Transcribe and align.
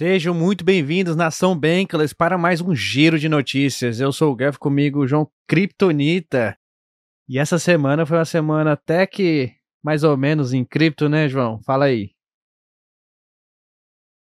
Sejam 0.00 0.32
muito 0.32 0.64
bem-vindos, 0.64 1.14
Nação 1.14 1.54
Bankless, 1.54 2.14
para 2.14 2.38
mais 2.38 2.62
um 2.62 2.74
giro 2.74 3.18
de 3.18 3.28
notícias. 3.28 4.00
Eu 4.00 4.10
sou 4.12 4.32
o 4.32 4.34
Gav, 4.34 4.56
comigo 4.56 5.06
João 5.06 5.28
Kryptonita. 5.46 6.56
E 7.28 7.38
essa 7.38 7.58
semana 7.58 8.06
foi 8.06 8.16
uma 8.16 8.24
semana 8.24 8.72
até 8.72 9.06
que 9.06 9.52
mais 9.84 10.02
ou 10.02 10.16
menos 10.16 10.54
em 10.54 10.64
cripto, 10.64 11.06
né, 11.06 11.28
João? 11.28 11.60
Fala 11.66 11.84
aí. 11.84 12.12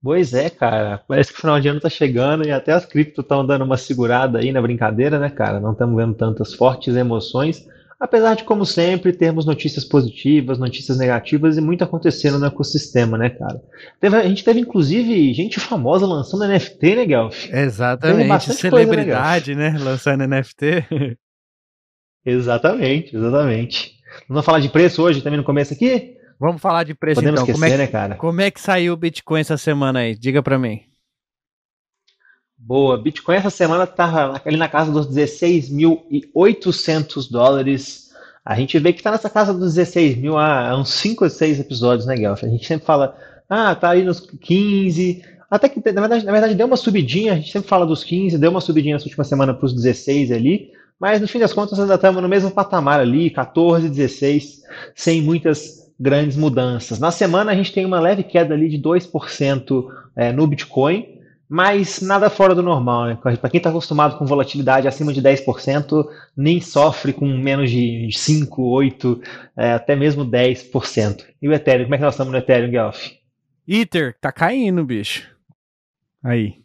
Pois 0.01 0.33
é, 0.33 0.49
cara. 0.49 1.03
Parece 1.09 1.33
que 1.33 1.39
o 1.39 1.41
final 1.41 1.59
de 1.59 1.67
ano 1.67 1.81
tá 1.81 1.89
chegando 1.89 2.47
e 2.47 2.53
até 2.53 2.71
as 2.71 2.85
cripto 2.85 3.19
estão 3.19 3.45
dando 3.45 3.65
uma 3.65 3.75
segurada 3.75 4.39
aí 4.39 4.53
na 4.53 4.61
brincadeira, 4.61 5.19
né, 5.19 5.29
cara? 5.29 5.59
Não 5.59 5.73
estamos 5.73 5.97
vendo 5.97 6.15
tantas 6.15 6.53
fortes 6.53 6.95
emoções. 6.95 7.67
Apesar 7.99 8.35
de, 8.35 8.43
como 8.43 8.65
sempre, 8.65 9.13
termos 9.13 9.45
notícias 9.45 9.85
positivas, 9.85 10.59
notícias 10.59 10.97
negativas 10.97 11.57
e 11.57 11.61
muito 11.61 11.83
acontecendo 11.83 12.37
no 12.37 12.45
ecossistema, 12.45 13.17
né, 13.17 13.29
cara? 13.29 13.61
Teve, 14.01 14.17
a 14.17 14.27
gente 14.27 14.43
teve, 14.43 14.59
inclusive, 14.59 15.33
gente 15.33 15.59
famosa 15.59 16.05
lançando 16.05 16.45
NFT, 16.45 16.95
né, 16.95 17.05
Guelph? 17.05 17.49
Exatamente, 17.49 18.53
celebridade, 18.53 19.53
coisa, 19.53 19.59
né, 19.59 19.77
né, 19.77 19.83
lançando 19.83 20.27
NFT. 20.27 20.85
exatamente, 22.25 23.15
exatamente. 23.15 23.95
Vamos 24.27 24.45
falar 24.45 24.59
de 24.59 24.69
preço 24.69 25.01
hoje 25.01 25.21
também 25.21 25.37
no 25.37 25.45
começo 25.45 25.73
aqui? 25.73 26.15
Vamos 26.37 26.61
falar 26.61 26.83
de 26.83 26.93
preço 26.93 27.21
Podemos 27.21 27.41
então. 27.41 27.53
Esquecer, 27.53 27.59
como 27.59 27.65
é 27.65 27.71
que, 27.71 27.77
né, 27.77 27.87
cara? 27.87 28.15
Como 28.15 28.41
é 28.41 28.51
que 28.51 28.59
saiu 28.59 28.93
o 28.93 28.97
Bitcoin 28.97 29.39
essa 29.39 29.55
semana 29.55 29.99
aí? 29.99 30.15
Diga 30.15 30.43
para 30.43 30.59
mim. 30.59 30.81
Boa. 32.67 32.97
Bitcoin 32.97 33.35
essa 33.35 33.51
semana 33.51 33.83
está 33.83 34.41
ali 34.43 34.57
na 34.57 34.67
casa 34.67 34.91
dos 34.91 35.07
16.800 35.07 37.29
dólares. 37.29 38.09
A 38.43 38.55
gente 38.55 38.79
vê 38.79 38.91
que 38.91 39.01
está 39.01 39.11
nessa 39.11 39.29
casa 39.29 39.53
dos 39.53 39.75
16 39.75 40.17
mil 40.17 40.35
há 40.35 40.75
uns 40.75 40.89
5 40.89 41.25
ou 41.25 41.29
6 41.29 41.59
episódios, 41.59 42.07
né, 42.07 42.15
Guelph? 42.15 42.43
A 42.43 42.47
gente 42.47 42.65
sempre 42.65 42.83
fala, 42.83 43.15
ah, 43.47 43.75
tá 43.75 43.91
aí 43.91 44.03
nos 44.03 44.19
15. 44.19 45.23
Até 45.47 45.69
que, 45.69 45.79
na 45.91 46.01
verdade, 46.01 46.25
na 46.25 46.31
verdade, 46.31 46.55
deu 46.55 46.65
uma 46.65 46.75
subidinha. 46.75 47.33
A 47.33 47.35
gente 47.35 47.51
sempre 47.51 47.69
fala 47.69 47.85
dos 47.85 48.03
15, 48.03 48.39
deu 48.39 48.49
uma 48.49 48.61
subidinha 48.61 48.95
nessa 48.95 49.05
última 49.05 49.23
semana 49.23 49.53
para 49.53 49.67
os 49.67 49.73
16 49.75 50.31
ali. 50.31 50.71
Mas 50.99 51.21
no 51.21 51.27
fim 51.27 51.37
das 51.37 51.53
contas, 51.53 51.79
ainda 51.79 51.93
estamos 51.93 52.19
no 52.19 52.27
mesmo 52.27 52.49
patamar 52.49 52.99
ali, 52.99 53.29
14, 53.29 53.89
16, 53.89 54.63
sem 54.95 55.21
muitas 55.21 55.87
grandes 55.99 56.35
mudanças. 56.35 56.97
Na 56.97 57.11
semana, 57.11 57.51
a 57.51 57.55
gente 57.55 57.71
tem 57.71 57.85
uma 57.85 57.99
leve 57.99 58.23
queda 58.23 58.55
ali 58.55 58.69
de 58.69 58.79
2% 58.79 59.85
é, 60.15 60.31
no 60.31 60.47
Bitcoin 60.47 61.14
mas 61.47 62.01
nada 62.01 62.29
fora 62.29 62.55
do 62.55 62.63
normal, 62.63 63.05
né? 63.05 63.19
Para 63.21 63.49
quem 63.49 63.59
está 63.59 63.69
acostumado 63.69 64.17
com 64.17 64.25
volatilidade 64.25 64.87
acima 64.87 65.13
de 65.13 65.21
10%, 65.21 66.05
nem 66.35 66.59
sofre 66.59 67.13
com 67.13 67.27
menos 67.27 67.69
de 67.69 68.09
5, 68.11 68.61
8, 68.63 69.21
é, 69.55 69.71
até 69.73 69.95
mesmo 69.95 70.25
10%. 70.25 71.23
E 71.41 71.47
o 71.47 71.53
Ethereum, 71.53 71.83
como 71.85 71.95
é 71.95 71.97
que 71.97 72.03
nós 72.03 72.13
estamos 72.13 72.31
no 72.31 72.39
Ethereum, 72.39 72.71
Guelph? 72.71 73.11
Ether, 73.67 74.15
tá 74.19 74.31
caindo, 74.31 74.83
bicho. 74.83 75.29
Aí. 76.23 76.55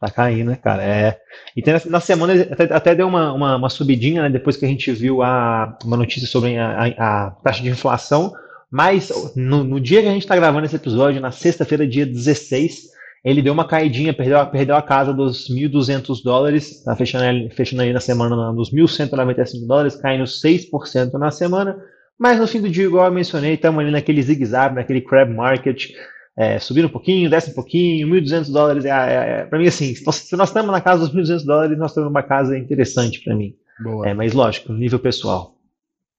Tá 0.00 0.10
caindo, 0.10 0.50
né, 0.50 0.56
cara? 0.56 0.82
É. 0.84 1.18
E 1.56 1.62
tem, 1.62 1.74
na 1.86 1.98
semana 1.98 2.34
até, 2.42 2.64
até 2.72 2.94
deu 2.94 3.08
uma, 3.08 3.32
uma, 3.32 3.56
uma, 3.56 3.70
subidinha, 3.70 4.22
né? 4.22 4.28
Depois 4.30 4.56
que 4.56 4.64
a 4.64 4.68
gente 4.68 4.92
viu 4.92 5.22
a, 5.22 5.76
uma 5.84 5.96
notícia 5.96 6.28
sobre 6.28 6.56
a, 6.56 6.70
a, 6.70 7.26
a 7.26 7.30
taxa 7.30 7.62
de 7.62 7.68
inflação. 7.68 8.32
Mas 8.70 9.10
no, 9.34 9.64
no 9.64 9.80
dia 9.80 10.02
que 10.02 10.08
a 10.08 10.12
gente 10.12 10.22
está 10.22 10.36
gravando 10.36 10.66
esse 10.66 10.76
episódio, 10.76 11.20
na 11.20 11.30
sexta-feira, 11.30 11.86
dia 11.86 12.06
16, 12.06 12.90
ele 13.24 13.42
deu 13.42 13.52
uma 13.52 13.66
caidinha, 13.66 14.14
perdeu, 14.14 14.44
perdeu 14.46 14.76
a 14.76 14.82
casa 14.82 15.12
dos 15.12 15.48
1.200 15.48 16.22
dólares, 16.22 16.82
tá 16.84 16.94
fechando, 16.94 17.50
fechando 17.50 17.82
aí 17.82 17.92
na 17.92 18.00
semana 18.00 18.52
nos 18.52 18.72
1.195 18.72 19.66
dólares, 19.66 19.96
caindo 19.96 20.24
6% 20.24 21.12
na 21.14 21.30
semana. 21.30 21.76
Mas 22.18 22.38
no 22.38 22.46
fim 22.46 22.60
do 22.60 22.68
dia, 22.68 22.84
igual 22.84 23.06
eu 23.06 23.12
mencionei, 23.12 23.54
estamos 23.54 23.80
ali 23.80 23.90
naquele 23.90 24.22
zigue-zague, 24.22 24.74
naquele 24.74 25.00
crab 25.00 25.32
market, 25.32 25.90
é, 26.36 26.58
subindo 26.58 26.86
um 26.86 26.90
pouquinho, 26.90 27.28
desce 27.28 27.50
um 27.50 27.54
pouquinho, 27.54 28.06
1.200 28.08 28.52
dólares. 28.52 28.84
É, 28.84 28.90
é, 28.90 29.40
é 29.40 29.44
para 29.44 29.58
mim, 29.58 29.66
assim, 29.66 29.94
se 29.94 30.04
nós, 30.36 30.48
estamos 30.48 30.70
na 30.70 30.80
casa 30.80 31.06
dos 31.06 31.14
1.200 31.14 31.44
dólares, 31.44 31.78
nós 31.78 31.90
estamos 31.90 32.08
numa 32.08 32.22
casa 32.22 32.56
interessante 32.56 33.22
para 33.22 33.34
mim. 33.34 33.54
Boa. 33.80 34.08
É, 34.08 34.14
mas 34.14 34.32
lógico, 34.32 34.72
nível 34.72 34.98
pessoal. 34.98 35.54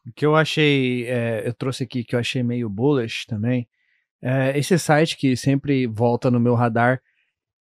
O 0.05 0.11
que 0.13 0.25
eu 0.25 0.35
achei, 0.35 1.05
é, 1.05 1.43
eu 1.45 1.53
trouxe 1.53 1.83
aqui 1.83 2.03
que 2.03 2.15
eu 2.15 2.19
achei 2.19 2.43
meio 2.43 2.69
bullish 2.69 3.25
também, 3.25 3.67
é, 4.21 4.57
esse 4.57 4.77
site 4.77 5.17
que 5.17 5.35
sempre 5.35 5.87
volta 5.87 6.29
no 6.29 6.39
meu 6.39 6.55
radar, 6.55 7.01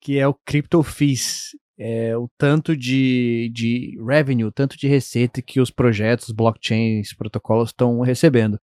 que 0.00 0.18
é 0.18 0.26
o 0.26 0.34
CryptoFees. 0.34 1.50
É, 1.76 2.16
o 2.16 2.30
tanto 2.38 2.76
de, 2.76 3.50
de 3.52 3.98
revenue, 4.00 4.52
tanto 4.52 4.78
de 4.78 4.86
receita 4.86 5.42
que 5.42 5.58
os 5.58 5.72
projetos, 5.72 6.30
blockchains, 6.30 7.12
protocolos 7.12 7.70
estão 7.70 8.00
recebendo. 8.00 8.60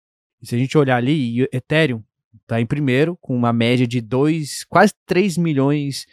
E 0.42 0.47
se 0.48 0.56
a 0.56 0.58
gente 0.58 0.76
olhar 0.76 0.97
ali, 0.97 1.47
Ethereum 1.52 2.02
está 2.42 2.60
em 2.60 2.66
primeiro, 2.66 3.16
com 3.20 3.36
uma 3.36 3.52
média 3.52 3.86
de 3.86 4.00
2, 4.00 4.64
quase 4.64 4.92
3 5.06 5.38
milhões 5.38 6.04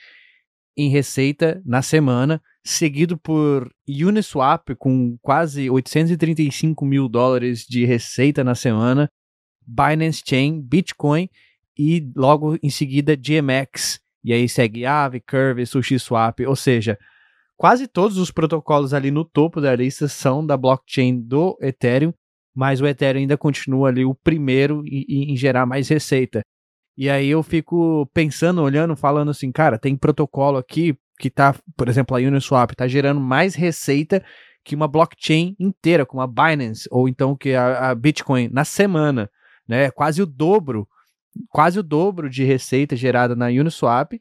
em 0.78 0.90
receita 0.90 1.62
na 1.66 1.82
semana, 1.82 2.40
seguido 2.64 3.18
por 3.18 3.72
Uniswap, 3.88 4.76
com 4.78 5.18
quase 5.22 5.70
835 5.72 6.86
mil 6.86 7.10
dólares 7.10 7.66
de 7.68 7.86
receita 7.86 8.44
na 8.44 8.54
semana, 8.54 9.10
Binance 9.66 10.22
Chain, 10.26 10.62
Bitcoin 10.62 11.28
e 11.78 12.12
logo 12.16 12.58
em 12.62 12.70
seguida 12.70 13.16
GMX. 13.16 14.00
E 14.24 14.32
aí 14.32 14.48
segue 14.48 14.86
Aave, 14.86 15.20
Curve, 15.20 15.66
SushiSwap, 15.66 16.46
ou 16.46 16.56
seja, 16.56 16.98
quase 17.58 17.88
todos 17.88 18.18
os 18.18 18.32
protocolos 18.32 18.94
ali 18.94 19.12
no 19.12 19.26
topo 19.26 19.60
da 19.60 19.76
lista 19.76 20.08
são 20.08 20.46
da 20.46 20.56
blockchain 20.56 21.20
do 21.20 21.58
Ethereum, 21.62 22.14
mas 22.56 22.80
o 22.80 22.88
Ethereum 22.88 23.22
ainda 23.22 23.38
continua 23.38 23.90
ali 23.90 24.06
o 24.06 24.16
primeiro 24.16 24.82
em, 24.86 25.34
em 25.34 25.36
gerar 25.36 25.66
mais 25.66 25.90
receita. 25.90 26.42
E 26.96 27.10
aí 27.10 27.28
eu 27.28 27.42
fico 27.42 28.08
pensando, 28.14 28.62
olhando, 28.62 28.96
falando 28.96 29.32
assim, 29.32 29.52
cara, 29.52 29.80
tem 29.80 29.96
protocolo 29.98 30.58
aqui 30.58 30.96
que 31.20 31.30
tá, 31.30 31.56
por 31.76 31.90
exemplo, 31.90 32.16
a 32.16 32.20
Uniswap 32.20 32.72
tá 32.72 32.88
gerando 32.88 33.20
mais 33.20 33.56
receita 33.56 34.24
que 34.64 34.76
uma 34.76 34.88
blockchain 34.88 35.56
inteira, 35.60 36.06
como 36.06 36.22
a 36.22 36.28
Binance, 36.28 36.88
ou 36.90 37.10
então 37.10 37.36
que 37.36 37.54
a, 37.54 37.90
a 37.90 37.96
Bitcoin 37.96 38.50
na 38.50 38.64
semana, 38.64 39.30
né? 39.68 39.92
Quase 39.92 40.22
o 40.22 40.26
dobro 40.26 40.88
quase 41.50 41.80
o 41.80 41.84
dobro 41.84 42.30
de 42.30 42.44
receita 42.44 42.96
gerada 42.96 43.36
na 43.36 43.48
Uniswap, 43.48 44.14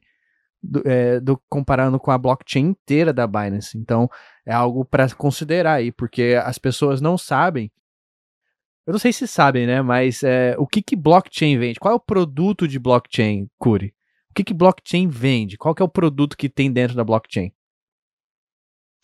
do, 0.61 0.81
é, 0.85 1.19
do, 1.19 1.41
comparando 1.49 1.99
com 1.99 2.11
a 2.11 2.17
blockchain 2.17 2.67
inteira 2.67 3.11
da 3.11 3.27
Binance. 3.27 3.77
Então, 3.77 4.09
é 4.45 4.53
algo 4.53 4.85
para 4.85 5.09
considerar 5.13 5.73
aí, 5.73 5.91
porque 5.91 6.39
as 6.43 6.57
pessoas 6.57 7.01
não 7.01 7.17
sabem. 7.17 7.71
Eu 8.85 8.91
não 8.91 8.99
sei 8.99 9.13
se 9.13 9.27
sabem, 9.27 9.65
né? 9.65 9.81
Mas 9.81 10.23
é, 10.23 10.55
o 10.57 10.67
que, 10.67 10.81
que 10.81 10.95
blockchain 10.95 11.57
vende? 11.57 11.79
Qual 11.79 11.93
é 11.93 11.95
o 11.95 11.99
produto 11.99 12.67
de 12.67 12.79
blockchain, 12.79 13.49
Curi? 13.57 13.93
O 14.29 14.33
que, 14.33 14.43
que 14.43 14.53
blockchain 14.53 15.07
vende? 15.07 15.57
Qual 15.57 15.75
é 15.79 15.83
o 15.83 15.87
produto 15.87 16.35
que 16.35 16.49
tem 16.49 16.71
dentro 16.71 16.95
da 16.95 17.03
blockchain? 17.03 17.53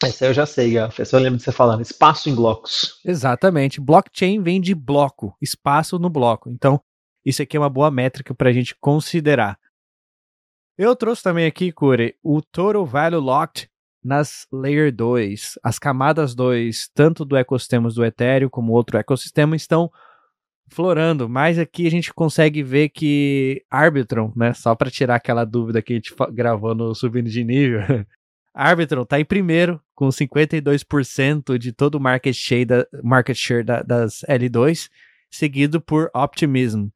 Esse 0.03 0.25
eu 0.25 0.33
já 0.33 0.45
sei, 0.45 0.73
Gaf. 0.73 0.97
eu 0.99 1.19
lembro 1.19 1.37
de 1.37 1.43
você 1.43 1.51
falando. 1.51 1.81
Espaço 1.81 2.29
em 2.29 2.35
blocos. 2.35 2.99
Exatamente. 3.05 3.81
Blockchain 3.81 4.41
vem 4.41 4.61
de 4.61 4.73
bloco, 4.73 5.35
espaço 5.41 5.99
no 5.99 6.09
bloco. 6.09 6.49
Então, 6.49 6.81
isso 7.25 7.41
aqui 7.41 7.57
é 7.57 7.59
uma 7.59 7.69
boa 7.69 7.91
métrica 7.91 8.33
para 8.33 8.49
a 8.49 8.53
gente 8.53 8.75
considerar. 8.75 9.59
Eu 10.77 10.95
trouxe 10.95 11.21
também 11.21 11.45
aqui, 11.45 11.71
Cure, 11.71 12.15
o 12.23 12.41
Total 12.41 12.85
Value 12.85 13.19
Locked 13.19 13.69
nas 14.03 14.47
Layer 14.51 14.95
2. 14.95 15.59
As 15.63 15.77
camadas 15.77 16.33
2, 16.33 16.89
tanto 16.93 17.25
do 17.25 17.35
ecossistema 17.35 17.89
do 17.89 18.05
Ethereum 18.05 18.49
como 18.49 18.73
outro 18.73 18.97
ecossistema, 18.97 19.55
estão 19.55 19.91
florando, 20.69 21.27
mas 21.27 21.57
aqui 21.57 21.87
a 21.87 21.91
gente 21.91 22.13
consegue 22.13 22.61
ver 22.61 22.89
que 22.89 23.63
Arbitron, 23.69 24.31
né, 24.35 24.53
só 24.53 24.75
para 24.75 24.91
tirar 24.91 25.15
aquela 25.15 25.43
dúvida 25.43 25.81
que 25.81 25.93
a 25.93 25.95
gente 25.95 26.13
gravou 26.31 26.75
no 26.75 26.93
Subindo 26.93 27.29
de 27.29 27.43
Nível, 27.43 27.81
Arbitron 28.53 29.03
está 29.03 29.19
em 29.19 29.25
primeiro, 29.25 29.81
com 29.95 30.09
52% 30.09 31.57
de 31.57 31.71
todo 31.71 31.95
o 31.95 31.99
market 31.99 32.35
share, 32.35 32.65
da, 32.65 32.85
market 33.03 33.35
share 33.35 33.63
da, 33.63 33.81
das 33.81 34.21
L2, 34.29 34.89
seguido 35.29 35.81
por 35.81 36.09
Optimism, 36.13 36.87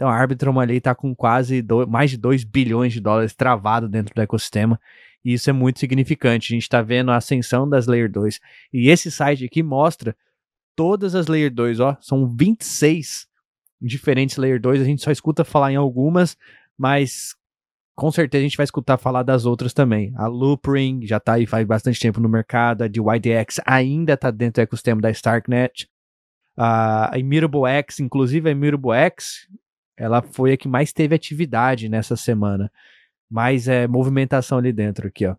então 0.00 0.08
a 0.08 0.14
Arbitrum 0.14 0.58
ali 0.58 0.78
está 0.78 0.94
com 0.94 1.14
quase 1.14 1.60
do, 1.60 1.86
mais 1.86 2.10
de 2.10 2.16
2 2.16 2.42
bilhões 2.42 2.90
de 2.90 3.02
dólares 3.02 3.34
travado 3.34 3.86
dentro 3.86 4.14
do 4.14 4.22
ecossistema. 4.22 4.80
E 5.22 5.34
isso 5.34 5.50
é 5.50 5.52
muito 5.52 5.78
significante. 5.78 6.50
A 6.50 6.56
gente 6.56 6.62
está 6.62 6.80
vendo 6.80 7.10
a 7.10 7.16
ascensão 7.16 7.68
das 7.68 7.86
Layer 7.86 8.10
2. 8.10 8.40
E 8.72 8.88
esse 8.88 9.10
site 9.10 9.44
aqui 9.44 9.62
mostra 9.62 10.16
todas 10.74 11.14
as 11.14 11.26
Layer 11.26 11.52
2, 11.52 11.80
ó. 11.80 11.98
São 12.00 12.26
26 12.34 13.28
diferentes 13.78 14.38
Layer 14.38 14.58
2. 14.58 14.80
A 14.80 14.84
gente 14.84 15.02
só 15.02 15.10
escuta 15.10 15.44
falar 15.44 15.70
em 15.70 15.76
algumas, 15.76 16.34
mas 16.78 17.36
com 17.94 18.10
certeza 18.10 18.40
a 18.40 18.48
gente 18.48 18.56
vai 18.56 18.64
escutar 18.64 18.96
falar 18.96 19.22
das 19.22 19.44
outras 19.44 19.74
também. 19.74 20.14
A 20.16 20.26
Loopring 20.28 21.06
já 21.06 21.18
está 21.18 21.34
aí 21.34 21.44
faz 21.44 21.66
bastante 21.66 22.00
tempo 22.00 22.20
no 22.20 22.28
mercado. 22.30 22.84
A 22.84 22.88
de 22.88 23.00
YDX 23.02 23.60
ainda 23.66 24.14
está 24.14 24.30
dentro 24.30 24.62
do 24.62 24.64
ecossistema 24.64 25.02
da 25.02 25.10
Starknet. 25.10 25.86
A 26.56 27.18
Immutable 27.18 27.66
X, 27.66 28.00
inclusive 28.00 28.48
a 28.48 28.52
Immutable 28.52 28.92
X, 28.92 29.46
ela 30.00 30.22
foi 30.22 30.52
a 30.52 30.56
que 30.56 30.66
mais 30.66 30.94
teve 30.94 31.14
atividade 31.14 31.86
nessa 31.88 32.16
semana. 32.16 32.72
Mais 33.30 33.68
é, 33.68 33.86
movimentação 33.86 34.56
ali 34.56 34.72
dentro 34.72 35.06
aqui, 35.06 35.26
ó. 35.26 35.36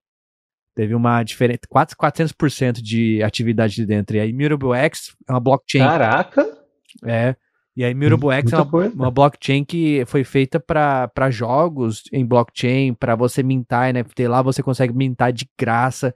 Teve 0.75 0.94
uma 0.94 1.22
diferença, 1.24 1.60
400% 1.68 2.74
de 2.81 3.22
atividade 3.24 3.81
ali 3.81 3.88
dentro. 3.88 4.16
E 4.16 4.19
a 4.19 4.25
Immutable 4.25 4.74
X 4.74 5.16
é 5.28 5.34
uma 5.34 5.40
blockchain. 5.40 5.81
Caraca! 5.81 6.46
É. 7.04 7.36
E 7.75 7.84
a 7.84 7.90
Immutable 7.90 8.31
X 8.31 8.54
é 8.54 8.58
uma, 8.58 8.88
uma, 8.90 9.12
blockchain 9.12 9.66
que 9.66 10.04
foi 10.06 10.24
feita 10.24 10.60
para 10.60 11.31
jogos 11.31 12.04
em 12.13 12.25
blockchain, 12.25 12.94
para 12.94 13.16
você 13.16 13.42
mintar 13.42 13.92
NFT 13.92 14.28
lá, 14.28 14.42
você 14.42 14.62
consegue 14.62 14.94
mintar 14.94 15.34
de 15.34 15.50
graça. 15.58 16.13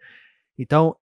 Então, 0.57 0.95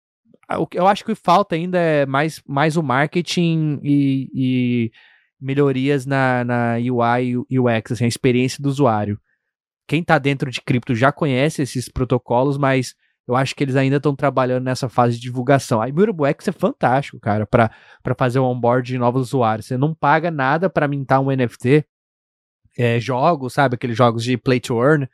eu 0.74 0.86
acho 0.86 1.04
que 1.04 1.14
falta 1.14 1.54
ainda 1.54 1.78
é 1.78 2.04
mais, 2.04 2.42
mais 2.46 2.76
o 2.76 2.82
marketing 2.82 3.80
e, 3.82 4.30
e 4.34 4.92
melhorias 5.40 6.04
na, 6.06 6.44
na 6.44 6.74
UI 6.74 7.44
e 7.48 7.58
UX, 7.58 7.92
assim, 7.92 8.04
a 8.04 8.08
experiência 8.08 8.62
do 8.62 8.68
usuário. 8.68 9.18
Quem 9.88 10.02
está 10.02 10.18
dentro 10.18 10.50
de 10.50 10.60
cripto 10.60 10.94
já 10.94 11.10
conhece 11.10 11.62
esses 11.62 11.88
protocolos, 11.88 12.56
mas 12.56 12.94
eu 13.26 13.34
acho 13.36 13.54
que 13.54 13.64
eles 13.64 13.76
ainda 13.76 13.96
estão 13.96 14.14
trabalhando 14.14 14.64
nessa 14.64 14.88
fase 14.88 15.16
de 15.16 15.22
divulgação. 15.22 15.80
A 15.80 15.88
Immutable 15.88 16.26
X 16.26 16.48
é 16.48 16.52
fantástico, 16.52 17.18
cara, 17.18 17.46
para 17.46 17.70
fazer 18.16 18.38
o 18.38 18.44
onboard 18.44 18.86
de 18.86 18.98
novos 18.98 19.28
usuários. 19.28 19.66
Você 19.66 19.76
não 19.76 19.94
paga 19.94 20.30
nada 20.30 20.68
para 20.68 20.88
mintar 20.88 21.20
um 21.20 21.30
NFT. 21.30 21.84
É, 22.78 23.00
jogos, 23.00 23.52
sabe? 23.52 23.74
Aqueles 23.74 23.96
jogos 23.96 24.24
de 24.24 24.36
play 24.36 24.60
to 24.60 24.82
earn. 24.82 25.08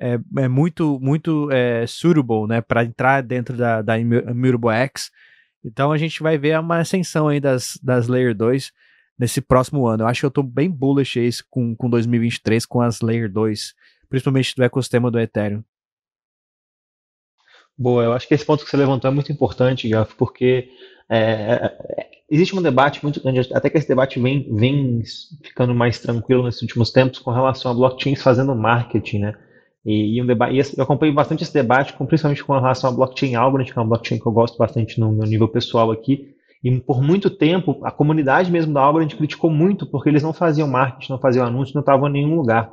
É, 0.00 0.18
é 0.38 0.48
muito, 0.48 0.98
muito 1.00 1.50
é, 1.50 1.86
suitable, 1.86 2.46
né? 2.46 2.60
Para 2.60 2.84
entrar 2.84 3.22
dentro 3.22 3.56
da, 3.56 3.82
da 3.82 3.98
Immutable 3.98 4.70
X. 4.70 5.10
Então 5.64 5.92
a 5.92 5.98
gente 5.98 6.22
vai 6.22 6.36
ver 6.36 6.58
uma 6.58 6.78
ascensão 6.78 7.28
aí 7.28 7.40
das, 7.40 7.78
das 7.82 8.08
Layer 8.08 8.34
2 8.34 8.72
nesse 9.18 9.40
próximo 9.40 9.86
ano. 9.86 10.04
Eu 10.04 10.08
acho 10.08 10.20
que 10.20 10.26
eu 10.26 10.28
estou 10.28 10.44
bem 10.44 10.70
bullish 10.70 11.18
aí 11.18 11.30
com, 11.50 11.74
com 11.76 11.88
2023, 11.88 12.66
com 12.66 12.80
as 12.80 13.00
Layer 13.00 13.30
2, 13.30 13.74
principalmente 14.08 14.54
do 14.56 14.62
ecossistema 14.62 15.10
do 15.10 15.18
Ethereum. 15.18 15.62
Boa, 17.76 18.04
eu 18.04 18.12
acho 18.12 18.28
que 18.28 18.34
esse 18.34 18.44
ponto 18.44 18.64
que 18.64 18.70
você 18.70 18.76
levantou 18.76 19.10
é 19.10 19.14
muito 19.14 19.32
importante, 19.32 19.88
Gaf, 19.88 20.14
porque 20.16 20.68
é, 21.08 21.18
é, 21.18 22.10
existe 22.30 22.56
um 22.56 22.62
debate 22.62 23.02
muito 23.02 23.20
grande, 23.22 23.40
até 23.52 23.68
que 23.68 23.78
esse 23.78 23.88
debate 23.88 24.20
vem, 24.20 24.46
vem 24.54 25.02
ficando 25.42 25.74
mais 25.74 25.98
tranquilo 25.98 26.44
nesses 26.44 26.62
últimos 26.62 26.90
tempos 26.90 27.18
com 27.18 27.30
relação 27.30 27.70
a 27.70 27.74
blockchains 27.74 28.22
fazendo 28.22 28.54
marketing, 28.54 29.18
né? 29.20 29.34
E, 29.84 30.16
e, 30.16 30.22
um 30.22 30.26
debate, 30.26 30.54
e 30.54 30.78
eu 30.78 30.84
acompanho 30.84 31.12
bastante 31.12 31.42
esse 31.42 31.52
debate, 31.52 31.92
com, 31.94 32.06
principalmente 32.06 32.44
com 32.44 32.52
relação 32.52 32.88
a 32.88 32.92
blockchain 32.92 33.34
Algorand, 33.34 33.64
que 33.64 33.72
é 33.72 33.82
uma 33.82 33.88
blockchain 33.88 34.20
que 34.20 34.26
eu 34.26 34.32
gosto 34.32 34.56
bastante 34.56 35.00
no 35.00 35.12
meu 35.12 35.26
nível 35.26 35.48
pessoal 35.48 35.90
aqui, 35.90 36.31
e 36.62 36.80
por 36.80 37.02
muito 37.02 37.28
tempo, 37.28 37.80
a 37.82 37.90
comunidade 37.90 38.50
mesmo 38.50 38.72
da 38.72 38.80
Algorand 38.80 39.08
criticou 39.08 39.50
muito, 39.50 39.84
porque 39.86 40.08
eles 40.08 40.22
não 40.22 40.32
faziam 40.32 40.68
marketing, 40.68 41.12
não 41.12 41.18
faziam 41.18 41.44
anúncio, 41.44 41.74
não 41.74 41.80
estavam 41.80 42.08
em 42.08 42.12
nenhum 42.12 42.36
lugar. 42.36 42.72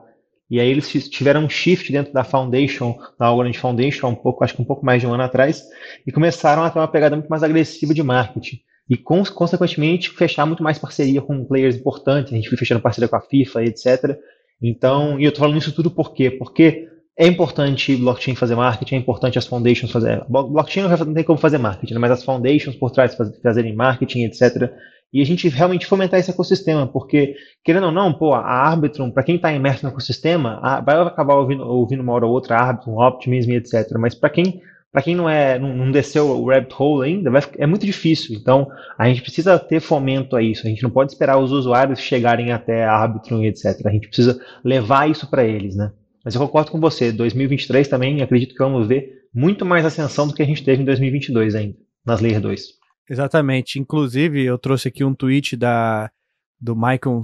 E 0.50 0.60
aí 0.60 0.70
eles 0.70 0.92
tiveram 1.10 1.46
um 1.46 1.50
shift 1.50 1.92
dentro 1.92 2.12
da 2.12 2.24
Foundation, 2.24 2.98
da 3.20 3.28
Algorand 3.28 3.54
Foundation, 3.54 4.08
um 4.08 4.16
pouco, 4.16 4.44
acho 4.44 4.56
que 4.56 4.62
um 4.62 4.66
pouco 4.66 4.86
mais 4.86 5.02
de 5.02 5.08
um 5.08 5.14
ano 5.14 5.24
atrás, 5.24 5.64
e 6.06 6.12
começaram 6.12 6.64
a 6.64 6.70
ter 6.70 6.80
uma 6.80 6.88
pegada 6.88 7.16
muito 7.16 7.30
mais 7.30 7.44
agressiva 7.44 7.94
de 7.94 8.02
marketing. 8.04 8.60
E, 8.90 8.98
consequentemente, 8.98 10.10
fechar 10.10 10.48
muito 10.48 10.64
mais 10.64 10.80
parceria 10.80 11.22
com 11.22 11.46
players 11.46 11.76
importantes. 11.76 12.34
A 12.34 12.36
gente 12.36 12.50
foi 12.50 12.58
fechando 12.58 12.82
parceria 12.82 13.08
com 13.08 13.16
a 13.16 13.22
FIFA, 13.22 13.64
etc. 13.64 14.18
Então, 14.60 15.20
e 15.20 15.24
eu 15.24 15.30
estou 15.30 15.46
falando 15.46 15.60
isso 15.60 15.72
tudo 15.72 15.92
por 15.92 16.12
quê? 16.12 16.32
Porque 16.32 16.89
é 17.20 17.28
importante 17.28 17.98
blockchain 17.98 18.34
fazer 18.34 18.56
marketing, 18.56 18.96
é 18.96 18.98
importante 18.98 19.38
as 19.38 19.46
foundations 19.46 19.92
fazer. 19.92 20.24
Blockchain 20.30 20.84
não 20.84 21.14
tem 21.14 21.24
como 21.26 21.38
fazer 21.38 21.58
marketing, 21.58 21.96
né? 21.96 22.00
mas 22.00 22.12
as 22.12 22.24
foundations 22.24 22.78
por 22.78 22.92
trás 22.92 23.14
fazerem 23.44 23.76
marketing, 23.76 24.24
etc. 24.24 24.72
E 25.12 25.22
a 25.22 25.26
gente 25.26 25.50
realmente 25.50 25.86
fomentar 25.86 26.18
esse 26.18 26.32
ecossistema, 26.32 26.88
porque, 26.88 27.36
querendo 27.62 27.88
ou 27.88 27.92
não, 27.92 28.14
pô, 28.14 28.34
a 28.34 28.40
Arbitrum, 28.42 29.12
para 29.12 29.24
quem 29.24 29.36
está 29.36 29.52
imerso 29.52 29.86
no 29.86 29.92
ecossistema, 29.92 30.62
vai 30.86 30.96
acabar 31.02 31.36
ouvindo, 31.36 31.68
ouvindo 31.68 32.02
uma 32.02 32.14
hora 32.14 32.26
ou 32.26 32.32
outra 32.32 32.56
Arbitrum, 32.56 33.02
Optimism, 33.02 33.52
etc. 33.52 33.92
Mas 34.00 34.16
para 34.16 34.30
quem 34.30 34.62
para 34.90 35.04
quem 35.04 35.14
não 35.14 35.30
é 35.30 35.60
não, 35.60 35.76
não, 35.76 35.92
desceu 35.92 36.26
o 36.26 36.50
rabbit 36.50 36.74
hole 36.80 37.10
ainda, 37.10 37.30
vai, 37.30 37.44
é 37.58 37.68
muito 37.68 37.86
difícil. 37.86 38.34
Então, 38.36 38.66
a 38.98 39.08
gente 39.10 39.22
precisa 39.22 39.60
ter 39.60 39.82
fomento 39.82 40.38
a 40.38 40.42
isso. 40.42 40.66
A 40.66 40.70
gente 40.70 40.84
não 40.84 40.90
pode 40.90 41.12
esperar 41.12 41.38
os 41.38 41.52
usuários 41.52 42.00
chegarem 42.00 42.54
até 42.54 42.86
a 42.86 42.94
Arbitrum, 42.94 43.44
etc. 43.44 43.86
A 43.86 43.92
gente 43.92 44.08
precisa 44.08 44.40
levar 44.64 45.10
isso 45.10 45.30
para 45.30 45.44
eles, 45.44 45.76
né? 45.76 45.92
Mas 46.24 46.36
eu 46.36 46.42
concordo 46.42 46.72
com 46.72 46.80
você, 46.80 47.12
2023 47.12 47.88
também 47.88 48.22
acredito 48.22 48.54
que 48.54 48.64
vamos 48.64 48.88
ver 48.88 49.28
muito 49.34 49.66
mais 49.66 49.86
ascensão 49.86 50.28
do 50.28 50.34
que 50.34 50.42
a 50.42 50.46
gente 50.46 50.64
teve 50.64 50.82
em 50.82 50.86
2022 50.86 51.56
ainda, 51.56 51.78
nas 52.06 52.20
Layer 52.20 52.42
2. 52.42 52.80
Exatamente. 53.10 53.80
Inclusive, 53.80 54.44
eu 54.44 54.58
trouxe 54.58 54.88
aqui 54.88 55.04
um 55.04 55.16
tweet 55.16 55.56
da, 55.56 56.12
do 56.60 56.76
Michael 56.76 57.24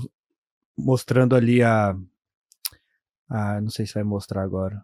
mostrando 0.78 1.36
ali 1.36 1.62
a, 1.62 1.96
a. 3.30 3.62
Não 3.62 3.70
sei 3.70 3.86
se 3.86 3.94
vai 3.94 4.04
mostrar 4.04 4.42
agora. 4.42 4.82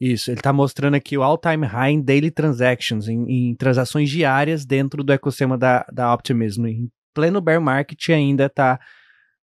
Isso, 0.00 0.30
ele 0.30 0.40
está 0.40 0.52
mostrando 0.52 0.94
aqui 0.94 1.16
o 1.18 1.22
all-time 1.22 1.66
high 1.66 1.92
em 1.92 2.00
daily 2.00 2.30
transactions, 2.30 3.06
em, 3.06 3.50
em, 3.50 3.54
transações 3.54 4.08
diárias 4.08 4.64
dentro 4.64 5.04
do 5.04 5.12
ecossistema 5.12 5.58
da, 5.58 5.86
da 5.92 6.12
Optimism. 6.14 6.66
Em 6.66 6.90
pleno 7.12 7.40
bear 7.40 7.60
market 7.60 8.08
ainda 8.08 8.46
está 8.46 8.80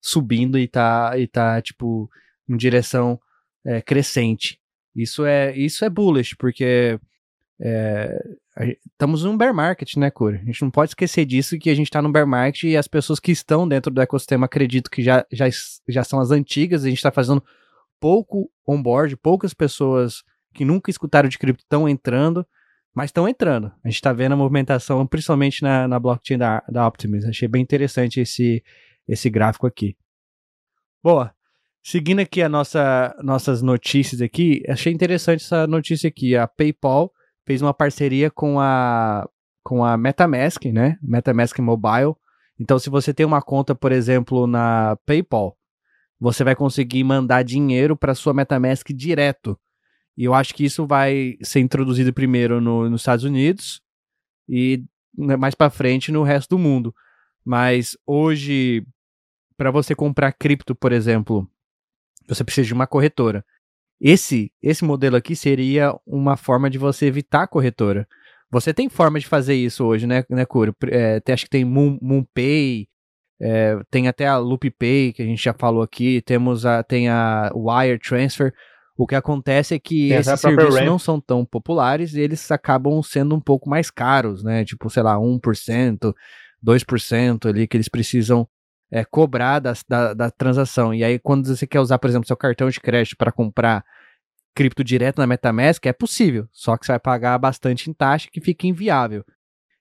subindo 0.01 0.57
e 0.57 0.67
tá, 0.67 1.17
e 1.17 1.27
tá 1.27 1.61
tipo, 1.61 2.09
em 2.47 2.55
direção 2.55 3.19
é, 3.65 3.81
crescente. 3.81 4.59
Isso 4.95 5.25
é, 5.25 5.55
isso 5.55 5.85
é 5.85 5.89
bullish, 5.89 6.35
porque 6.35 6.99
é, 7.59 8.19
estamos 8.91 9.23
num 9.23 9.37
bear 9.37 9.53
market, 9.53 9.95
né, 9.95 10.09
Cura? 10.09 10.39
A 10.41 10.45
gente 10.45 10.61
não 10.61 10.71
pode 10.71 10.91
esquecer 10.91 11.25
disso, 11.25 11.57
que 11.57 11.69
a 11.69 11.75
gente 11.75 11.87
está 11.87 12.01
num 12.01 12.11
bear 12.11 12.27
market 12.27 12.63
e 12.63 12.77
as 12.77 12.87
pessoas 12.87 13.19
que 13.19 13.31
estão 13.31 13.67
dentro 13.67 13.91
do 13.91 14.01
ecossistema 14.01 14.45
acredito 14.45 14.89
que 14.89 15.03
já, 15.03 15.25
já, 15.31 15.45
já 15.87 16.03
são 16.03 16.19
as 16.19 16.31
antigas, 16.31 16.83
a 16.83 16.89
gente 16.89 16.97
está 16.97 17.11
fazendo 17.11 17.43
pouco 17.99 18.49
onboard, 18.67 19.15
poucas 19.17 19.53
pessoas 19.53 20.23
que 20.53 20.65
nunca 20.65 20.89
escutaram 20.89 21.29
de 21.29 21.37
cripto 21.37 21.63
estão 21.63 21.87
entrando, 21.87 22.45
mas 22.93 23.09
estão 23.09 23.27
entrando. 23.27 23.71
A 23.83 23.87
gente 23.87 23.95
está 23.95 24.11
vendo 24.11 24.31
a 24.31 24.35
movimentação, 24.35 25.05
principalmente 25.05 25.61
na, 25.61 25.87
na 25.87 25.99
blockchain 25.99 26.37
da, 26.37 26.63
da 26.67 26.87
Optimus. 26.87 27.25
Achei 27.25 27.47
bem 27.47 27.61
interessante 27.61 28.19
esse, 28.19 28.63
esse 29.07 29.29
gráfico 29.29 29.65
aqui. 29.67 29.95
Boa. 31.03 31.33
Seguindo 31.83 32.19
aqui 32.19 32.41
a 32.41 32.49
nossa 32.49 33.15
nossas 33.23 33.61
notícias 33.61 34.21
aqui, 34.21 34.61
achei 34.67 34.91
interessante 34.91 35.43
essa 35.43 35.65
notícia 35.65 36.09
aqui. 36.09 36.35
A 36.35 36.47
PayPal 36.47 37.11
fez 37.45 37.61
uma 37.61 37.73
parceria 37.73 38.29
com 38.29 38.59
a 38.59 39.27
com 39.63 39.83
a 39.83 39.97
MetaMask, 39.97 40.65
né? 40.65 40.97
MetaMask 41.01 41.57
Mobile. 41.59 42.15
Então, 42.59 42.79
se 42.79 42.89
você 42.89 43.13
tem 43.13 43.25
uma 43.25 43.41
conta, 43.41 43.75
por 43.75 43.91
exemplo, 43.91 44.47
na 44.47 44.97
PayPal, 45.05 45.57
você 46.19 46.43
vai 46.43 46.55
conseguir 46.55 47.03
mandar 47.03 47.43
dinheiro 47.43 47.95
para 47.95 48.15
sua 48.15 48.33
MetaMask 48.33 48.87
direto. 48.93 49.59
E 50.17 50.23
eu 50.23 50.33
acho 50.33 50.53
que 50.53 50.65
isso 50.65 50.87
vai 50.87 51.37
ser 51.43 51.59
introduzido 51.59 52.11
primeiro 52.11 52.59
no, 52.59 52.89
nos 52.89 53.01
Estados 53.01 53.23
Unidos 53.23 53.81
e 54.49 54.83
né, 55.15 55.35
mais 55.35 55.53
para 55.53 55.69
frente 55.69 56.11
no 56.11 56.23
resto 56.23 56.55
do 56.55 56.59
mundo. 56.59 56.93
Mas 57.45 57.95
hoje 58.05 58.85
para 59.57 59.71
você 59.71 59.95
comprar 59.95 60.31
cripto, 60.31 60.75
por 60.75 60.91
exemplo, 60.91 61.49
você 62.27 62.43
precisa 62.43 62.67
de 62.67 62.73
uma 62.73 62.87
corretora. 62.87 63.43
Esse, 63.99 64.51
esse 64.61 64.85
modelo 64.85 65.15
aqui 65.15 65.35
seria 65.35 65.93
uma 66.05 66.37
forma 66.37 66.69
de 66.69 66.77
você 66.77 67.07
evitar 67.07 67.43
a 67.43 67.47
corretora. 67.47 68.07
Você 68.51 68.73
tem 68.73 68.87
forma 68.87 69.19
de 69.19 69.27
fazer 69.27 69.55
isso 69.55 69.83
hoje, 69.83 70.05
né, 70.05 70.23
né 70.29 70.45
Curo? 70.45 70.75
É, 70.89 71.21
acho 71.33 71.45
que 71.45 71.49
tem 71.49 71.65
Moon, 71.65 71.97
MoonPay, 72.01 72.87
é, 73.39 73.79
tem 73.89 74.07
até 74.07 74.27
a 74.27 74.37
LoopPay, 74.37 75.13
que 75.13 75.21
a 75.21 75.25
gente 75.25 75.43
já 75.43 75.53
falou 75.53 75.81
aqui, 75.81 76.21
temos 76.21 76.65
a, 76.65 76.83
tem 76.83 77.09
a 77.09 77.51
Wire 77.53 77.99
Transfer. 77.99 78.53
O 78.95 79.05
que 79.05 79.15
acontece 79.15 79.75
é 79.75 79.79
que 79.79 80.09
tem 80.09 80.17
esses 80.17 80.39
serviços 80.39 80.81
não 80.81 80.97
são 80.97 81.19
tão 81.19 81.45
populares 81.45 82.13
e 82.13 82.19
eles 82.19 82.49
acabam 82.51 83.01
sendo 83.03 83.35
um 83.35 83.39
pouco 83.39 83.69
mais 83.69 83.91
caros, 83.91 84.43
né? 84.43 84.65
Tipo, 84.65 84.89
sei 84.89 85.03
lá, 85.03 85.15
1%, 85.17 86.13
2% 86.65 87.49
ali 87.49 87.67
que 87.67 87.77
eles 87.77 87.89
precisam 87.89 88.47
é, 88.91 89.03
cobrar 89.03 89.59
da, 89.59 89.73
da, 89.87 90.13
da, 90.13 90.31
transação. 90.31 90.93
E 90.93 91.03
aí, 91.03 91.19
quando 91.19 91.45
você 91.45 91.67
quer 91.67 91.79
usar, 91.79 91.99
por 91.99 92.09
exemplo, 92.09 92.27
seu 92.27 92.37
cartão 92.37 92.69
de 92.69 92.79
crédito 92.79 93.17
para 93.17 93.31
comprar 93.31 93.83
cripto 94.55 94.83
direto 94.83 95.19
na 95.19 95.27
MetaMask, 95.27 95.85
é 95.85 95.93
possível, 95.93 96.47
só 96.51 96.77
que 96.77 96.85
você 96.85 96.93
vai 96.93 96.99
pagar 96.99 97.37
bastante 97.37 97.89
em 97.89 97.93
taxa 97.93 98.27
que 98.31 98.41
fica 98.41 98.65
inviável. 98.65 99.23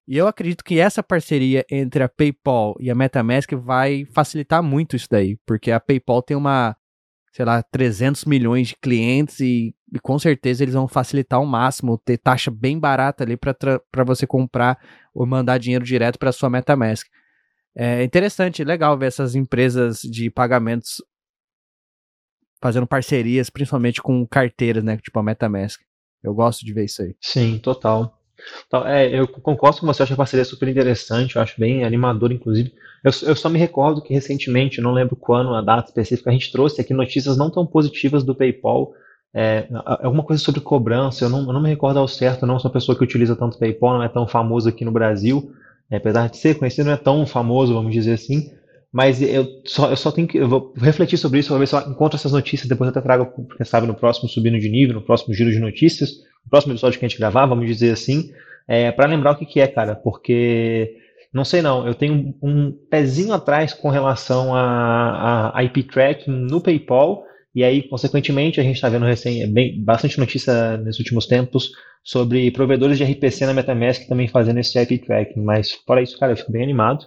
E 0.06 0.16
eu 0.16 0.28
acredito 0.28 0.62
que 0.62 0.78
essa 0.78 1.02
parceria 1.02 1.64
entre 1.70 2.02
a 2.02 2.08
PayPal 2.08 2.76
e 2.78 2.90
a 2.90 2.94
MetaMask 2.94 3.52
vai 3.54 4.04
facilitar 4.12 4.62
muito 4.62 4.94
isso 4.94 5.08
daí, 5.10 5.36
porque 5.44 5.72
a 5.72 5.80
PayPal 5.80 6.22
tem 6.22 6.36
uma, 6.36 6.76
sei 7.32 7.44
lá, 7.44 7.62
300 7.62 8.24
milhões 8.24 8.68
de 8.68 8.76
clientes 8.76 9.40
e, 9.40 9.74
e 9.92 9.98
com 9.98 10.16
certeza 10.18 10.62
eles 10.62 10.74
vão 10.74 10.86
facilitar 10.86 11.38
ao 11.38 11.46
máximo, 11.46 11.98
ter 11.98 12.18
taxa 12.18 12.52
bem 12.52 12.78
barata 12.78 13.24
ali 13.24 13.36
para 13.36 14.04
você 14.04 14.26
comprar 14.26 14.78
ou 15.12 15.26
mandar 15.26 15.58
dinheiro 15.58 15.84
direto 15.84 16.18
para 16.18 16.30
sua 16.30 16.50
MetaMask. 16.50 17.08
É 17.76 18.02
interessante, 18.02 18.64
legal 18.64 18.96
ver 18.96 19.06
essas 19.06 19.34
empresas 19.34 20.00
de 20.00 20.30
pagamentos 20.30 21.02
fazendo 22.60 22.86
parcerias, 22.86 23.50
principalmente 23.50 24.00
com 24.00 24.26
carteiras, 24.26 24.82
né? 24.82 24.96
Tipo 24.96 25.18
a 25.18 25.22
MetaMask. 25.22 25.80
Eu 26.22 26.34
gosto 26.34 26.64
de 26.64 26.72
ver 26.72 26.86
isso 26.86 27.02
aí. 27.02 27.14
Sim, 27.20 27.58
total. 27.58 28.18
Então, 28.66 28.86
é, 28.86 29.18
eu 29.18 29.26
concordo 29.28 29.80
com 29.80 29.86
você, 29.86 30.02
acho 30.02 30.12
a 30.12 30.16
parceria 30.16 30.44
super 30.44 30.68
interessante, 30.68 31.36
eu 31.36 31.42
acho 31.42 31.58
bem 31.58 31.84
animador, 31.84 32.32
inclusive. 32.32 32.72
Eu, 33.04 33.10
eu 33.28 33.36
só 33.36 33.48
me 33.48 33.58
recordo 33.58 34.02
que 34.02 34.12
recentemente, 34.12 34.80
não 34.80 34.92
lembro 34.92 35.16
quando, 35.16 35.54
a 35.54 35.62
data 35.62 35.88
específica, 35.88 36.30
a 36.30 36.32
gente 36.32 36.52
trouxe 36.52 36.80
aqui 36.80 36.92
notícias 36.92 37.36
não 37.36 37.50
tão 37.50 37.66
positivas 37.66 38.24
do 38.24 38.34
PayPal, 38.34 38.92
é, 39.34 39.68
alguma 39.84 40.22
coisa 40.22 40.42
sobre 40.42 40.60
cobrança, 40.60 41.24
eu 41.24 41.28
não, 41.28 41.40
eu 41.40 41.52
não 41.52 41.62
me 41.62 41.68
recordo 41.68 41.98
ao 41.98 42.08
certo, 42.08 42.46
não 42.46 42.58
sou 42.58 42.68
uma 42.68 42.72
pessoa 42.72 42.96
que 42.96 43.04
utiliza 43.04 43.36
tanto 43.36 43.58
PayPal, 43.58 43.94
não 43.94 44.02
é 44.02 44.08
tão 44.08 44.26
famoso 44.26 44.68
aqui 44.68 44.84
no 44.84 44.92
Brasil, 44.92 45.52
apesar 45.90 46.28
de 46.28 46.36
ser 46.36 46.58
conhecido, 46.58 46.86
não 46.86 46.92
é 46.92 46.96
tão 46.96 47.26
famoso, 47.26 47.74
vamos 47.74 47.92
dizer 47.92 48.12
assim. 48.12 48.50
Mas 48.92 49.20
eu 49.20 49.46
só, 49.64 49.90
eu 49.90 49.96
só 49.96 50.10
tenho 50.10 50.26
que. 50.26 50.38
Eu 50.38 50.48
vou 50.48 50.72
refletir 50.76 51.18
sobre 51.18 51.40
isso, 51.40 51.50
vou 51.50 51.58
ver 51.58 51.66
se 51.66 51.74
eu 51.74 51.80
encontro 51.80 52.16
essas 52.16 52.32
notícias, 52.32 52.68
depois 52.68 52.88
eu 52.88 52.92
até 52.92 53.00
trago, 53.00 53.46
quem 53.56 53.66
sabe, 53.66 53.86
no 53.86 53.94
próximo 53.94 54.28
Subindo 54.28 54.58
de 54.58 54.68
Nível, 54.68 54.94
no 54.94 55.02
próximo 55.02 55.34
Giro 55.34 55.50
de 55.50 55.58
Notícias, 55.58 56.10
no 56.44 56.50
próximo 56.50 56.72
episódio 56.72 56.98
que 56.98 57.04
a 57.04 57.08
gente 57.08 57.18
gravar, 57.18 57.46
vamos 57.46 57.66
dizer 57.66 57.92
assim, 57.92 58.30
é, 58.66 58.90
para 58.90 59.06
lembrar 59.06 59.32
o 59.32 59.36
que, 59.36 59.44
que 59.44 59.60
é, 59.60 59.66
cara, 59.66 59.94
porque. 59.94 60.96
Não 61.32 61.44
sei 61.44 61.60
não, 61.60 61.86
eu 61.86 61.94
tenho 61.94 62.34
um 62.42 62.72
pezinho 62.88 63.34
atrás 63.34 63.74
com 63.74 63.90
relação 63.90 64.54
a, 64.54 65.52
a 65.54 65.62
IP 65.64 65.82
tracking 65.82 66.30
no 66.30 66.62
PayPal, 66.62 67.25
e 67.56 67.64
aí, 67.64 67.82
consequentemente, 67.88 68.60
a 68.60 68.62
gente 68.62 68.74
está 68.74 68.86
vendo 68.90 69.06
recém, 69.06 69.50
bem, 69.50 69.82
bastante 69.82 70.18
notícia 70.18 70.76
nesses 70.76 70.98
últimos 70.98 71.24
tempos 71.24 71.72
sobre 72.04 72.50
provedores 72.50 72.98
de 72.98 73.04
RPC 73.04 73.46
na 73.46 73.54
MetaMask 73.54 74.06
também 74.06 74.28
fazendo 74.28 74.60
esse 74.60 74.78
IP 74.78 74.98
tracking. 74.98 75.40
Mas, 75.40 75.72
fora 75.72 76.02
isso, 76.02 76.18
cara, 76.18 76.32
eu 76.32 76.36
fico 76.36 76.52
bem 76.52 76.62
animado. 76.62 77.06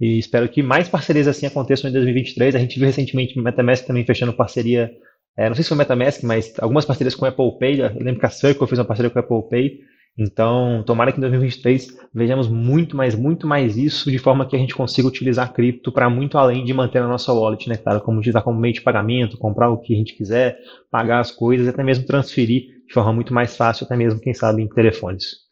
E 0.00 0.16
espero 0.16 0.48
que 0.48 0.62
mais 0.62 0.88
parcerias 0.88 1.26
assim 1.26 1.46
aconteçam 1.46 1.90
em 1.90 1.92
2023. 1.92 2.54
A 2.54 2.60
gente 2.60 2.78
viu 2.78 2.86
recentemente 2.86 3.36
MetaMask 3.40 3.84
também 3.84 4.04
fechando 4.04 4.32
parceria, 4.32 4.88
é, 5.36 5.48
não 5.48 5.56
sei 5.56 5.64
se 5.64 5.68
foi 5.68 5.78
MetaMask, 5.78 6.22
mas 6.22 6.54
algumas 6.60 6.84
parcerias 6.84 7.16
com 7.16 7.24
o 7.24 7.28
Apple 7.28 7.58
Pay. 7.58 7.80
Eu 7.80 7.88
lembro 7.98 8.20
que 8.20 8.26
a 8.26 8.30
Circle 8.30 8.68
fez 8.68 8.78
uma 8.78 8.84
parceria 8.84 9.10
com 9.10 9.18
o 9.18 9.20
Apple 9.20 9.50
Pay. 9.50 9.80
Então, 10.20 10.82
tomara 10.84 11.12
que 11.12 11.18
em 11.18 11.20
2023 11.20 11.96
vejamos 12.12 12.48
muito 12.48 12.96
mais, 12.96 13.14
muito 13.14 13.46
mais 13.46 13.76
isso, 13.76 14.10
de 14.10 14.18
forma 14.18 14.48
que 14.48 14.56
a 14.56 14.58
gente 14.58 14.74
consiga 14.74 15.06
utilizar 15.06 15.52
cripto 15.52 15.92
para 15.92 16.10
muito 16.10 16.36
além 16.36 16.64
de 16.64 16.74
manter 16.74 16.98
a 16.98 17.06
nossa 17.06 17.32
wallet, 17.32 17.68
né, 17.68 17.76
cara? 17.76 18.00
Como 18.00 18.18
utilizar 18.18 18.42
como 18.42 18.58
meio 18.58 18.74
de 18.74 18.80
pagamento, 18.80 19.38
comprar 19.38 19.70
o 19.70 19.78
que 19.78 19.94
a 19.94 19.96
gente 19.96 20.16
quiser, 20.16 20.58
pagar 20.90 21.20
as 21.20 21.30
coisas, 21.30 21.68
até 21.68 21.84
mesmo 21.84 22.04
transferir 22.04 22.84
de 22.84 22.92
forma 22.92 23.12
muito 23.12 23.32
mais 23.32 23.56
fácil, 23.56 23.84
até 23.84 23.96
mesmo, 23.96 24.18
quem 24.18 24.34
sabe, 24.34 24.60
em 24.60 24.68
telefones. 24.68 25.46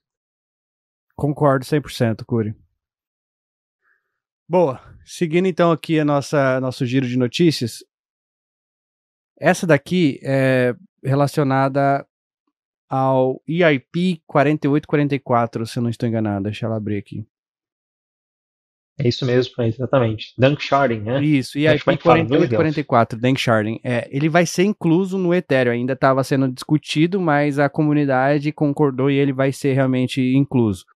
Concordo 1.15 1.65
100%, 1.65 2.25
Curi. 2.25 2.53
Boa. 4.49 4.81
Seguindo 5.05 5.47
então 5.47 5.71
aqui 5.71 6.01
a 6.01 6.05
nossa 6.05 6.61
nosso 6.61 6.85
giro 6.85 7.07
de 7.07 7.17
notícias. 7.17 7.85
Essa 9.39 9.65
daqui 9.65 10.19
é 10.25 10.75
relacionada 11.05 12.05
ao 12.89 13.43
EIP 13.47 14.23
4844, 14.27 15.67
se 15.67 15.79
eu 15.79 15.83
não 15.83 15.91
estou 15.91 16.09
enganado. 16.09 16.45
Deixa 16.45 16.67
ela 16.67 16.77
abrir 16.77 16.99
aqui. 16.99 17.27
É 18.99 19.09
isso 19.09 19.27
mesmo, 19.27 19.63
exatamente. 19.63 20.33
Dunk 20.39 20.63
Sharding, 20.63 21.01
né? 21.01 21.23
Isso, 21.23 21.59
EIP 21.59 21.85
4844, 21.85 23.21
Dunk 23.21 23.39
Sharding. 23.39 23.79
É, 23.85 24.09
ele 24.11 24.29
vai 24.29 24.47
ser 24.47 24.65
incluso 24.65 25.19
no 25.19 25.35
Ethereum, 25.35 25.73
ainda 25.73 25.93
estava 25.93 26.25
sendo 26.25 26.51
discutido, 26.51 27.21
mas 27.21 27.59
a 27.59 27.69
comunidade 27.69 28.51
concordou 28.53 29.11
e 29.11 29.17
ele 29.17 29.35
vai 29.35 29.53
ser 29.53 29.75
realmente 29.75 30.23
incluso. 30.35 30.87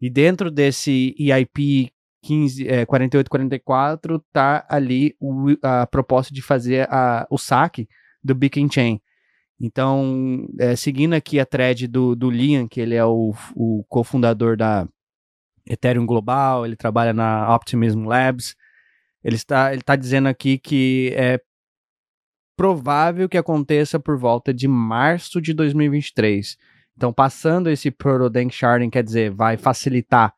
E 0.00 0.08
dentro 0.08 0.50
desse 0.50 1.14
EIP 1.18 1.92
15, 2.22 2.66
é, 2.66 2.86
4844 2.86 4.24
tá 4.32 4.66
ali 4.68 5.14
o, 5.20 5.54
a 5.62 5.86
proposta 5.86 6.32
de 6.32 6.40
fazer 6.40 6.88
a, 6.90 7.26
o 7.30 7.36
saque 7.36 7.86
do 8.22 8.34
Beacon 8.34 8.68
Chain. 8.70 9.00
Então, 9.60 10.46
é, 10.58 10.74
seguindo 10.76 11.14
aqui 11.14 11.38
a 11.38 11.46
thread 11.46 11.86
do, 11.86 12.14
do 12.14 12.30
Liam, 12.30 12.66
que 12.66 12.80
ele 12.80 12.94
é 12.94 13.04
o, 13.04 13.32
o 13.54 13.84
cofundador 13.88 14.56
da 14.56 14.86
Ethereum 15.66 16.04
Global, 16.04 16.66
ele 16.66 16.76
trabalha 16.76 17.12
na 17.12 17.54
Optimism 17.54 18.04
Labs, 18.04 18.56
ele 19.22 19.36
está, 19.36 19.72
ele 19.72 19.80
está 19.80 19.96
dizendo 19.96 20.28
aqui 20.28 20.58
que 20.58 21.12
é 21.14 21.40
provável 22.56 23.28
que 23.28 23.38
aconteça 23.38 23.98
por 23.98 24.18
volta 24.18 24.52
de 24.52 24.68
março 24.68 25.40
de 25.40 25.54
2023. 25.54 26.56
Então, 26.96 27.12
passando 27.12 27.70
esse 27.70 27.90
Proto 27.90 28.30
Dank 28.30 28.54
Sharding, 28.54 28.90
quer 28.90 29.02
dizer, 29.02 29.30
vai 29.30 29.56
facilitar 29.56 30.34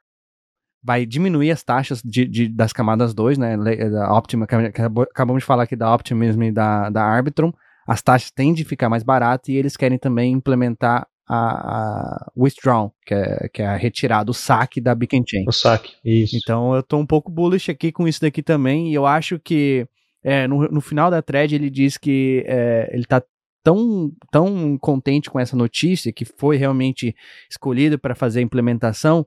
vai 0.87 1.05
diminuir 1.05 1.51
as 1.51 1.65
taxas 1.65 2.01
de, 2.01 2.25
de, 2.25 2.49
das 2.49 2.73
camadas 2.73 3.13
2, 3.13 3.39
né? 3.39 3.57
Da 3.91 4.17
Optima, 4.17 4.45
acabamos 4.45 5.43
de 5.43 5.47
falar 5.47 5.65
aqui 5.65 5.75
da 5.75 5.93
Optimism 5.93 6.45
e 6.45 6.53
da, 6.53 6.89
da 6.89 7.03
Arbitrum. 7.03 7.53
As 7.87 8.03
taxas 8.03 8.31
tendem 8.31 8.65
a 8.65 8.69
ficar 8.69 8.89
mais 8.89 9.03
baratas 9.03 9.49
e 9.49 9.55
eles 9.55 9.77
querem 9.77 9.99
também 9.99 10.33
implementar 10.33 11.07
a, 11.29 11.37
a 11.37 12.33
withdraw, 12.37 12.93
que 13.05 13.15
é, 13.15 13.49
que 13.53 13.63
é 13.63 13.67
a 13.67 13.77
retirada, 13.77 14.31
o 14.31 14.35
saque 14.35 14.81
da 14.81 14.95
Beacon 14.95 15.25
Chain. 15.27 15.45
O 15.47 15.53
saque, 15.53 15.95
isso. 16.05 16.37
Então 16.37 16.75
eu 16.75 16.83
tô 16.83 16.99
um 16.99 17.07
pouco 17.07 17.31
bullish 17.31 17.71
aqui 17.71 17.91
com 17.91 18.07
isso 18.07 18.21
daqui 18.21 18.43
também 18.43 18.91
e 18.91 18.95
eu 18.95 19.07
acho 19.07 19.39
que 19.39 19.87
é, 20.23 20.47
no, 20.47 20.69
no 20.69 20.81
final 20.81 21.11
da 21.11 21.23
thread 21.23 21.55
ele 21.55 21.71
diz 21.71 21.97
que 21.97 22.45
é, 22.47 22.91
ele 22.93 23.05
tá 23.05 23.23
tão, 23.63 24.13
tão 24.31 24.79
contente 24.79 25.29
com 25.29 25.41
essa 25.41 25.57
notícia 25.57 26.13
que 26.13 26.25
foi 26.25 26.57
realmente 26.57 27.15
escolhido 27.51 27.99
para 27.99 28.15
fazer 28.15 28.39
a 28.41 28.43
implementação 28.43 29.27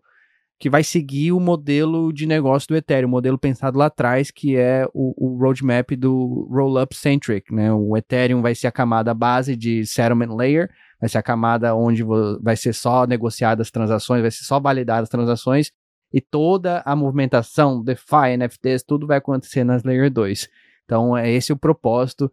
que 0.59 0.69
vai 0.69 0.83
seguir 0.83 1.31
o 1.31 1.39
modelo 1.39 2.11
de 2.11 2.25
negócio 2.25 2.67
do 2.67 2.75
Ethereum, 2.75 3.07
o 3.07 3.11
modelo 3.11 3.37
pensado 3.37 3.77
lá 3.77 3.85
atrás, 3.85 4.29
que 4.29 4.57
é 4.57 4.85
o, 4.93 5.13
o 5.17 5.37
roadmap 5.37 5.91
do 5.95 6.47
Rollup 6.51 6.93
Centric. 6.93 7.53
Né? 7.53 7.71
O 7.71 7.95
Ethereum 7.95 8.41
vai 8.41 8.53
ser 8.53 8.67
a 8.67 8.71
camada 8.71 9.13
base 9.13 9.55
de 9.55 9.85
Settlement 9.85 10.35
Layer, 10.35 10.69
vai 10.99 11.07
ser 11.07 11.17
a 11.17 11.23
camada 11.23 11.73
onde 11.73 12.03
vai 12.41 12.57
ser 12.57 12.73
só 12.73 13.07
negociadas 13.07 13.67
as 13.67 13.71
transações, 13.71 14.21
vai 14.21 14.31
ser 14.31 14.43
só 14.43 14.59
validadas 14.59 15.03
as 15.03 15.09
transações, 15.09 15.71
e 16.11 16.19
toda 16.19 16.81
a 16.85 16.93
movimentação, 16.93 17.81
DeFi, 17.81 18.35
NFTs, 18.37 18.83
tudo 18.83 19.07
vai 19.07 19.19
acontecer 19.19 19.63
nas 19.63 19.83
Layer 19.83 20.11
2. 20.11 20.49
Então, 20.83 21.15
é 21.15 21.31
esse 21.31 21.53
o 21.53 21.57
propósito 21.57 22.29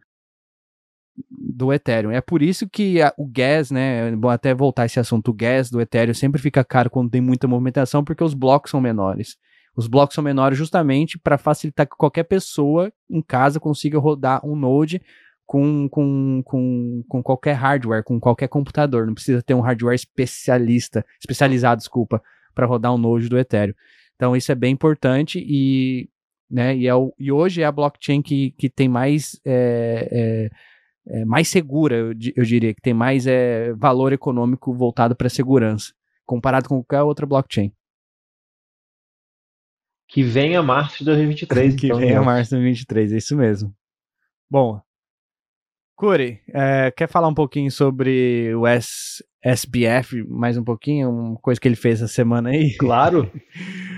do 1.28 1.73
Ethereum. 1.73 2.11
É 2.11 2.20
por 2.20 2.42
isso 2.42 2.68
que 2.68 3.00
a, 3.00 3.12
o 3.16 3.26
gas, 3.26 3.70
né, 3.70 4.14
bom 4.16 4.28
até 4.28 4.54
voltar 4.54 4.87
esse 4.87 5.00
assunto, 5.00 5.30
o 5.30 5.35
gas 5.35 5.70
do 5.70 5.80
Ethereum 5.80 6.14
sempre 6.14 6.40
fica 6.40 6.64
caro 6.64 6.90
quando 6.90 7.11
tem 7.11 7.20
muita 7.20 7.49
movimentação, 7.49 8.04
porque 8.04 8.23
os 8.23 8.35
blocos 8.35 8.70
são 8.70 8.80
menores. 8.80 9.37
Os 9.76 9.87
blocos 9.87 10.14
são 10.14 10.25
menores 10.25 10.56
justamente 10.56 11.18
para 11.18 11.37
facilitar 11.37 11.87
que 11.87 11.96
qualquer 11.96 12.25
pessoa 12.25 12.90
em 13.11 13.20
casa 13.20 13.61
consiga 13.61 13.99
rodar 13.99 14.44
um 14.44 14.56
node 14.56 15.02
com, 15.44 15.88
com, 15.88 16.42
com, 16.44 17.04
com 17.06 17.23
qualquer 17.23 17.52
hardware, 17.52 18.02
com 18.02 18.18
qualquer 18.18 18.49
computador. 18.49 19.06
Não 19.06 19.14
precisa 19.14 19.42
ter 19.42 19.54
um 19.54 19.61
hardware 19.61 19.94
especialista, 19.94 21.04
especializado, 21.20 21.78
desculpa, 21.78 22.23
para 22.54 22.66
rodar 22.66 22.94
um 22.94 22.99
node 22.99 23.28
do 23.28 23.38
Ethereum. 23.38 23.75
Então 24.16 24.35
isso 24.35 24.50
é 24.50 24.54
bem 24.54 24.73
importante 24.73 25.38
e, 25.46 26.08
né, 26.50 26.75
e, 26.75 26.87
é 26.87 26.94
o, 26.94 27.14
e 27.18 27.30
hoje 27.30 27.61
é 27.61 27.66
a 27.66 27.73
blockchain 27.73 28.23
que, 28.23 28.52
que 28.52 28.70
tem 28.70 28.88
mais 28.88 29.38
é, 29.44 30.08
é, 30.11 30.50
é, 31.08 31.25
mais 31.25 31.48
segura, 31.48 31.96
eu, 31.96 32.12
eu, 32.36 32.44
diria, 32.44 32.75
que 32.75 32.80
tem 32.80 32.94
mais 32.94 33.26
é, 33.26 33.72
valor 33.75 34.12
econômico 34.12 34.75
voltado 34.75 35.14
para 35.14 35.28
a 35.28 35.30
segurança, 35.30 35.92
comparado 36.25 36.68
com 36.68 36.82
qualquer 36.82 37.02
outra 37.02 37.26
blockchain. 37.26 37.72
Que 40.08 40.22
venha 40.22 40.62
março 40.62 40.98
de 40.98 41.04
2023. 41.04 41.75
que 41.78 41.86
então, 41.86 41.98
venha 41.98 42.22
março 42.22 42.50
de 42.50 42.56
2023, 42.56 43.12
é 43.12 43.16
isso 43.16 43.36
mesmo. 43.36 43.75
Bom, 44.50 44.80
Curi, 45.96 46.40
é, 46.52 46.90
quer 46.90 47.08
falar 47.08 47.28
um 47.28 47.34
pouquinho 47.34 47.70
sobre 47.70 48.54
o 48.54 48.66
S, 48.66 49.25
SBF, 49.42 50.25
mais 50.28 50.58
um 50.58 50.64
pouquinho, 50.64 51.10
uma 51.10 51.36
coisa 51.36 51.60
que 51.60 51.66
ele 51.66 51.76
fez 51.76 52.02
essa 52.02 52.12
semana 52.12 52.50
aí? 52.50 52.76
Claro. 52.76 53.30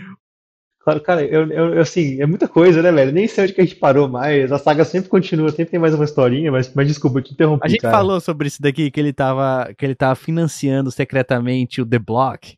Claro, 0.88 1.00
cara, 1.02 1.22
eu, 1.22 1.46
eu, 1.52 1.82
assim, 1.82 2.18
é 2.18 2.24
muita 2.24 2.48
coisa, 2.48 2.80
né, 2.80 2.90
velho? 2.90 3.12
Nem 3.12 3.28
sei 3.28 3.44
onde 3.44 3.52
que 3.52 3.60
a 3.60 3.64
gente 3.64 3.76
parou 3.76 4.08
mais. 4.08 4.50
A 4.50 4.56
saga 4.56 4.86
sempre 4.86 5.10
continua, 5.10 5.50
sempre 5.50 5.72
tem 5.72 5.78
mais 5.78 5.92
uma 5.92 6.04
historinha, 6.06 6.50
mas, 6.50 6.72
mas 6.72 6.86
desculpa, 6.86 7.18
eu 7.18 7.22
te 7.22 7.34
interrompi. 7.34 7.66
A 7.66 7.68
gente 7.68 7.82
cara. 7.82 7.94
falou 7.94 8.18
sobre 8.20 8.48
isso 8.48 8.62
daqui, 8.62 8.90
que 8.90 8.98
ele 8.98 9.12
tava, 9.12 9.70
que 9.76 9.84
ele 9.84 9.94
tava 9.94 10.14
financiando 10.14 10.90
secretamente 10.90 11.82
o 11.82 11.86
The 11.86 11.98
Block. 11.98 12.56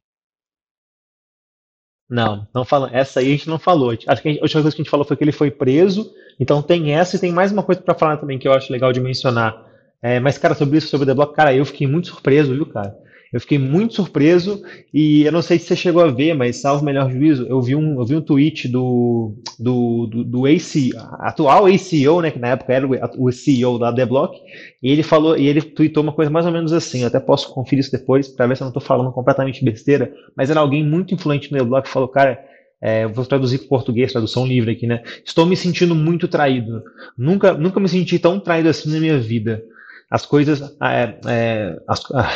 Não, 2.09 2.47
não 2.55 2.65
fala. 2.65 2.89
Essa 2.93 3.19
aí 3.19 3.27
a 3.27 3.31
gente 3.31 3.49
não 3.49 3.59
falou. 3.59 3.91
Acho 3.91 4.23
que 4.23 4.29
a, 4.29 4.31
gente, 4.31 4.39
a 4.39 4.45
última 4.45 4.63
coisa 4.63 4.77
que 4.77 4.81
a 4.81 4.85
gente 4.85 4.91
falou 4.91 5.05
foi 5.05 5.17
que 5.17 5.25
ele 5.25 5.33
foi 5.33 5.51
preso. 5.51 6.09
Então 6.39 6.63
tem 6.63 6.93
essa 6.93 7.17
e 7.17 7.19
tem 7.19 7.33
mais 7.33 7.51
uma 7.51 7.65
coisa 7.65 7.81
para 7.81 7.97
falar 7.97 8.19
também 8.19 8.39
que 8.39 8.47
eu 8.47 8.53
acho 8.53 8.73
legal 8.73 8.93
de 8.93 9.01
mencionar. 9.01 9.61
É, 10.01 10.21
mas, 10.21 10.39
cara, 10.39 10.55
sobre 10.55 10.79
isso, 10.79 10.87
sobre 10.87 11.03
o 11.03 11.07
The 11.09 11.15
Block, 11.15 11.35
cara, 11.35 11.53
eu 11.53 11.65
fiquei 11.65 11.89
muito 11.89 12.07
surpreso, 12.07 12.55
viu, 12.55 12.67
cara? 12.67 12.97
Eu 13.33 13.41
fiquei 13.41 13.59
muito 13.59 13.95
surpreso 13.95 14.63
e 14.93 15.25
eu 15.25 15.31
não 15.31 15.41
sei 15.41 15.59
se 15.59 15.67
você 15.67 15.77
chegou 15.77 16.03
a 16.03 16.09
ver, 16.09 16.35
mas 16.35 16.57
salvo 16.57 16.85
melhor 16.85 17.11
juízo, 17.11 17.47
eu 17.49 17.63
vi 17.63 17.77
um, 17.77 18.01
eu 18.01 18.05
vi 18.05 18.17
um 18.17 18.21
tweet 18.21 18.67
do, 18.67 19.35
do, 19.59 20.07
do, 20.07 20.25
do 20.25 20.47
AC, 20.47 20.91
atual 21.21 21.67
ACO, 21.67 22.21
né, 22.21 22.31
que 22.31 22.39
na 22.39 22.49
época 22.49 22.73
era 22.73 22.87
o, 23.17 23.31
CEO 23.31 23.79
da 23.79 23.93
The 23.93 24.05
Block, 24.05 24.37
e 24.83 24.91
ele 24.91 25.05
falou, 25.05 25.37
e 25.37 25.47
ele 25.47 25.63
tweetou 25.63 26.03
uma 26.03 26.13
coisa 26.13 26.31
mais 26.31 26.45
ou 26.45 26.53
menos 26.53 26.73
assim, 26.73 27.03
eu 27.03 27.07
até 27.07 27.21
posso 27.21 27.53
conferir 27.55 27.81
isso 27.81 27.93
depois 27.93 28.27
para 28.27 28.47
ver 28.49 28.57
se 28.57 28.63
eu 28.63 28.67
não 28.67 28.71
estou 28.71 28.83
falando 28.83 29.13
completamente 29.13 29.65
besteira, 29.65 30.13
mas 30.37 30.51
era 30.51 30.59
alguém 30.59 30.85
muito 30.85 31.15
influente 31.15 31.53
no 31.53 31.59
The 31.59 31.65
Block 31.65 31.87
que 31.87 31.93
falou, 31.93 32.09
cara, 32.09 32.51
é, 32.83 33.07
vou 33.07 33.27
traduzir 33.27 33.59
para 33.59 33.69
português, 33.69 34.11
tradução 34.11 34.47
livre 34.47 34.73
aqui, 34.73 34.87
né? 34.87 35.03
Estou 35.25 35.45
me 35.45 35.55
sentindo 35.55 35.95
muito 35.95 36.27
traído. 36.27 36.83
Nunca, 37.17 37.53
nunca 37.53 37.79
me 37.79 37.87
senti 37.87 38.19
tão 38.19 38.41
traído 38.41 38.71
assim 38.71 38.91
na 38.91 38.99
minha 38.99 39.19
vida. 39.19 39.63
As 40.11 40.25
coisas, 40.25 40.63
é, 40.83 41.19
é, 41.27 41.77
as, 41.87 42.03
ah, 42.15 42.33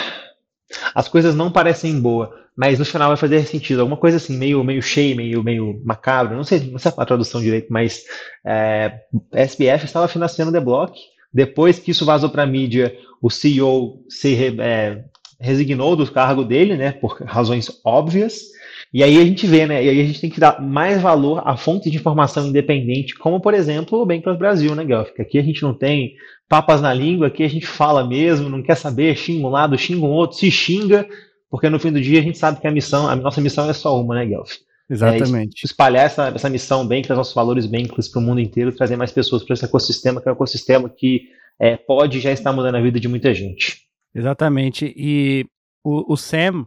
as 0.95 1.09
coisas 1.09 1.35
não 1.35 1.51
parecem 1.51 2.01
boas, 2.01 2.29
mas 2.57 2.79
no 2.79 2.85
final 2.85 3.09
vai 3.09 3.17
fazer 3.17 3.45
sentido. 3.47 3.81
Alguma 3.81 3.97
coisa 3.97 4.17
assim, 4.17 4.37
meio, 4.37 4.63
meio 4.63 4.83
cheia, 4.83 5.15
meio, 5.15 5.43
meio 5.43 5.81
macabro. 5.85 6.37
Não 6.37 6.45
sei, 6.45 6.61
não 6.71 6.79
sei 6.79 6.93
a 6.97 7.07
tradução 7.07 7.41
direito, 7.41 7.73
mas 7.73 8.05
é, 8.45 9.01
SBF 9.33 9.85
estava 9.85 10.09
financiando 10.09 10.53
The 10.53 10.61
Block. 10.61 10.99
Depois 11.33 11.79
que 11.79 11.91
isso 11.91 12.05
vazou 12.05 12.31
para 12.31 12.45
a 12.45 12.47
mídia, 12.47 12.97
o 13.21 13.29
CEO 13.29 14.05
se 14.09 14.37
é, 14.61 15.05
resignou 15.41 15.97
do 15.97 16.11
cargo 16.11 16.45
dele, 16.45 16.77
né, 16.77 16.93
por 16.93 17.23
razões 17.25 17.69
óbvias. 17.85 18.54
E 18.95 19.03
aí 19.03 19.21
a 19.21 19.25
gente 19.25 19.45
vê, 19.45 19.67
né? 19.67 19.85
E 19.85 19.89
aí 19.89 20.01
a 20.01 20.05
gente 20.05 20.21
tem 20.21 20.31
que 20.31 20.39
dar 20.39 20.63
mais 20.63 21.03
valor 21.03 21.43
a 21.45 21.57
fontes 21.57 21.91
de 21.91 21.99
informação 21.99 22.47
independente, 22.47 23.17
como 23.17 23.41
por 23.41 23.53
exemplo 23.53 24.01
o 24.01 24.07
Bankless 24.07 24.39
Brasil, 24.39 24.73
né, 24.73 24.85
Guelph? 24.85 25.11
Aqui 25.19 25.37
a 25.37 25.43
gente 25.43 25.65
não 25.65 25.75
tem 25.75 26.15
papas 26.49 26.81
na 26.81 26.95
língua, 26.95 27.27
aqui 27.27 27.43
a 27.43 27.49
gente 27.49 27.67
fala 27.67 28.07
mesmo, 28.07 28.49
não 28.49 28.63
quer 28.63 28.77
saber, 28.77 29.17
xinga 29.17 29.49
um 29.49 29.51
lado, 29.51 29.77
xinga 29.77 30.07
um 30.07 30.13
outro, 30.13 30.37
se 30.37 30.49
xinga, 30.49 31.09
porque 31.51 31.69
no 31.69 31.81
fim 31.81 31.91
do 31.91 32.01
dia 32.01 32.21
a 32.21 32.23
gente 32.23 32.39
sabe 32.39 32.61
que 32.61 32.69
a 32.69 32.71
missão, 32.71 33.09
a 33.09 33.17
nossa 33.17 33.41
missão 33.41 33.69
é 33.69 33.73
só 33.73 34.01
uma, 34.01 34.15
né, 34.15 34.27
Guelph? 34.27 34.53
Exatamente. 34.89 35.63
É 35.65 35.67
espalhar 35.67 36.07
essa, 36.07 36.29
essa 36.29 36.49
missão 36.49 36.87
bem, 36.87 37.03
os 37.03 37.09
nossos 37.09 37.35
valores 37.35 37.67
bem 37.67 37.89
para 37.89 37.99
o 37.99 38.23
mundo 38.23 38.41
inteiro, 38.41 38.71
trazer 38.71 38.97
mais 38.97 39.11
pessoas 39.11 39.43
para 39.43 39.55
esse 39.55 39.65
ecossistema, 39.65 40.21
que 40.21 40.29
é 40.29 40.31
um 40.31 40.37
ecossistema 40.37 40.89
que 40.89 41.23
é, 41.59 41.77
pode 41.77 42.21
já 42.21 42.31
estar 42.31 42.53
mudando 42.53 42.77
a 42.77 42.81
vida 42.81 43.01
de 43.01 43.09
muita 43.09 43.35
gente. 43.35 43.89
Exatamente. 44.15 44.95
E 44.97 45.47
o, 45.83 46.13
o 46.13 46.17
Sam 46.17 46.65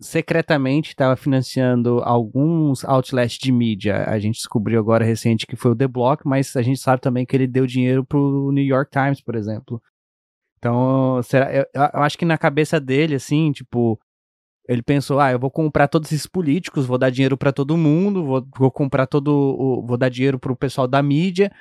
secretamente 0.00 0.90
estava 0.90 1.16
financiando 1.16 2.00
alguns 2.04 2.84
outlets 2.84 3.38
de 3.38 3.50
mídia. 3.50 4.04
A 4.08 4.18
gente 4.18 4.36
descobriu 4.36 4.78
agora 4.78 5.04
recente 5.04 5.46
que 5.46 5.56
foi 5.56 5.70
o 5.70 5.76
The 5.76 5.88
Block, 5.88 6.26
mas 6.26 6.54
a 6.56 6.62
gente 6.62 6.80
sabe 6.80 7.00
também 7.00 7.24
que 7.24 7.34
ele 7.34 7.46
deu 7.46 7.66
dinheiro 7.66 8.04
para 8.04 8.18
o 8.18 8.52
New 8.52 8.64
York 8.64 8.90
Times, 8.90 9.20
por 9.20 9.34
exemplo. 9.34 9.82
Então, 10.58 11.20
será, 11.22 11.52
eu, 11.52 11.64
eu 11.74 12.02
acho 12.02 12.18
que 12.18 12.24
na 12.24 12.36
cabeça 12.36 12.80
dele, 12.80 13.14
assim, 13.14 13.52
tipo, 13.52 13.98
ele 14.68 14.82
pensou, 14.82 15.20
ah, 15.20 15.30
eu 15.32 15.38
vou 15.38 15.50
comprar 15.50 15.88
todos 15.88 16.10
esses 16.12 16.26
políticos, 16.26 16.86
vou 16.86 16.98
dar 16.98 17.10
dinheiro 17.10 17.36
para 17.36 17.52
todo 17.52 17.76
mundo, 17.76 18.24
vou, 18.24 18.46
vou 18.56 18.70
comprar 18.70 19.06
todo, 19.06 19.28
o, 19.28 19.86
vou 19.86 19.96
dar 19.96 20.08
dinheiro 20.08 20.38
pro 20.38 20.56
pessoal 20.56 20.88
da 20.88 21.02
mídia, 21.02 21.52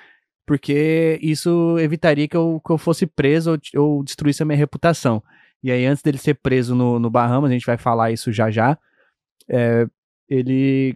porque 0.46 1.20
isso 1.22 1.78
evitaria 1.80 2.28
que 2.28 2.38
eu, 2.38 2.62
que 2.66 2.72
eu 2.72 2.78
fosse 2.78 3.06
preso 3.06 3.52
ou, 3.76 3.82
ou 3.82 4.04
destruísse 4.04 4.44
a 4.44 4.46
minha 4.46 4.58
reputação. 4.58 5.24
E 5.66 5.72
aí, 5.72 5.84
antes 5.84 6.04
dele 6.04 6.20
ser 6.20 6.36
preso 6.36 6.76
no, 6.76 7.00
no 7.00 7.10
Bahamas, 7.10 7.50
a 7.50 7.54
gente 7.54 7.66
vai 7.66 7.76
falar 7.76 8.12
isso 8.12 8.32
já 8.32 8.52
já, 8.52 8.78
é, 9.50 9.88
ele 10.30 10.96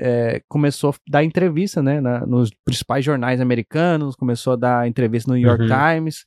é, 0.00 0.40
começou 0.48 0.88
a 0.88 0.94
dar 1.06 1.22
entrevista, 1.22 1.82
né, 1.82 2.00
na, 2.00 2.24
nos 2.24 2.50
principais 2.64 3.04
jornais 3.04 3.42
americanos, 3.42 4.16
começou 4.16 4.54
a 4.54 4.56
dar 4.56 4.88
entrevista 4.88 5.30
no 5.30 5.36
New 5.36 5.46
York 5.46 5.64
uhum. 5.64 5.68
Times, 5.68 6.24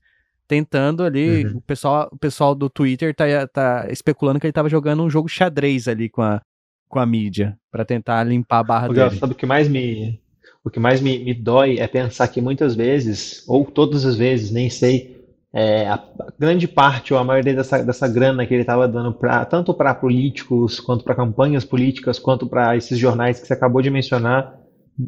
tentando 0.47 1.03
ali, 1.03 1.47
uhum. 1.47 1.57
o, 1.57 1.61
pessoal, 1.61 2.07
o 2.11 2.17
pessoal 2.19 2.53
do 2.53 2.69
Twitter 2.69 3.15
tá, 3.15 3.25
tá 3.47 3.87
especulando 3.89 4.39
que 4.39 4.45
ele 4.45 4.53
tava 4.53 4.69
jogando 4.69 5.01
um 5.01 5.09
jogo 5.09 5.27
xadrez 5.27 5.87
ali 5.87 6.09
com 6.09 6.21
a, 6.21 6.43
com 6.87 6.99
a 6.99 7.07
mídia, 7.07 7.57
para 7.71 7.83
tentar 7.83 8.23
limpar 8.23 8.59
a 8.59 8.63
barra 8.63 8.87
dele. 8.89 9.17
Sabe 9.17 9.33
o 9.33 9.35
que 9.35 9.47
mais 9.47 9.67
me 9.67 10.21
o 10.63 10.69
que 10.69 10.79
mais 10.79 11.01
me, 11.01 11.17
me 11.17 11.33
dói 11.33 11.79
é 11.79 11.87
pensar 11.87 12.27
que 12.27 12.39
muitas 12.39 12.75
vezes, 12.75 13.43
ou 13.47 13.65
todas 13.65 14.05
as 14.05 14.15
vezes, 14.15 14.51
nem 14.51 14.69
sei, 14.69 15.18
é, 15.53 15.87
a 15.87 16.03
grande 16.37 16.67
parte 16.67 17.13
ou 17.13 17.19
a 17.19 17.23
maioria 17.23 17.55
dessa, 17.55 17.83
dessa 17.83 18.07
grana 18.07 18.45
que 18.45 18.53
ele 18.53 18.61
estava 18.61 18.87
dando 18.87 19.13
pra, 19.13 19.45
tanto 19.45 19.73
para 19.73 19.95
políticos, 19.95 20.79
quanto 20.79 21.03
para 21.03 21.15
campanhas 21.15 21.65
políticas, 21.65 22.19
quanto 22.19 22.47
para 22.47 22.77
esses 22.77 22.97
jornais 22.97 23.39
que 23.39 23.47
você 23.47 23.53
acabou 23.53 23.81
de 23.81 23.89
mencionar, 23.89 24.55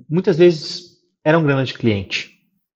muitas 0.10 0.38
vezes 0.38 0.98
eram 1.24 1.44
grana 1.44 1.64
de 1.64 1.74
cliente. 1.74 2.32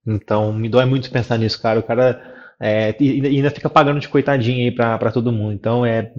Então 0.05 0.53
me 0.53 0.69
dói 0.69 0.86
muito 0.86 1.10
pensar 1.10 1.38
nisso, 1.38 1.60
cara. 1.60 1.79
O 1.79 1.84
cara 1.84 2.36
é, 2.60 2.95
ainda 3.00 3.50
fica 3.50 3.69
pagando 3.69 4.00
de 4.00 4.07
coitadinho 4.07 4.65
aí 4.65 4.72
para 4.72 5.12
todo 5.12 5.31
mundo. 5.31 5.53
Então 5.53 5.84
é 5.84 6.13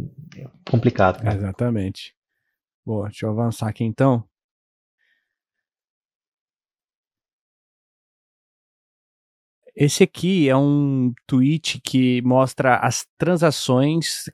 complicado, 0.68 1.22
cara. 1.22 1.36
Exatamente. 1.36 2.12
Boa, 2.84 3.06
deixa 3.06 3.26
eu 3.26 3.30
avançar 3.30 3.68
aqui 3.68 3.84
então. 3.84 4.24
Esse 9.76 10.02
aqui 10.02 10.48
é 10.48 10.56
um 10.56 11.12
tweet 11.26 11.80
que 11.82 12.22
mostra 12.22 12.76
as 12.76 13.06
transações 13.18 14.24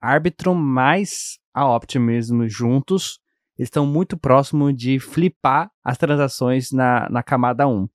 Arbitrum 0.00 0.54
mais 0.54 1.38
a 1.54 1.74
Optimism 1.74 2.46
juntos. 2.46 3.18
Estão 3.58 3.86
muito 3.86 4.18
próximos 4.18 4.76
de 4.76 5.00
flipar 5.00 5.70
as 5.82 5.96
transações 5.96 6.70
na, 6.70 7.08
na 7.08 7.22
camada 7.22 7.66
1 7.66 7.88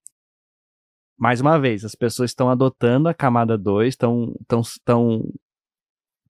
mais 1.18 1.40
uma 1.40 1.60
vez, 1.60 1.86
as 1.86 1.96
pessoas 1.96 2.32
estão 2.32 2.50
adotando 2.50 3.08
a 3.08 3.14
camada 3.14 3.58
2, 3.58 3.90
estão 3.90 4.34
tão, 4.48 4.62
tão, 4.84 5.34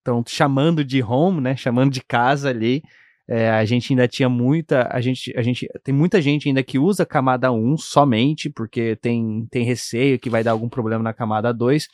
tão 0.03 0.23
chamando 0.27 0.85
de 0.85 1.01
home, 1.01 1.41
né? 1.41 1.55
Chamando 1.55 1.91
de 1.91 2.03
casa 2.03 2.49
ali. 2.49 2.83
É, 3.27 3.49
a 3.49 3.65
gente 3.65 3.91
ainda 3.91 4.07
tinha 4.07 4.29
muita. 4.29 4.87
A 4.91 5.01
gente, 5.01 5.33
a 5.35 5.41
gente 5.41 5.67
tem 5.83 5.93
muita 5.93 6.21
gente 6.21 6.47
ainda 6.47 6.61
que 6.63 6.77
usa 6.77 7.05
camada 7.05 7.51
1 7.51 7.77
somente, 7.77 8.49
porque 8.49 8.95
tem, 8.97 9.47
tem 9.49 9.63
receio 9.63 10.19
que 10.19 10.29
vai 10.29 10.43
dar 10.43 10.51
algum 10.51 10.69
problema 10.69 11.03
na 11.03 11.13
camada 11.13 11.53
2. 11.53 11.87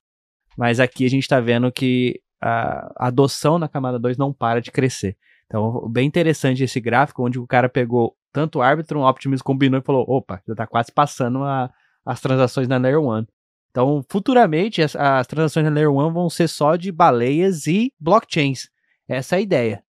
Mas 0.58 0.80
aqui 0.80 1.06
a 1.06 1.10
gente 1.10 1.24
está 1.24 1.40
vendo 1.40 1.72
que 1.72 2.20
a 2.42 3.08
adoção 3.08 3.58
na 3.58 3.70
camada 3.70 3.98
2 3.98 4.18
não 4.18 4.34
para 4.34 4.62
de 4.62 4.72
crescer. 4.72 5.16
Então, 5.46 5.88
bem 5.90 6.08
interessante 6.08 6.64
esse 6.64 6.80
gráfico, 6.80 7.26
onde 7.26 7.40
o 7.40 7.48
cara 7.48 7.70
pegou 7.70 8.16
tanto 8.32 8.60
o 8.60 8.62
Arbitrum, 8.62 9.04
Optimus 9.04 9.42
combinou 9.42 9.80
e 9.80 9.84
falou: 9.84 10.06
opa, 10.08 10.42
já 10.48 10.54
está 10.54 10.68
quase 10.68 10.92
passando 10.92 11.44
a, 11.44 11.70
as 12.06 12.20
transações 12.20 12.68
na 12.68 12.78
Layer 12.78 13.00
1. 13.00 13.26
Então, 13.70 14.04
futuramente, 14.10 14.82
as, 14.82 14.96
as 14.96 15.28
transações 15.28 15.66
na 15.66 15.72
Layer 15.72 15.92
1 15.92 16.12
vão 16.12 16.30
ser 16.30 16.48
só 16.48 16.76
de 16.76 16.92
baleias 16.92 17.68
e 17.68 17.94
blockchains. 18.00 18.70
Essa 19.08 19.36
é 19.36 19.40
a 19.40 19.42
ideia. 19.42 19.84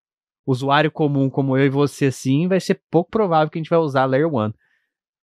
Usuário 0.47 0.91
comum 0.91 1.29
como 1.29 1.57
eu 1.57 1.67
e 1.67 1.71
você, 1.71 2.07
assim, 2.07 2.49
vai 2.49 2.61
ser 2.61 2.81
pouco 2.91 3.11
provável 3.11 3.51
que 3.51 3.59
a 3.59 3.61
gente 3.61 3.71
vai 3.71 3.79
usar 3.79 4.03
a 4.03 4.07
Layer 4.07 4.29
1. 4.29 4.53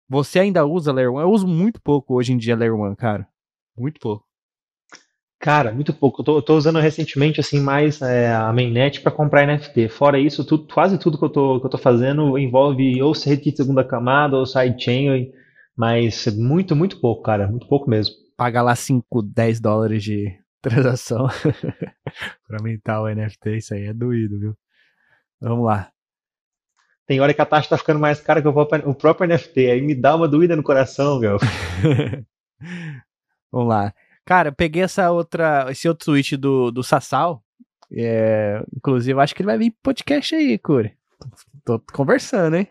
Você 0.09 0.39
ainda 0.39 0.65
usa 0.65 0.93
Layer 0.93 1.11
1? 1.11 1.21
Eu 1.21 1.31
uso 1.31 1.47
muito 1.47 1.81
pouco 1.81 2.15
hoje 2.15 2.33
em 2.33 2.37
dia 2.37 2.55
Layer 2.55 2.75
1, 2.75 2.95
cara. 2.95 3.27
Muito 3.77 3.99
pouco. 3.99 4.25
Cara, 5.39 5.71
muito 5.71 5.93
pouco. 5.93 6.21
Eu 6.21 6.25
tô, 6.25 6.37
eu 6.37 6.41
tô 6.41 6.57
usando 6.57 6.79
recentemente 6.79 7.39
assim 7.39 7.59
mais 7.59 8.01
é, 8.01 8.33
a 8.33 8.51
mainnet 8.51 9.01
para 9.01 9.11
comprar 9.11 9.45
NFT. 9.45 9.89
Fora 9.89 10.19
isso, 10.19 10.45
tudo, 10.45 10.67
quase 10.73 10.97
tudo 10.97 11.17
que 11.17 11.25
eu, 11.25 11.29
tô, 11.29 11.59
que 11.59 11.65
eu 11.65 11.69
tô 11.69 11.77
fazendo 11.77 12.37
envolve 12.37 13.01
ou 13.01 13.13
ser 13.13 13.37
de 13.37 13.55
segunda 13.55 13.83
camada 13.83 14.35
ou 14.35 14.45
sidechain. 14.45 15.31
Mas 15.75 16.25
muito, 16.35 16.75
muito 16.75 16.99
pouco, 16.99 17.21
cara. 17.21 17.47
Muito 17.47 17.67
pouco 17.67 17.89
mesmo. 17.89 18.15
Paga 18.35 18.61
lá 18.61 18.75
5, 18.75 19.21
10 19.21 19.59
dólares 19.59 20.03
de 20.03 20.31
transação 20.61 21.27
para 22.47 22.57
aumentar 22.59 23.01
o 23.01 23.07
NFT, 23.07 23.57
isso 23.57 23.73
aí 23.73 23.85
é 23.85 23.93
doído, 23.93 24.39
viu? 24.39 24.57
Vamos 25.41 25.65
lá. 25.65 25.89
Tem 27.05 27.21
hora 27.21 27.33
que 27.33 27.41
a 27.41 27.45
taxa 27.45 27.69
tá 27.69 27.77
ficando 27.77 27.99
mais 27.99 28.19
cara 28.19 28.41
que 28.41 28.47
o 28.47 28.95
próprio 28.95 29.29
NFT. 29.29 29.71
Aí 29.71 29.81
me 29.81 29.95
dá 29.95 30.15
uma 30.15 30.27
doída 30.27 30.55
no 30.55 30.63
coração, 30.63 31.19
meu. 31.19 31.37
Vamos 33.51 33.69
lá. 33.69 33.93
Cara, 34.25 34.49
eu 34.49 34.53
peguei 34.53 34.83
essa 34.83 35.09
outra, 35.09 35.67
esse 35.69 35.87
outro 35.87 36.05
tweet 36.05 36.35
do, 36.35 36.69
do 36.69 36.83
Sassal. 36.83 37.41
É, 37.89 38.61
inclusive, 38.75 39.17
acho 39.21 39.33
que 39.33 39.41
ele 39.41 39.47
vai 39.47 39.57
vir 39.57 39.73
podcast 39.81 40.35
aí, 40.35 40.57
Curi. 40.57 40.93
Tô 41.63 41.79
conversando, 41.93 42.57
hein? 42.57 42.67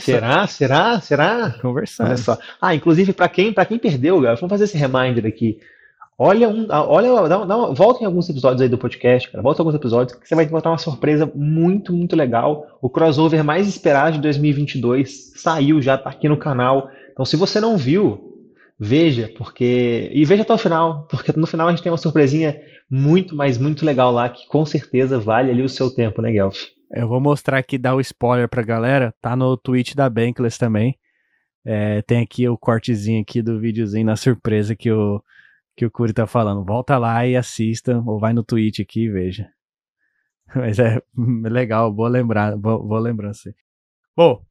Será? 0.00 0.46
Será? 0.46 1.00
Será? 1.00 1.58
Conversando. 1.62 2.08
Olha 2.08 2.16
só. 2.16 2.38
Ah, 2.60 2.74
inclusive, 2.74 3.12
para 3.12 3.28
quem, 3.28 3.52
pra 3.52 3.64
quem 3.64 3.78
perdeu, 3.78 4.16
galera, 4.16 4.36
vamos 4.36 4.50
fazer 4.50 4.64
esse 4.64 4.76
reminder 4.76 5.24
aqui. 5.24 5.60
Olha, 6.22 6.50
um, 6.50 6.66
olha 6.68 7.26
dá, 7.30 7.46
dá, 7.46 7.56
volta 7.68 8.02
em 8.02 8.04
alguns 8.04 8.28
episódios 8.28 8.60
aí 8.60 8.68
do 8.68 8.76
podcast, 8.76 9.30
cara. 9.30 9.42
Volta 9.42 9.58
em 9.58 9.62
alguns 9.62 9.74
episódios 9.74 10.18
que 10.18 10.28
você 10.28 10.34
vai 10.34 10.44
encontrar 10.44 10.70
uma 10.70 10.76
surpresa 10.76 11.32
muito, 11.34 11.94
muito 11.94 12.14
legal. 12.14 12.78
O 12.82 12.90
crossover 12.90 13.42
mais 13.42 13.66
esperado 13.66 14.16
de 14.16 14.20
2022 14.20 15.32
saiu 15.36 15.80
já, 15.80 15.96
tá 15.96 16.10
aqui 16.10 16.28
no 16.28 16.36
canal. 16.36 16.90
Então, 17.10 17.24
se 17.24 17.36
você 17.36 17.58
não 17.58 17.74
viu, 17.74 18.36
veja, 18.78 19.32
porque. 19.34 20.10
E 20.12 20.22
veja 20.26 20.42
até 20.42 20.52
o 20.52 20.58
final, 20.58 21.08
porque 21.10 21.32
no 21.34 21.46
final 21.46 21.68
a 21.68 21.70
gente 21.70 21.82
tem 21.82 21.90
uma 21.90 21.96
surpresinha 21.96 22.60
muito, 22.90 23.34
mas 23.34 23.56
muito 23.56 23.86
legal 23.86 24.12
lá, 24.12 24.28
que 24.28 24.46
com 24.46 24.66
certeza 24.66 25.18
vale 25.18 25.50
ali 25.50 25.62
o 25.62 25.70
seu 25.70 25.90
tempo, 25.90 26.20
né, 26.20 26.32
Guelph? 26.32 26.64
Eu 26.92 27.08
vou 27.08 27.18
mostrar 27.18 27.56
aqui, 27.56 27.78
dar 27.78 27.94
o 27.94 28.00
spoiler 28.00 28.46
pra 28.46 28.60
galera. 28.60 29.14
Tá 29.22 29.34
no 29.34 29.56
tweet 29.56 29.96
da 29.96 30.10
Bankless 30.10 30.58
também. 30.58 30.98
É, 31.64 32.02
tem 32.02 32.20
aqui 32.20 32.46
o 32.46 32.58
cortezinho 32.58 33.22
aqui 33.22 33.40
do 33.40 33.58
videozinho 33.58 34.04
na 34.04 34.16
surpresa 34.16 34.76
que 34.76 34.92
o, 34.92 35.22
que 35.76 35.86
o 35.86 35.90
Curi 35.90 36.12
tá 36.12 36.26
falando. 36.26 36.64
Volta 36.64 36.98
lá 36.98 37.26
e 37.26 37.36
assista, 37.36 38.02
ou 38.06 38.18
vai 38.18 38.32
no 38.32 38.44
tweet 38.44 38.82
aqui 38.82 39.04
e 39.04 39.10
veja. 39.10 39.50
Mas 40.54 40.78
é 40.78 41.00
legal, 41.16 41.92
boa, 41.92 42.08
lembrar, 42.08 42.56
boa, 42.56 42.78
boa 42.78 43.00
lembrança. 43.00 43.54
Bom, 44.16 44.44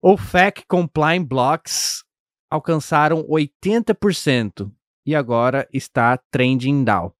o 0.00 0.16
FAC 0.16 0.64
Compliant 0.66 1.26
Blocks 1.26 2.04
alcançaram 2.50 3.22
80% 3.28 4.70
e 5.04 5.14
agora 5.14 5.68
está 5.72 6.16
trending 6.30 6.84
down. 6.84 7.12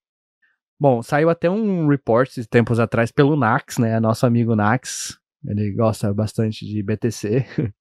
Bom, 0.79 1.03
saiu 1.03 1.29
até 1.29 1.51
um 1.51 1.87
report 1.88 2.31
tempos 2.49 2.81
atrás 2.81 3.12
pelo 3.12 3.37
Nax, 3.37 3.77
né? 3.77 4.01
Nosso 4.01 4.25
amigo 4.25 4.57
Nax. 4.57 5.18
Ele 5.44 5.73
gosta 5.73 6.12
bastante 6.14 6.64
de 6.64 6.83
BTC. 6.83 7.44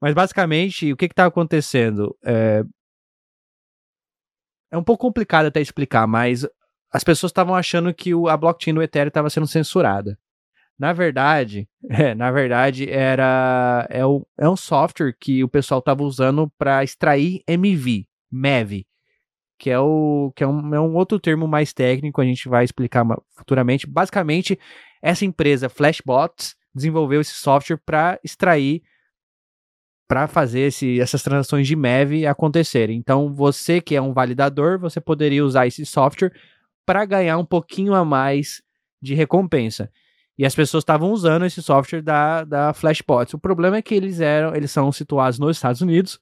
Mas 0.00 0.14
basicamente, 0.14 0.90
o 0.92 0.96
que 0.96 1.04
está 1.04 1.26
acontecendo? 1.26 2.16
É... 2.24 2.64
é 4.70 4.78
um 4.78 4.84
pouco 4.84 5.06
complicado 5.06 5.46
até 5.46 5.60
explicar, 5.60 6.06
mas 6.06 6.46
as 6.92 7.04
pessoas 7.04 7.30
estavam 7.30 7.54
achando 7.54 7.92
que 7.94 8.12
a 8.28 8.36
blockchain 8.36 8.74
do 8.74 8.82
Ethereum 8.82 9.08
estava 9.08 9.30
sendo 9.30 9.46
censurada. 9.46 10.18
Na 10.78 10.92
verdade, 10.92 11.68
é, 11.90 12.14
na 12.14 12.30
verdade 12.30 12.88
era 12.90 13.86
é, 13.90 14.04
o, 14.04 14.26
é 14.38 14.48
um 14.48 14.56
software 14.56 15.14
que 15.18 15.44
o 15.44 15.48
pessoal 15.48 15.80
estava 15.80 16.02
usando 16.02 16.50
para 16.58 16.82
extrair 16.82 17.42
MV, 17.46 18.06
MEV, 18.30 18.86
que 19.58 19.68
é, 19.68 19.78
o, 19.78 20.32
que 20.34 20.42
é 20.42 20.46
um, 20.46 20.74
é 20.74 20.80
um 20.80 20.94
outro 20.94 21.20
termo 21.20 21.46
mais 21.46 21.72
técnico, 21.72 22.20
a 22.20 22.24
gente 22.24 22.48
vai 22.48 22.64
explicar 22.64 23.04
futuramente. 23.36 23.86
Basicamente, 23.86 24.58
essa 25.02 25.24
empresa 25.24 25.68
Flashbots 25.68 26.56
desenvolveu 26.74 27.20
esse 27.20 27.34
software 27.34 27.76
para 27.84 28.18
extrair, 28.24 28.82
para 30.10 30.26
fazer 30.26 30.62
esse, 30.62 31.00
essas 31.00 31.22
transações 31.22 31.68
de 31.68 31.76
MEV 31.76 32.26
acontecerem. 32.26 32.98
Então, 32.98 33.32
você 33.32 33.80
que 33.80 33.94
é 33.94 34.02
um 34.02 34.12
validador, 34.12 34.76
você 34.76 35.00
poderia 35.00 35.44
usar 35.44 35.68
esse 35.68 35.86
software 35.86 36.32
para 36.84 37.04
ganhar 37.04 37.38
um 37.38 37.44
pouquinho 37.44 37.94
a 37.94 38.04
mais 38.04 38.60
de 39.00 39.14
recompensa. 39.14 39.88
E 40.36 40.44
as 40.44 40.52
pessoas 40.52 40.82
estavam 40.82 41.12
usando 41.12 41.46
esse 41.46 41.62
software 41.62 42.02
da, 42.02 42.42
da 42.42 42.74
Flashbots. 42.74 43.34
O 43.34 43.38
problema 43.38 43.76
é 43.76 43.82
que 43.82 43.94
eles 43.94 44.18
eram, 44.18 44.52
eles 44.52 44.72
são 44.72 44.90
situados 44.90 45.38
nos 45.38 45.56
Estados 45.56 45.80
Unidos. 45.80 46.18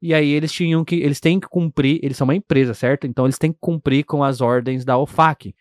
E 0.00 0.14
aí 0.14 0.30
eles 0.30 0.50
tinham 0.50 0.82
que, 0.82 0.94
eles 0.94 1.20
têm 1.20 1.38
que 1.38 1.48
cumprir, 1.48 2.00
eles 2.02 2.16
são 2.16 2.24
uma 2.24 2.34
empresa, 2.34 2.72
certo? 2.72 3.06
Então 3.06 3.26
eles 3.26 3.36
têm 3.36 3.52
que 3.52 3.58
cumprir 3.60 4.04
com 4.04 4.24
as 4.24 4.40
ordens 4.40 4.86
da 4.86 4.96
OFAC. 4.96 5.54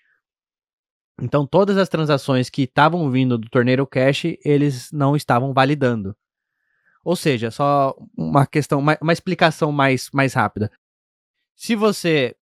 Então 1.21 1.45
todas 1.45 1.75
as 1.75 1.89
transações 1.89 2.49
que 2.49 2.61
estavam 2.61 3.11
vindo 3.11 3.37
do 3.37 3.49
Torneiro 3.49 3.85
Cash, 3.85 4.37
eles 4.45 4.89
não 4.93 5.17
estavam 5.17 5.51
validando. 5.51 6.15
Ou 7.03 7.15
seja, 7.15 7.49
só 7.49 7.95
uma 8.15 8.45
questão, 8.45 8.79
uma, 8.79 8.97
uma 9.01 9.13
explicação 9.13 9.71
mais, 9.71 10.09
mais 10.13 10.33
rápida. 10.33 10.71
Se 11.55 11.75
você 11.75 12.35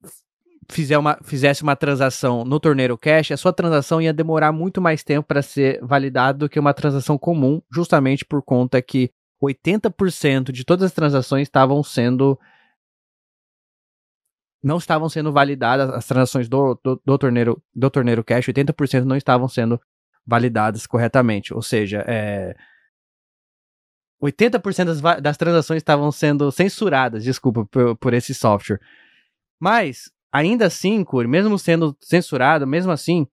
fizer 0.70 0.98
uma, 0.98 1.18
fizesse 1.24 1.64
uma 1.64 1.76
transação 1.76 2.46
no 2.46 2.60
Torneiro 2.60 2.98
Cash, 2.98 3.32
a 3.32 3.38
sua 3.38 3.52
transação 3.52 4.02
ia 4.02 4.14
demorar 4.14 4.52
muito 4.52 4.80
mais 4.80 5.04
tempo 5.04 5.28
para 5.28 5.42
ser 5.42 5.80
validada 5.82 6.40
do 6.40 6.50
que 6.50 6.60
uma 6.60 6.74
transação 6.74 7.18
comum, 7.18 7.62
justamente 7.72 8.24
por 8.24 8.44
conta 8.44 8.82
que 8.82 9.12
80% 9.42 10.52
de 10.52 10.64
todas 10.64 10.86
as 10.86 10.92
transações 10.92 11.48
estavam 11.48 11.82
sendo 11.84 12.38
não 14.62 14.78
estavam 14.78 15.08
sendo 15.08 15.32
validadas 15.32 15.90
as 15.90 16.06
transações 16.06 16.50
do, 16.50 16.78
do, 16.84 17.02
do 17.06 17.18
torneiro 17.18 17.64
do 17.74 17.90
torneiro 17.90 18.22
cash 18.26 18.48
80% 18.48 19.04
não 19.06 19.16
estavam 19.16 19.48
sendo 19.48 19.80
validadas 20.28 20.86
corretamente 20.86 21.54
ou 21.54 21.62
seja 21.62 22.04
é, 22.06 22.58
80% 24.22 24.86
das, 24.86 25.22
das 25.22 25.38
transações 25.38 25.78
estavam 25.78 26.12
sendo 26.12 26.52
censuradas 26.52 27.24
desculpa 27.24 27.66
por, 27.66 27.96
por 27.96 28.14
esse 28.14 28.34
software 28.34 28.80
mas 29.60 30.12
Ainda 30.32 30.68
assim, 30.68 31.04
Curi, 31.04 31.28
mesmo 31.28 31.58
sendo 31.58 31.98
censurado, 32.00 32.68
mesmo 32.68 32.92
assim, 32.92 33.28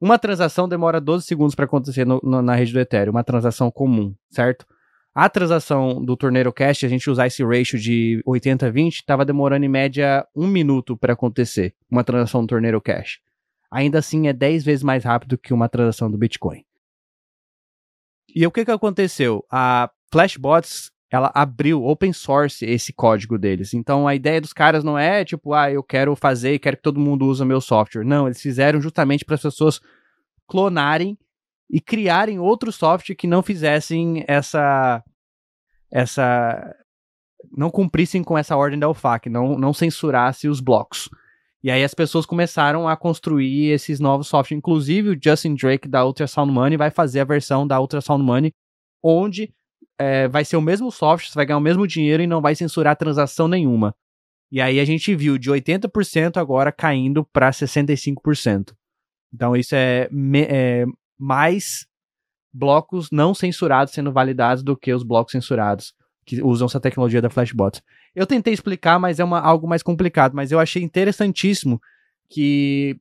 uma 0.00 0.18
transação 0.18 0.66
demora 0.66 1.00
12 1.00 1.26
segundos 1.26 1.54
para 1.54 1.66
acontecer 1.66 2.06
no, 2.06 2.20
no, 2.22 2.40
na 2.40 2.54
rede 2.54 2.72
do 2.72 2.80
Ethereum, 2.80 3.12
uma 3.12 3.22
transação 3.22 3.70
comum, 3.70 4.14
certo? 4.30 4.66
A 5.14 5.28
transação 5.28 6.02
do 6.02 6.16
Torneiro 6.16 6.50
Cash, 6.50 6.84
a 6.84 6.88
gente 6.88 7.10
usar 7.10 7.26
esse 7.26 7.44
ratio 7.44 7.78
de 7.78 8.22
80 8.24 8.66
a 8.66 8.70
20, 8.70 8.94
estava 8.94 9.26
demorando 9.26 9.64
em 9.66 9.68
média 9.68 10.26
um 10.34 10.46
minuto 10.46 10.96
para 10.96 11.12
acontecer, 11.12 11.74
uma 11.90 12.02
transação 12.02 12.40
do 12.40 12.46
Torneiro 12.46 12.80
Cash. 12.80 13.20
Ainda 13.70 13.98
assim, 13.98 14.26
é 14.26 14.32
10 14.32 14.64
vezes 14.64 14.82
mais 14.82 15.04
rápido 15.04 15.36
que 15.36 15.52
uma 15.52 15.68
transação 15.68 16.10
do 16.10 16.16
Bitcoin. 16.16 16.64
E 18.34 18.46
o 18.46 18.50
que, 18.50 18.64
que 18.64 18.70
aconteceu? 18.70 19.44
A 19.50 19.90
Flashbots 20.12 20.92
ela 21.12 21.30
abriu 21.34 21.84
open 21.84 22.10
source 22.12 22.64
esse 22.64 22.90
código 22.90 23.38
deles. 23.38 23.74
Então 23.74 24.08
a 24.08 24.14
ideia 24.14 24.40
dos 24.40 24.54
caras 24.54 24.82
não 24.82 24.98
é 24.98 25.24
tipo, 25.26 25.52
ah, 25.52 25.70
eu 25.70 25.82
quero 25.82 26.16
fazer 26.16 26.54
e 26.54 26.58
quero 26.58 26.78
que 26.78 26.82
todo 26.82 26.98
mundo 26.98 27.26
use 27.26 27.42
o 27.42 27.46
meu 27.46 27.60
software. 27.60 28.02
Não, 28.02 28.26
eles 28.26 28.40
fizeram 28.40 28.80
justamente 28.80 29.22
para 29.22 29.34
as 29.34 29.42
pessoas 29.42 29.78
clonarem 30.46 31.18
e 31.70 31.82
criarem 31.82 32.38
outro 32.38 32.72
software 32.72 33.14
que 33.14 33.26
não 33.26 33.42
fizessem 33.42 34.24
essa 34.26 35.04
essa 35.90 36.74
não 37.54 37.70
cumprissem 37.70 38.24
com 38.24 38.38
essa 38.38 38.56
ordem 38.56 38.78
da 38.78 38.88
UFAC, 38.88 39.28
não 39.28 39.58
não 39.58 39.74
censurasse 39.74 40.48
os 40.48 40.60
blocos. 40.60 41.10
E 41.62 41.70
aí 41.70 41.84
as 41.84 41.92
pessoas 41.92 42.24
começaram 42.24 42.88
a 42.88 42.96
construir 42.96 43.66
esses 43.70 44.00
novos 44.00 44.28
softwares, 44.28 44.58
inclusive 44.58 45.10
o 45.10 45.18
Justin 45.22 45.54
Drake 45.54 45.86
da 45.86 46.06
Ultrasound 46.06 46.50
Money 46.50 46.78
vai 46.78 46.90
fazer 46.90 47.20
a 47.20 47.24
versão 47.24 47.66
da 47.66 47.78
Ultrasound 47.78 48.24
Money 48.24 48.52
onde 49.02 49.52
é, 49.98 50.28
vai 50.28 50.44
ser 50.44 50.56
o 50.56 50.62
mesmo 50.62 50.90
software, 50.90 51.30
você 51.30 51.34
vai 51.34 51.46
ganhar 51.46 51.58
o 51.58 51.62
mesmo 51.62 51.86
dinheiro 51.86 52.22
e 52.22 52.26
não 52.26 52.40
vai 52.40 52.54
censurar 52.54 52.96
transação 52.96 53.48
nenhuma. 53.48 53.94
E 54.50 54.60
aí 54.60 54.78
a 54.80 54.84
gente 54.84 55.14
viu 55.14 55.38
de 55.38 55.50
80% 55.50 56.36
agora 56.36 56.70
caindo 56.70 57.24
para 57.24 57.50
65%. 57.50 58.74
Então 59.32 59.56
isso 59.56 59.74
é, 59.74 60.08
me, 60.10 60.42
é, 60.42 60.84
mais 61.18 61.86
blocos 62.52 63.10
não 63.10 63.34
censurados 63.34 63.94
sendo 63.94 64.12
validados 64.12 64.62
do 64.62 64.76
que 64.76 64.92
os 64.92 65.02
blocos 65.02 65.32
censurados 65.32 65.94
que 66.24 66.42
usam 66.42 66.66
essa 66.66 66.80
tecnologia 66.80 67.22
da 67.22 67.30
Flashbots. 67.30 67.82
Eu 68.14 68.26
tentei 68.26 68.52
explicar, 68.52 68.98
mas 68.98 69.18
é 69.18 69.24
uma, 69.24 69.40
algo 69.40 69.66
mais 69.66 69.82
complicado, 69.82 70.34
mas 70.34 70.52
eu 70.52 70.60
achei 70.60 70.82
interessantíssimo 70.82 71.80
que 72.28 73.00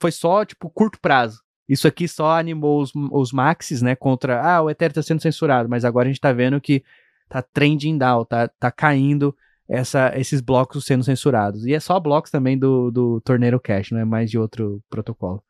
foi 0.00 0.10
só 0.10 0.44
tipo 0.44 0.70
curto 0.70 0.98
prazo. 1.00 1.42
Isso 1.68 1.86
aqui 1.86 2.08
só 2.08 2.38
animou 2.38 2.80
os, 2.80 2.92
os 3.12 3.32
maxis, 3.32 3.82
né, 3.82 3.94
contra, 3.94 4.42
ah, 4.42 4.62
o 4.62 4.70
Ethereum 4.70 4.90
está 4.90 5.02
sendo 5.02 5.20
censurado, 5.20 5.68
mas 5.68 5.84
agora 5.84 6.06
a 6.06 6.10
gente 6.10 6.18
está 6.18 6.32
vendo 6.32 6.60
que 6.60 6.82
tá 7.28 7.42
trending 7.42 7.98
down, 7.98 8.24
tá, 8.24 8.48
tá 8.48 8.70
caindo 8.70 9.36
essa, 9.68 10.12
esses 10.18 10.40
blocos 10.40 10.86
sendo 10.86 11.04
censurados. 11.04 11.66
E 11.66 11.74
é 11.74 11.80
só 11.80 12.00
blocos 12.00 12.30
também 12.30 12.58
do, 12.58 12.90
do 12.90 13.20
Torneiro 13.20 13.60
Cash, 13.60 13.90
não 13.90 14.00
é 14.00 14.04
mais 14.04 14.30
de 14.30 14.38
outro 14.38 14.82
protocolo. 14.88 15.42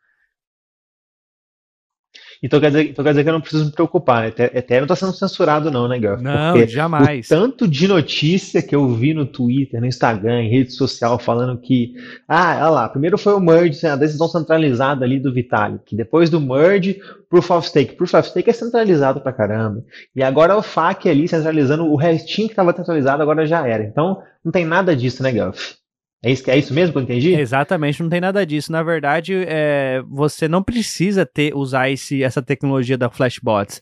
Então 2.42 2.61
quer, 2.61 2.68
dizer, 2.68 2.90
então 2.90 3.05
quer 3.05 3.11
dizer 3.11 3.25
que 3.25 3.29
eu 3.29 3.33
não 3.33 3.40
preciso 3.40 3.64
me 3.66 3.73
preocupar, 3.73 4.23
né? 4.23 4.29
Ethereum 4.29 4.87
não 4.87 4.94
está 4.94 4.97
sendo 4.97 5.12
censurado 5.12 5.71
não, 5.71 5.88
né, 5.88 5.99
Guff? 5.99 6.23
Não, 6.23 6.53
Porque 6.53 6.68
jamais. 6.68 7.27
O 7.27 7.29
tanto 7.29 7.66
de 7.66 7.88
notícia 7.88 8.62
que 8.62 8.75
eu 8.75 8.88
vi 8.88 9.12
no 9.12 9.27
Twitter, 9.27 9.81
no 9.81 9.87
Instagram, 9.87 10.42
em 10.42 10.51
rede 10.51 10.73
social, 10.73 11.18
falando 11.18 11.59
que, 11.59 11.94
ah, 12.29 12.57
olha 12.61 12.71
lá, 12.71 12.88
primeiro 12.88 13.18
foi 13.18 13.35
o 13.35 13.40
merge, 13.40 13.85
a 13.87 13.97
decisão 13.97 14.29
centralizada 14.29 15.05
ali 15.05 15.18
do 15.18 15.33
Vitalik, 15.33 15.97
depois 15.97 16.31
do 16.31 16.40
merge, 16.40 17.01
Proof 17.29 17.51
of 17.51 17.68
Stake. 17.68 17.97
Proof 17.97 18.14
of 18.14 18.29
Stake 18.29 18.51
é 18.51 18.53
centralizado 18.53 19.21
pra 19.21 19.33
caramba. 19.33 19.85
E 20.14 20.23
agora 20.23 20.57
o 20.57 20.62
FAQ 20.62 21.09
ali 21.09 21.27
centralizando, 21.27 21.87
o 21.87 21.97
restinho 21.97 22.49
que 22.49 22.53
estava 22.53 22.75
centralizado 22.75 23.23
agora 23.23 23.47
já 23.47 23.66
era. 23.66 23.83
Então 23.83 24.23
não 24.44 24.53
tem 24.53 24.64
nada 24.64 24.94
disso, 24.94 25.23
né, 25.23 25.33
Guff? 25.33 25.78
É 26.22 26.33
isso, 26.33 26.50
é 26.50 26.59
isso 26.59 26.74
mesmo 26.74 26.92
que 26.92 26.98
eu 26.98 27.02
entendi? 27.02 27.35
Exatamente, 27.35 28.02
não 28.02 28.11
tem 28.11 28.20
nada 28.20 28.44
disso. 28.44 28.72
Na 28.72 28.83
verdade, 28.83 29.35
é, 29.46 30.02
você 30.09 30.48
não 30.48 30.62
precisa 30.62 31.24
ter 31.24 31.54
usar 31.54 31.90
esse, 31.90 32.22
essa 32.22 32.42
tecnologia 32.42 32.98
da 32.98 33.09
Flashbots. 33.09 33.81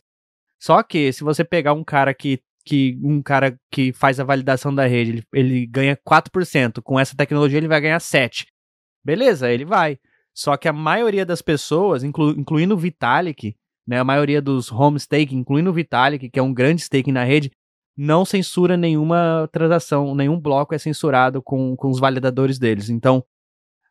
Só 0.60 0.82
que 0.82 1.12
se 1.12 1.24
você 1.24 1.44
pegar 1.44 1.72
um 1.72 1.84
cara 1.84 2.12
que, 2.12 2.40
que 2.64 2.98
um 3.02 3.22
cara 3.22 3.58
que 3.70 3.92
faz 3.92 4.20
a 4.20 4.24
validação 4.24 4.74
da 4.74 4.86
rede, 4.86 5.10
ele, 5.12 5.24
ele 5.32 5.66
ganha 5.66 5.96
4%, 5.96 6.82
com 6.82 7.00
essa 7.00 7.16
tecnologia 7.16 7.58
ele 7.58 7.68
vai 7.68 7.80
ganhar 7.80 8.00
7. 8.00 8.46
Beleza, 9.04 9.50
ele 9.50 9.64
vai. 9.64 9.98
Só 10.34 10.56
que 10.56 10.68
a 10.68 10.72
maioria 10.72 11.24
das 11.24 11.40
pessoas, 11.40 12.04
inclu, 12.04 12.30
incluindo 12.32 12.74
o 12.74 12.78
Vitalik, 12.78 13.56
né, 13.86 13.98
a 13.98 14.04
maioria 14.04 14.42
dos 14.42 14.70
home 14.70 14.98
incluindo 15.30 15.70
o 15.70 15.72
Vitalik, 15.72 16.28
que 16.28 16.38
é 16.38 16.42
um 16.42 16.52
grande 16.52 16.82
stake 16.82 17.10
na 17.10 17.24
rede, 17.24 17.50
não 17.96 18.24
censura 18.24 18.76
nenhuma 18.76 19.48
transação, 19.50 20.14
nenhum 20.14 20.38
bloco 20.38 20.74
é 20.74 20.78
censurado 20.78 21.40
com, 21.40 21.74
com 21.74 21.88
os 21.88 21.98
validadores 21.98 22.58
deles. 22.58 22.90
Então, 22.90 23.24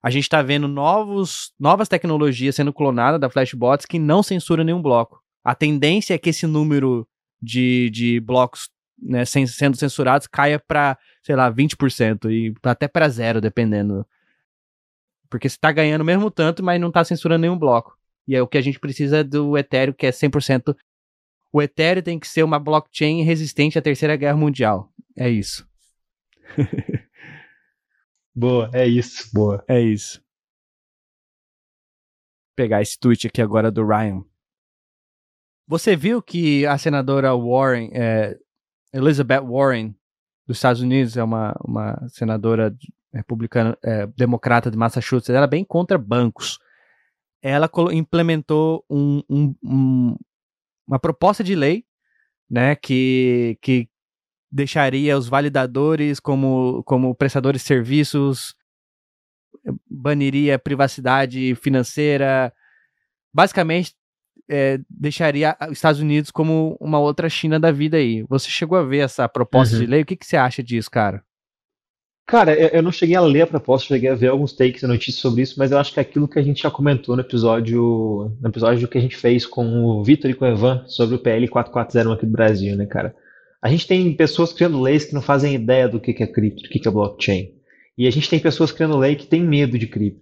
a 0.04 0.12
gente 0.12 0.24
está 0.24 0.44
vendo 0.44 0.68
novos, 0.68 1.52
novas 1.60 1.90
tecnologias 1.90 2.56
sendo 2.56 2.72
clonadas 2.72 3.20
da 3.20 3.30
Flashbots 3.30 3.88
que 3.88 3.98
não 3.98 4.22
censura 4.22 4.64
nenhum 4.64 4.82
bloco. 4.82 5.20
A 5.44 5.56
tendência 5.56 6.14
é 6.14 6.18
que 6.18 6.30
esse 6.30 6.46
número 6.46 7.08
de, 7.42 7.90
de 7.90 8.20
blocos 8.20 8.70
né, 9.02 9.26
sendo 9.26 9.76
censurados 9.76 10.28
caia 10.28 10.60
para, 10.60 10.98
sei 11.24 11.36
lá, 11.36 11.52
20% 11.52 12.30
e 12.30 12.54
até 12.64 12.88
para 12.88 13.10
zero, 13.10 13.42
dependendo. 13.42 14.06
Porque 15.30 15.50
você 15.50 15.56
está 15.56 15.72
ganhando 15.72 16.06
mesmo 16.06 16.30
tanto, 16.30 16.64
mas 16.64 16.80
não 16.80 16.90
está 16.90 17.04
censurando 17.04 17.42
nenhum 17.42 17.58
bloco. 17.58 17.98
E 18.28 18.36
é 18.36 18.42
o 18.42 18.48
que 18.48 18.58
a 18.58 18.62
gente 18.62 18.80
precisa 18.80 19.24
do 19.24 19.58
Ethereum, 19.58 19.94
que 19.94 20.06
é 20.06 20.12
100% 20.12 20.76
o 21.56 21.62
Ethereum 21.62 22.04
tem 22.04 22.20
que 22.20 22.28
ser 22.28 22.44
uma 22.44 22.60
blockchain 22.60 23.24
resistente 23.24 23.80
à 23.80 23.82
Terceira 23.82 24.18
Guerra 24.18 24.36
Mundial. 24.36 24.92
É 25.18 25.30
isso. 25.30 25.66
boa, 28.36 28.70
é 28.74 28.86
isso, 28.86 29.30
boa. 29.34 29.64
É 29.66 29.80
isso. 29.80 30.20
Vou 32.50 32.56
pegar 32.58 32.82
esse 32.82 33.00
tweet 33.00 33.28
aqui 33.28 33.42
agora 33.42 33.72
do 33.72 33.88
Ryan. 33.88 34.22
Você 35.66 35.96
viu 35.96 36.22
que 36.22 36.66
a 36.66 36.78
senadora 36.78 37.34
Warren, 37.34 37.90
é, 37.94 38.38
Elizabeth 38.94 39.40
Warren, 39.40 39.96
dos 40.46 40.58
Estados 40.58 40.82
Unidos, 40.82 41.16
é 41.16 41.24
uma, 41.24 41.56
uma 41.64 42.06
senadora 42.10 42.76
republicana, 43.14 43.78
é, 43.82 44.06
democrata 44.08 44.70
de 44.70 44.76
Massachusetts, 44.76 45.30
ela 45.30 45.46
é 45.46 45.50
bem 45.50 45.64
contra 45.64 45.98
bancos. 45.98 46.60
Ela 47.42 47.72
implementou 47.94 48.84
um, 48.90 49.24
um, 49.30 49.56
um, 49.64 50.18
uma 50.88 51.00
proposta 51.00 51.44
de 51.44 51.56
lei, 51.56 51.86
né, 52.50 52.76
que, 52.76 53.58
que 53.62 53.90
deixaria 54.52 55.18
os 55.18 55.28
validadores 55.28 56.20
como, 56.20 56.84
como 56.84 57.16
prestadores 57.16 57.62
de 57.62 57.68
serviços, 57.68 58.56
baniria 59.90 60.60
privacidade 60.60 61.56
financeira, 61.56 62.54
basicamente 63.34 63.96
é, 64.48 64.80
deixaria 64.90 65.58
os 65.64 65.72
Estados 65.72 66.00
Unidos 66.00 66.30
como 66.30 66.78
uma 66.80 67.00
outra 67.00 67.28
China 67.28 67.60
da 67.60 67.72
vida 67.72 67.98
aí. 67.98 68.24
Você 68.30 68.50
chegou 68.50 68.78
a 68.78 68.84
ver 68.84 69.00
essa 69.00 69.28
proposta 69.28 69.76
uhum. 69.76 69.82
de 69.82 69.88
lei? 69.88 70.02
O 70.04 70.06
que, 70.06 70.16
que 70.16 70.26
você 70.26 70.38
acha 70.38 70.62
disso, 70.62 70.90
cara? 70.92 71.25
Cara, 72.28 72.56
eu 72.56 72.82
não 72.82 72.92
cheguei 72.92 73.16
a 73.16 73.22
ler 73.22 73.44
a 73.44 73.48
proposta, 73.48 73.90
cheguei 73.90 74.10
a 74.10 74.16
ver 74.16 74.30
alguns 74.30 74.52
takes 74.52 74.82
e 74.82 74.88
notícias 74.88 75.18
sobre 75.18 75.44
isso, 75.44 75.60
mas 75.60 75.72
eu 75.72 75.78
acho 75.78 75.94
que 75.94 76.00
é 76.00 76.02
aquilo 76.02 76.28
que 76.28 76.40
a 76.40 76.42
gente 76.42 76.64
já 76.64 76.72
comentou 76.72 77.16
no 77.16 77.22
episódio, 77.22 78.36
no 78.42 78.50
episódio 78.50 78.88
que 78.88 78.98
a 78.98 79.02
gente 79.02 79.16
fez 79.16 79.46
com 79.46 79.84
o 79.84 80.04
Vitor 80.04 80.32
e 80.32 80.34
com 80.34 80.44
o 80.44 80.48
Evan 80.48 80.84
sobre 80.88 81.16
o 81.16 81.20
PL 81.20 81.48
440 81.48 82.14
aqui 82.14 82.26
do 82.26 82.32
Brasil, 82.32 82.76
né, 82.76 82.88
cara? 82.88 83.16
A 83.62 83.70
gente 83.70 83.86
tem 83.86 84.12
pessoas 84.14 84.52
criando 84.52 84.82
leis 84.82 85.06
que 85.06 85.14
não 85.14 85.22
fazem 85.22 85.54
ideia 85.54 85.88
do 85.88 86.00
que 86.00 86.12
é 86.12 86.28
cripto, 86.28 86.64
do 86.64 86.70
que 86.70 86.88
é 86.88 86.92
blockchain. 86.92 87.52
E 87.96 88.08
a 88.08 88.12
gente 88.12 88.30
tem 88.30 88.40
pessoas 88.40 88.72
criando 88.72 88.98
lei 88.98 89.16
que 89.16 89.28
têm 89.28 89.44
medo 89.44 89.78
de 89.78 89.86
cripto. 89.86 90.22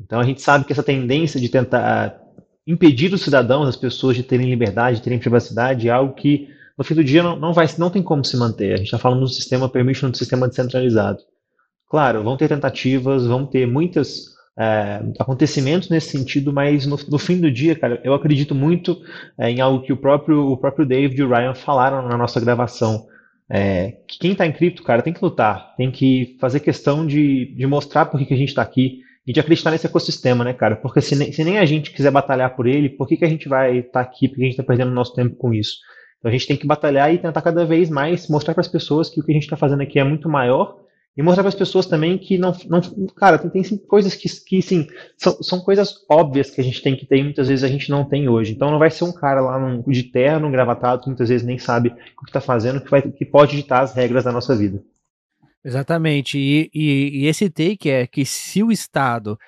Então 0.00 0.20
a 0.20 0.24
gente 0.24 0.40
sabe 0.40 0.64
que 0.64 0.72
essa 0.72 0.82
tendência 0.84 1.40
de 1.40 1.48
tentar 1.48 2.16
impedir 2.64 3.12
os 3.12 3.22
cidadãos, 3.22 3.68
as 3.68 3.76
pessoas 3.76 4.16
de 4.16 4.22
terem 4.22 4.48
liberdade, 4.48 4.98
de 4.98 5.02
terem 5.02 5.18
privacidade, 5.18 5.88
é 5.88 5.90
algo 5.90 6.14
que 6.14 6.48
no 6.76 6.84
fim 6.84 6.94
do 6.94 7.04
dia 7.04 7.22
não, 7.22 7.36
não, 7.36 7.52
vai, 7.52 7.66
não 7.78 7.90
tem 7.90 8.02
como 8.02 8.24
se 8.24 8.36
manter. 8.36 8.74
A 8.74 8.76
gente 8.76 8.86
está 8.86 8.98
falando 8.98 9.20
de 9.20 9.24
um 9.24 9.28
sistema 9.28 9.68
permission, 9.68 10.10
de 10.10 10.16
um 10.16 10.18
sistema 10.18 10.48
descentralizado. 10.48 11.18
Claro, 11.88 12.24
vão 12.24 12.36
ter 12.36 12.48
tentativas, 12.48 13.26
vão 13.26 13.46
ter 13.46 13.66
muitos 13.66 14.34
é, 14.58 15.02
acontecimentos 15.18 15.88
nesse 15.88 16.10
sentido, 16.10 16.52
mas 16.52 16.86
no, 16.86 16.98
no, 17.08 17.18
fim 17.18 17.40
do 17.40 17.50
dia, 17.50 17.74
cara, 17.76 18.00
eu 18.04 18.14
acredito 18.14 18.54
muito 18.54 19.00
é, 19.38 19.50
em 19.50 19.60
algo 19.60 19.84
que 19.84 19.92
o 19.92 19.96
próprio, 19.96 20.50
o 20.50 20.56
próprio 20.56 20.86
David 20.86 21.20
e 21.20 21.24
o 21.24 21.28
Ryan 21.28 21.54
falaram 21.54 22.06
na 22.08 22.16
nossa 22.16 22.40
gravação. 22.40 23.06
É, 23.50 23.98
que 24.08 24.18
quem 24.18 24.32
está 24.32 24.46
em 24.46 24.52
cripto, 24.52 24.82
cara, 24.82 25.02
tem 25.02 25.12
que 25.12 25.22
lutar, 25.22 25.74
tem 25.76 25.90
que 25.90 26.36
fazer 26.40 26.60
questão 26.60 27.06
de, 27.06 27.54
de 27.54 27.66
mostrar 27.66 28.06
por 28.06 28.18
que, 28.18 28.24
que 28.24 28.34
a 28.34 28.36
gente 28.36 28.48
está 28.48 28.62
aqui 28.62 29.00
e 29.26 29.32
de 29.32 29.40
acreditar 29.40 29.70
nesse 29.70 29.86
ecossistema, 29.86 30.44
né, 30.44 30.52
cara? 30.52 30.76
Porque 30.76 31.00
se 31.00 31.14
nem, 31.14 31.30
se 31.30 31.44
nem 31.44 31.58
a 31.58 31.64
gente 31.64 31.90
quiser 31.90 32.10
batalhar 32.10 32.54
por 32.56 32.66
ele, 32.66 32.88
por 32.88 33.06
que, 33.06 33.16
que 33.16 33.24
a 33.24 33.28
gente 33.28 33.48
vai 33.48 33.78
estar 33.78 33.92
tá 33.92 34.00
aqui? 34.00 34.28
Porque 34.28 34.42
a 34.42 34.44
gente 34.44 34.54
está 34.54 34.62
perdendo 34.62 34.90
nosso 34.90 35.14
tempo 35.14 35.36
com 35.36 35.52
isso. 35.52 35.76
Então 36.24 36.30
a 36.30 36.32
gente 36.32 36.46
tem 36.46 36.56
que 36.56 36.66
batalhar 36.66 37.12
e 37.12 37.18
tentar 37.18 37.42
cada 37.42 37.66
vez 37.66 37.90
mais 37.90 38.28
mostrar 38.28 38.54
para 38.54 38.62
as 38.62 38.68
pessoas 38.68 39.10
que 39.10 39.20
o 39.20 39.22
que 39.22 39.30
a 39.30 39.34
gente 39.34 39.42
está 39.42 39.58
fazendo 39.58 39.82
aqui 39.82 39.98
é 39.98 40.04
muito 40.04 40.26
maior 40.26 40.78
e 41.14 41.22
mostrar 41.22 41.42
para 41.42 41.50
as 41.50 41.54
pessoas 41.54 41.84
também 41.84 42.16
que 42.16 42.38
não, 42.38 42.50
não 42.66 42.80
cara, 43.14 43.36
tem, 43.36 43.50
tem 43.50 43.76
coisas 43.76 44.14
que, 44.14 44.26
que 44.42 44.62
sim, 44.62 44.86
são, 45.18 45.42
são 45.42 45.60
coisas 45.60 45.92
óbvias 46.10 46.50
que 46.50 46.62
a 46.62 46.64
gente 46.64 46.80
tem 46.80 46.96
que 46.96 47.04
ter 47.04 47.18
e 47.18 47.22
muitas 47.22 47.48
vezes 47.48 47.62
a 47.62 47.68
gente 47.68 47.90
não 47.90 48.08
tem 48.08 48.26
hoje. 48.26 48.52
Então 48.52 48.70
não 48.70 48.78
vai 48.78 48.90
ser 48.90 49.04
um 49.04 49.12
cara 49.12 49.42
lá 49.42 49.58
num, 49.58 49.82
de 49.82 50.04
terno, 50.04 50.50
gravatado, 50.50 51.02
que 51.02 51.08
muitas 51.08 51.28
vezes 51.28 51.46
nem 51.46 51.58
sabe 51.58 51.90
o 51.90 52.24
que 52.24 52.30
está 52.30 52.40
fazendo, 52.40 52.80
que, 52.80 52.90
vai, 52.90 53.02
que 53.02 53.26
pode 53.26 53.54
ditar 53.54 53.82
as 53.82 53.92
regras 53.94 54.24
da 54.24 54.32
nossa 54.32 54.56
vida. 54.56 54.82
Exatamente. 55.62 56.38
E, 56.38 56.70
e, 56.74 57.24
e 57.24 57.26
esse 57.26 57.50
take 57.50 57.90
é 57.90 58.06
que 58.06 58.24
se 58.24 58.62
o 58.62 58.72
Estado 58.72 59.38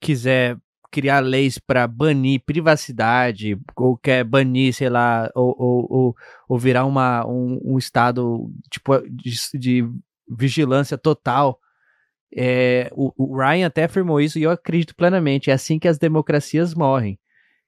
quiser 0.00 0.56
criar 0.90 1.20
leis 1.20 1.58
para 1.58 1.86
banir 1.86 2.42
privacidade, 2.44 3.58
ou 3.76 3.96
quer 3.96 4.24
banir, 4.24 4.74
sei 4.74 4.88
lá, 4.88 5.30
ou, 5.34 5.54
ou, 5.58 5.86
ou, 5.90 6.16
ou 6.48 6.58
virar 6.58 6.84
uma, 6.84 7.26
um, 7.26 7.60
um 7.64 7.78
estado 7.78 8.50
tipo, 8.70 8.98
de, 9.08 9.58
de 9.58 9.88
vigilância 10.28 10.98
total. 10.98 11.58
É, 12.34 12.90
o, 12.92 13.12
o, 13.16 13.36
Ryan 13.36 13.66
até 13.66 13.84
afirmou 13.84 14.20
isso 14.20 14.38
e 14.38 14.42
eu 14.42 14.50
acredito 14.50 14.94
plenamente. 14.94 15.50
É 15.50 15.54
assim 15.54 15.78
que 15.78 15.88
as 15.88 15.98
democracias 15.98 16.74
morrem. 16.74 17.18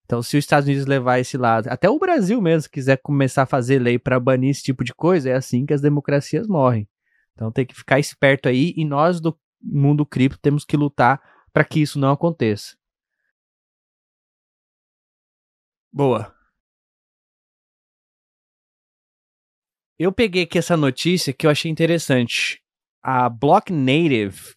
Então, 0.04 0.22
se 0.22 0.36
os 0.36 0.44
Estados 0.44 0.68
Unidos 0.68 0.86
levar 0.86 1.18
esse 1.20 1.36
lado, 1.36 1.68
até 1.68 1.88
o 1.88 1.98
Brasil 1.98 2.40
mesmo 2.40 2.70
quiser 2.70 2.98
começar 2.98 3.42
a 3.42 3.46
fazer 3.46 3.78
lei 3.78 3.98
para 3.98 4.20
banir 4.20 4.50
esse 4.50 4.62
tipo 4.62 4.84
de 4.84 4.92
coisa, 4.92 5.30
é 5.30 5.34
assim 5.34 5.64
que 5.64 5.72
as 5.72 5.80
democracias 5.80 6.46
morrem. 6.46 6.88
Então, 7.32 7.50
tem 7.50 7.64
que 7.64 7.74
ficar 7.74 7.98
esperto 7.98 8.48
aí 8.48 8.74
e 8.76 8.84
nós 8.84 9.20
do 9.20 9.36
mundo 9.62 10.04
cripto 10.04 10.38
temos 10.40 10.64
que 10.64 10.76
lutar 10.76 11.20
para 11.52 11.64
que 11.64 11.80
isso 11.80 11.98
não 11.98 12.10
aconteça. 12.10 12.76
Boa. 15.92 16.34
Eu 19.98 20.10
peguei 20.10 20.44
aqui 20.44 20.58
essa 20.58 20.76
notícia 20.76 21.32
que 21.32 21.46
eu 21.46 21.50
achei 21.50 21.70
interessante. 21.70 22.62
A 23.02 23.28
Block 23.28 23.70
Native, 23.70 24.54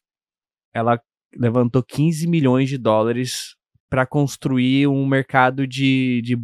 ela 0.73 1.01
levantou 1.35 1.83
15 1.83 2.25
milhões 2.27 2.69
de 2.69 2.77
dólares 2.77 3.55
para 3.89 4.05
construir 4.05 4.87
um 4.87 5.05
mercado 5.05 5.67
de, 5.67 6.21
de 6.23 6.37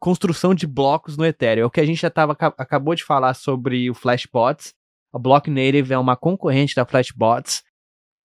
construção 0.00 0.54
de 0.54 0.66
blocos 0.66 1.16
no 1.16 1.24
Ethereum. 1.24 1.62
É 1.62 1.66
o 1.66 1.70
que 1.70 1.80
a 1.80 1.86
gente 1.86 2.00
já 2.00 2.10
tava, 2.10 2.32
acabou 2.32 2.94
de 2.94 3.04
falar 3.04 3.32
sobre 3.34 3.88
o 3.88 3.94
Flashbots. 3.94 4.74
A 5.12 5.18
Block 5.18 5.48
Native 5.48 5.94
é 5.94 5.98
uma 5.98 6.16
concorrente 6.16 6.74
da 6.74 6.84
Flashbots. 6.84 7.62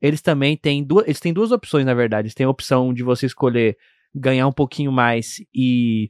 Eles 0.01 0.21
também 0.21 0.57
têm 0.57 0.83
duas, 0.83 1.05
eles 1.05 1.19
têm 1.19 1.31
duas 1.31 1.51
opções, 1.51 1.85
na 1.85 1.93
verdade. 1.93 2.25
Eles 2.25 2.33
têm 2.33 2.47
a 2.47 2.49
opção 2.49 2.91
de 2.91 3.03
você 3.03 3.27
escolher 3.27 3.77
ganhar 4.13 4.47
um 4.47 4.51
pouquinho 4.51 4.91
mais 4.91 5.37
e 5.53 6.09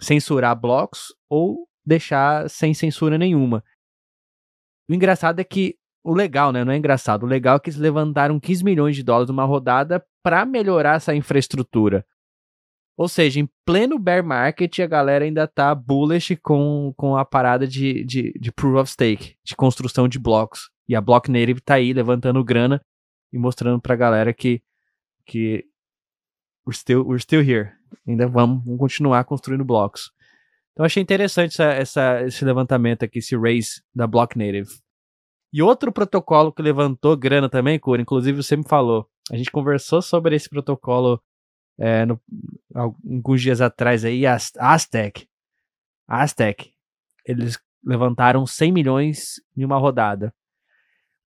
censurar 0.00 0.58
blocos 0.58 1.14
ou 1.28 1.68
deixar 1.84 2.48
sem 2.48 2.74
censura 2.74 3.16
nenhuma. 3.16 3.64
O 4.88 4.94
engraçado 4.94 5.40
é 5.40 5.44
que 5.44 5.76
o 6.04 6.14
legal, 6.14 6.52
né? 6.52 6.64
Não 6.64 6.72
é 6.72 6.76
engraçado. 6.76 7.22
O 7.22 7.26
legal 7.26 7.56
é 7.56 7.60
que 7.60 7.70
eles 7.70 7.78
levantaram 7.78 8.40
15 8.40 8.64
milhões 8.64 8.96
de 8.96 9.02
dólares 9.02 9.28
numa 9.28 9.44
rodada 9.44 10.04
para 10.22 10.44
melhorar 10.44 10.96
essa 10.96 11.14
infraestrutura. 11.14 12.04
Ou 12.96 13.08
seja, 13.08 13.40
em 13.40 13.48
pleno 13.64 13.98
bear 13.98 14.24
market, 14.24 14.78
a 14.80 14.86
galera 14.86 15.24
ainda 15.24 15.46
tá 15.48 15.74
bullish 15.74 16.36
com, 16.36 16.92
com 16.96 17.16
a 17.16 17.24
parada 17.24 17.66
de, 17.66 18.04
de, 18.04 18.32
de 18.38 18.52
proof 18.52 18.76
of 18.76 18.90
stake, 18.90 19.36
de 19.44 19.56
construção 19.56 20.06
de 20.06 20.18
blocos. 20.18 20.70
E 20.88 20.94
a 20.94 21.00
Block 21.00 21.30
Native 21.30 21.60
tá 21.60 21.74
aí 21.74 21.92
levantando 21.92 22.44
grana 22.44 22.80
e 23.32 23.38
mostrando 23.38 23.80
pra 23.80 23.96
galera 23.96 24.34
que, 24.34 24.62
que 25.24 25.64
we're, 26.66 26.76
still, 26.76 27.02
we're 27.02 27.20
still 27.20 27.42
here. 27.42 27.72
Ainda 28.06 28.26
vamos, 28.26 28.64
vamos 28.64 28.78
continuar 28.78 29.24
construindo 29.24 29.64
blocos. 29.64 30.10
Então 30.72 30.86
achei 30.86 31.02
interessante 31.02 31.52
essa, 31.52 31.72
essa, 31.72 32.22
esse 32.22 32.44
levantamento 32.44 33.04
aqui, 33.04 33.18
esse 33.18 33.36
raise 33.36 33.82
da 33.94 34.06
Block 34.06 34.36
Native. 34.38 34.68
E 35.52 35.62
outro 35.62 35.92
protocolo 35.92 36.50
que 36.50 36.62
levantou 36.62 37.16
grana 37.16 37.48
também, 37.48 37.78
Cura, 37.78 38.00
inclusive 38.00 38.42
você 38.42 38.56
me 38.56 38.64
falou. 38.66 39.06
A 39.30 39.36
gente 39.36 39.50
conversou 39.50 40.00
sobre 40.00 40.34
esse 40.34 40.48
protocolo 40.48 41.22
é, 41.78 42.06
no, 42.06 42.18
alguns 42.74 43.42
dias 43.42 43.60
atrás 43.60 44.04
aí, 44.04 44.24
a 44.26 44.38
Aztec. 44.58 45.28
Aztec. 46.08 46.72
Eles 47.26 47.58
levantaram 47.84 48.46
100 48.46 48.72
milhões 48.72 49.34
em 49.56 49.64
uma 49.64 49.78
rodada. 49.78 50.34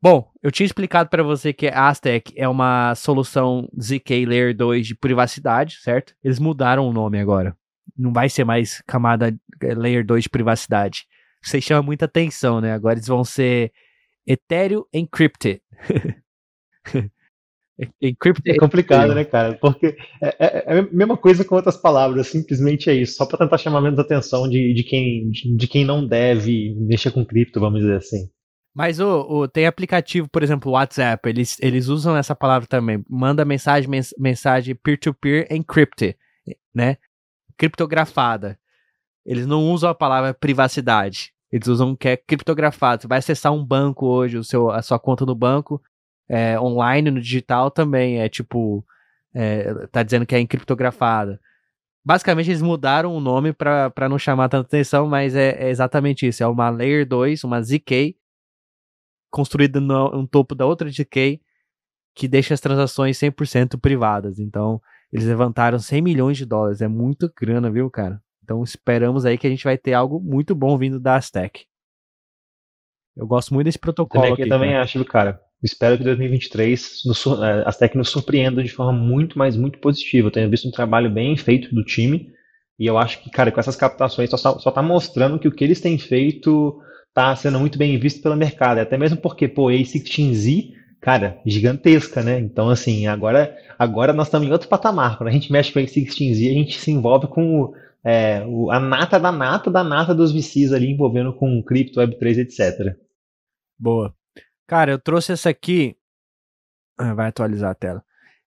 Bom, 0.02 0.30
eu 0.44 0.52
tinha 0.52 0.66
explicado 0.66 1.10
para 1.10 1.24
você 1.24 1.52
que 1.52 1.68
a 1.68 1.88
Aztec 1.88 2.34
é 2.36 2.48
uma 2.48 2.94
solução 2.96 3.68
ZK 3.82 4.26
Layer 4.26 4.56
2 4.56 4.88
de 4.88 4.96
privacidade, 4.96 5.78
certo? 5.82 6.14
Eles 6.24 6.40
mudaram 6.40 6.88
o 6.88 6.94
nome 6.94 7.20
agora 7.20 7.58
não 7.98 8.12
vai 8.12 8.30
ser 8.30 8.44
mais 8.44 8.82
camada 8.86 9.36
eh, 9.62 9.76
layer 9.76 10.06
2 10.06 10.24
de 10.24 10.30
privacidade. 10.30 11.06
Isso 11.44 11.62
chama 11.62 11.82
muita 11.84 12.06
atenção, 12.06 12.60
né? 12.60 12.74
Agora 12.74 12.96
eles 12.96 13.08
vão 13.08 13.24
ser 13.24 13.72
Ethereum 14.26 14.84
Encrypted. 14.94 15.62
encrypted. 18.02 18.56
É 18.56 18.58
complicado, 18.58 19.14
né, 19.14 19.24
cara? 19.24 19.54
Porque 19.56 19.96
é, 20.22 20.28
é, 20.40 20.78
é, 20.78 20.80
a 20.80 20.82
mesma 20.92 21.16
coisa 21.16 21.46
com 21.46 21.56
outras 21.56 21.78
palavras, 21.78 22.28
simplesmente 22.28 22.90
é 22.90 22.94
isso, 22.94 23.16
só 23.16 23.26
para 23.26 23.38
tentar 23.38 23.58
chamar 23.58 23.82
menos 23.82 24.00
atenção 24.00 24.50
de, 24.50 24.74
de, 24.74 24.84
quem, 24.84 25.30
de, 25.30 25.56
de, 25.56 25.68
quem 25.68 25.86
não 25.86 26.06
deve 26.06 26.74
mexer 26.80 27.12
com 27.12 27.26
cripto, 27.26 27.60
vamos 27.60 27.82
dizer 27.82 27.98
assim. 27.98 28.28
Mas 28.76 29.00
o, 29.00 29.22
o, 29.22 29.48
tem 29.48 29.66
aplicativo, 29.66 30.28
por 30.28 30.44
exemplo, 30.44 30.74
WhatsApp, 30.74 31.30
eles, 31.30 31.58
eles 31.62 31.88
usam 31.88 32.18
essa 32.18 32.36
palavra 32.36 32.68
também. 32.68 33.04
Manda 33.10 33.46
mensagem, 33.46 33.90
mensagem 34.18 34.76
peer-to-peer 34.76 35.48
-peer 35.48 35.56
encrypted, 35.56 36.18
né? 36.74 36.98
criptografada. 37.58 38.60
Eles 39.26 39.48
não 39.48 39.72
usam 39.72 39.90
a 39.90 39.96
palavra 39.96 40.34
privacidade. 40.34 41.34
Eles 41.52 41.68
usam 41.68 41.96
que 41.96 42.10
é 42.10 42.18
criptografado. 42.18 43.04
Você 43.04 43.08
vai 43.08 43.20
acessar 43.20 43.54
um 43.54 43.64
banco 43.64 44.06
hoje, 44.06 44.38
o 44.38 44.44
seu, 44.44 44.70
a 44.70 44.82
sua 44.82 45.00
conta 45.00 45.26
no 45.26 45.34
banco, 45.34 45.82
é, 46.28 46.60
online, 46.60 47.12
no 47.12 47.22
digital 47.22 47.72
também, 47.72 48.20
é 48.20 48.28
tipo, 48.28 48.86
é, 49.34 49.88
tá 49.88 50.04
dizendo 50.04 50.26
que 50.26 50.36
é 50.36 50.40
encriptografada. 50.40 51.40
Basicamente, 52.04 52.50
eles 52.50 52.62
mudaram 52.62 53.16
o 53.16 53.20
nome 53.20 53.52
para 53.54 54.10
não 54.10 54.20
chamar 54.20 54.50
tanta 54.50 54.68
atenção, 54.68 55.08
mas 55.08 55.36
é, 55.36 55.56
é, 55.58 55.70
exatamente 55.70 56.28
isso. 56.28 56.44
É 56.44 56.48
uma 56.48 56.70
Layer 56.70 57.08
2, 57.08 57.44
uma 57.44 57.62
ZK, 57.62 58.16
construída 59.36 59.82
no, 59.82 60.12
no 60.12 60.26
topo 60.26 60.56
da 60.56 60.66
outra 60.66 60.90
ZK, 60.90 61.42
que 62.16 62.26
deixa 62.26 62.54
as 62.54 62.62
transações 62.62 63.20
100% 63.20 63.78
privadas. 63.78 64.40
Então, 64.40 64.82
eles 65.12 65.28
levantaram 65.28 65.78
100 65.78 66.02
milhões 66.02 66.38
de 66.38 66.46
dólares. 66.46 66.82
É 66.82 66.88
muito 66.88 67.30
grana, 67.38 67.70
viu, 67.70 67.92
cara? 67.92 68.22
Então 68.42 68.64
esperamos 68.64 69.26
aí 69.26 69.38
que 69.38 69.46
a 69.46 69.50
gente 69.50 69.66
vai 69.66 69.78
ter 69.78 69.92
algo 69.92 70.22
muito 70.22 70.56
bom 70.56 70.78
vindo 70.78 71.02
da 71.02 71.16
Aztec. 71.16 71.66
Eu 73.18 73.28
gosto 73.28 73.54
muito 73.54 73.66
desse 73.66 73.80
protocolo. 73.80 74.24
Também, 74.24 74.34
aqui, 74.34 74.50
também 74.50 74.72
cara. 74.72 74.84
acho, 74.84 75.04
cara. 75.04 75.42
Espero 75.62 75.98
que 75.98 76.04
2023 76.06 77.02
nos, 77.06 77.28
a 77.28 77.48
é, 77.50 77.68
Aztec 77.68 77.98
nos 77.98 78.10
surpreenda 78.10 78.64
de 78.64 78.72
forma 78.72 78.94
muito, 78.94 79.38
mais 79.38 79.58
muito 79.58 79.80
positiva. 79.80 80.28
Eu 80.28 80.32
tenho 80.32 80.50
visto 80.50 80.68
um 80.68 80.72
trabalho 80.72 81.12
bem 81.12 81.36
feito 81.36 81.76
do 81.76 81.84
time. 81.84 82.30
E 82.80 82.86
eu 82.86 82.98
acho 82.98 83.22
que, 83.22 83.30
cara, 83.30 83.52
com 83.52 83.60
essas 83.60 83.76
captações 83.76 84.30
só, 84.30 84.38
só 84.38 84.72
tá 84.72 84.82
mostrando 84.82 85.40
que 85.40 85.48
o 85.48 85.52
que 85.52 85.64
eles 85.64 85.82
têm 85.82 85.98
feito 85.98 86.80
tá 87.16 87.36
sendo 87.36 87.60
muito 87.60 87.80
bem 87.80 87.98
visto 87.98 88.22
pelo 88.22 88.36
mercado. 88.36 88.78
Até 88.78 88.96
mesmo 88.96 89.18
porque, 89.18 89.48
pô, 89.48 89.72
A16Z 89.72 90.76
cara, 91.06 91.40
gigantesca, 91.46 92.24
né? 92.24 92.40
Então, 92.40 92.68
assim, 92.68 93.06
agora, 93.06 93.56
agora 93.78 94.12
nós 94.12 94.26
estamos 94.26 94.48
em 94.48 94.52
outro 94.52 94.68
patamar. 94.68 95.20
Quando 95.20 95.28
a 95.28 95.32
gente 95.32 95.52
mexe 95.52 95.72
com 95.72 95.78
a 95.78 95.84
A16Z, 95.84 96.50
a 96.50 96.54
gente 96.54 96.80
se 96.80 96.90
envolve 96.90 97.28
com 97.28 97.62
o, 97.62 97.76
é, 98.04 98.44
o, 98.48 98.72
a 98.72 98.80
nata 98.80 99.20
da 99.20 99.32
nata 99.32 99.70
da 99.70 99.84
nata 99.84 100.16
dos 100.16 100.32
VCs 100.32 100.74
ali, 100.74 100.90
envolvendo 100.90 101.32
com 101.32 101.62
cripto, 101.62 102.00
Web3, 102.00 102.40
etc. 102.40 102.98
Boa. 103.78 104.16
Cara, 104.66 104.94
eu 104.94 105.00
trouxe 105.00 105.32
essa 105.32 105.48
aqui. 105.48 105.96
Ah, 106.98 107.14
vai 107.14 107.28
atualizar 107.28 107.70
a 107.70 107.76
tela. 107.76 108.04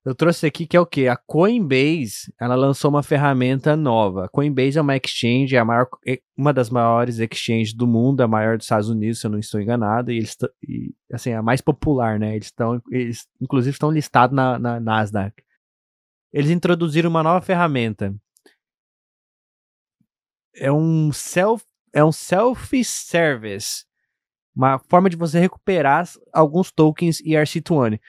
Eu 0.09 0.15
trouxe 0.15 0.47
aqui 0.47 0.65
que 0.65 0.75
é 0.75 0.79
o 0.79 0.87
que? 0.87 1.07
A 1.07 1.15
Coinbase, 1.15 2.33
ela 2.41 2.55
lançou 2.55 2.89
uma 2.89 3.03
ferramenta 3.03 3.75
nova. 3.75 4.25
A 4.25 4.27
Coinbase 4.27 4.79
é 4.79 4.81
uma 4.81 4.97
exchange, 4.97 5.55
é 5.55 5.63
maior, 5.63 5.87
uma 6.35 6.51
das 6.51 6.71
maiores 6.71 7.19
exchanges 7.19 7.75
do 7.75 7.85
mundo, 7.85 8.21
a 8.21 8.27
maior 8.27 8.57
dos 8.57 8.65
Estados 8.65 8.89
Unidos, 8.89 9.19
se 9.19 9.27
eu 9.27 9.29
não 9.29 9.37
estou 9.37 9.61
enganado, 9.61 10.11
e 10.11 10.17
eles 10.17 10.35
e, 10.67 10.95
assim, 11.13 11.31
a 11.31 11.43
mais 11.43 11.61
popular, 11.61 12.17
né? 12.17 12.35
Eles 12.35 12.47
estão, 12.47 12.81
eles 12.89 13.27
inclusive 13.39 13.75
estão 13.75 13.91
listados 13.91 14.35
na, 14.35 14.57
na 14.57 14.79
Nasdaq. 14.79 15.43
Eles 16.33 16.49
introduziram 16.49 17.11
uma 17.11 17.21
nova 17.21 17.45
ferramenta. 17.45 18.11
É 20.55 20.71
um 20.71 21.11
self, 21.13 21.63
é 21.93 22.03
um 22.03 22.11
self-service, 22.11 23.85
uma 24.55 24.79
forma 24.79 25.07
de 25.07 25.15
você 25.15 25.39
recuperar 25.39 26.09
alguns 26.33 26.71
tokens 26.71 27.21
ERC20. 27.21 27.99